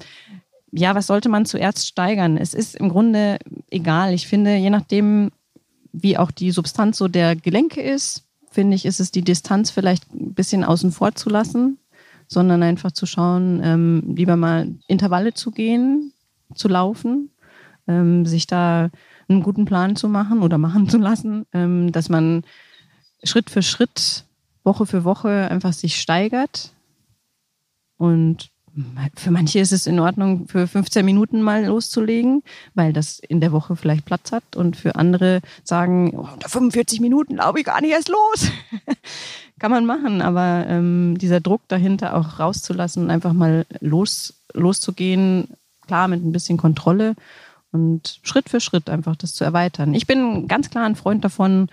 ja, 0.76 0.94
was 0.94 1.06
sollte 1.06 1.28
man 1.28 1.46
zuerst 1.46 1.86
steigern? 1.86 2.36
Es 2.36 2.52
ist 2.52 2.74
im 2.74 2.88
Grunde 2.88 3.38
egal. 3.70 4.12
Ich 4.12 4.26
finde, 4.26 4.56
je 4.56 4.70
nachdem, 4.70 5.30
wie 5.92 6.18
auch 6.18 6.32
die 6.32 6.50
Substanz 6.50 6.98
so 6.98 7.06
der 7.06 7.36
Gelenke 7.36 7.80
ist, 7.80 8.24
finde 8.50 8.74
ich, 8.74 8.84
ist 8.84 8.98
es 8.98 9.12
die 9.12 9.22
Distanz 9.22 9.70
vielleicht 9.70 10.12
ein 10.12 10.34
bisschen 10.34 10.64
außen 10.64 10.90
vor 10.90 11.14
zu 11.14 11.30
lassen, 11.30 11.78
sondern 12.26 12.62
einfach 12.64 12.90
zu 12.90 13.06
schauen, 13.06 13.60
ähm, 13.62 14.14
lieber 14.16 14.34
mal 14.34 14.74
Intervalle 14.88 15.34
zu 15.34 15.52
gehen, 15.52 16.12
zu 16.56 16.66
laufen, 16.66 17.30
ähm, 17.86 18.26
sich 18.26 18.48
da 18.48 18.90
einen 19.28 19.42
guten 19.44 19.66
Plan 19.66 19.94
zu 19.94 20.08
machen 20.08 20.42
oder 20.42 20.58
machen 20.58 20.88
zu 20.88 20.98
lassen, 20.98 21.46
ähm, 21.52 21.92
dass 21.92 22.08
man 22.08 22.42
Schritt 23.22 23.48
für 23.48 23.62
Schritt, 23.62 24.24
Woche 24.64 24.86
für 24.86 25.04
Woche 25.04 25.48
einfach 25.50 25.72
sich 25.72 26.00
steigert. 26.00 26.72
Und 27.96 28.50
für 29.16 29.30
manche 29.30 29.60
ist 29.60 29.72
es 29.72 29.86
in 29.86 30.00
Ordnung, 30.00 30.48
für 30.48 30.66
15 30.66 31.04
Minuten 31.04 31.42
mal 31.42 31.66
loszulegen, 31.66 32.42
weil 32.74 32.92
das 32.92 33.20
in 33.20 33.40
der 33.40 33.52
Woche 33.52 33.76
vielleicht 33.76 34.04
Platz 34.04 34.32
hat. 34.32 34.56
Und 34.56 34.76
für 34.76 34.96
andere 34.96 35.40
sagen, 35.62 36.12
oh, 36.14 36.28
unter 36.32 36.48
45 36.48 37.00
Minuten 37.00 37.36
laufe 37.36 37.60
ich 37.60 37.64
gar 37.64 37.80
nicht 37.80 37.92
erst 37.92 38.08
los. 38.08 38.50
Kann 39.60 39.70
man 39.70 39.86
machen, 39.86 40.20
aber 40.20 40.66
ähm, 40.68 41.16
dieser 41.18 41.40
Druck 41.40 41.62
dahinter 41.68 42.16
auch 42.16 42.40
rauszulassen 42.40 43.04
und 43.04 43.10
einfach 43.10 43.32
mal 43.32 43.66
los, 43.80 44.34
loszugehen, 44.52 45.48
klar 45.86 46.08
mit 46.08 46.24
ein 46.24 46.32
bisschen 46.32 46.56
Kontrolle 46.56 47.14
und 47.74 48.20
Schritt 48.22 48.48
für 48.48 48.60
Schritt 48.60 48.88
einfach 48.88 49.16
das 49.16 49.34
zu 49.34 49.44
erweitern. 49.44 49.94
Ich 49.94 50.06
bin 50.06 50.48
ganz 50.48 50.70
klar 50.70 50.84
ein 50.84 50.96
Freund 50.96 51.24
davon, 51.24 51.68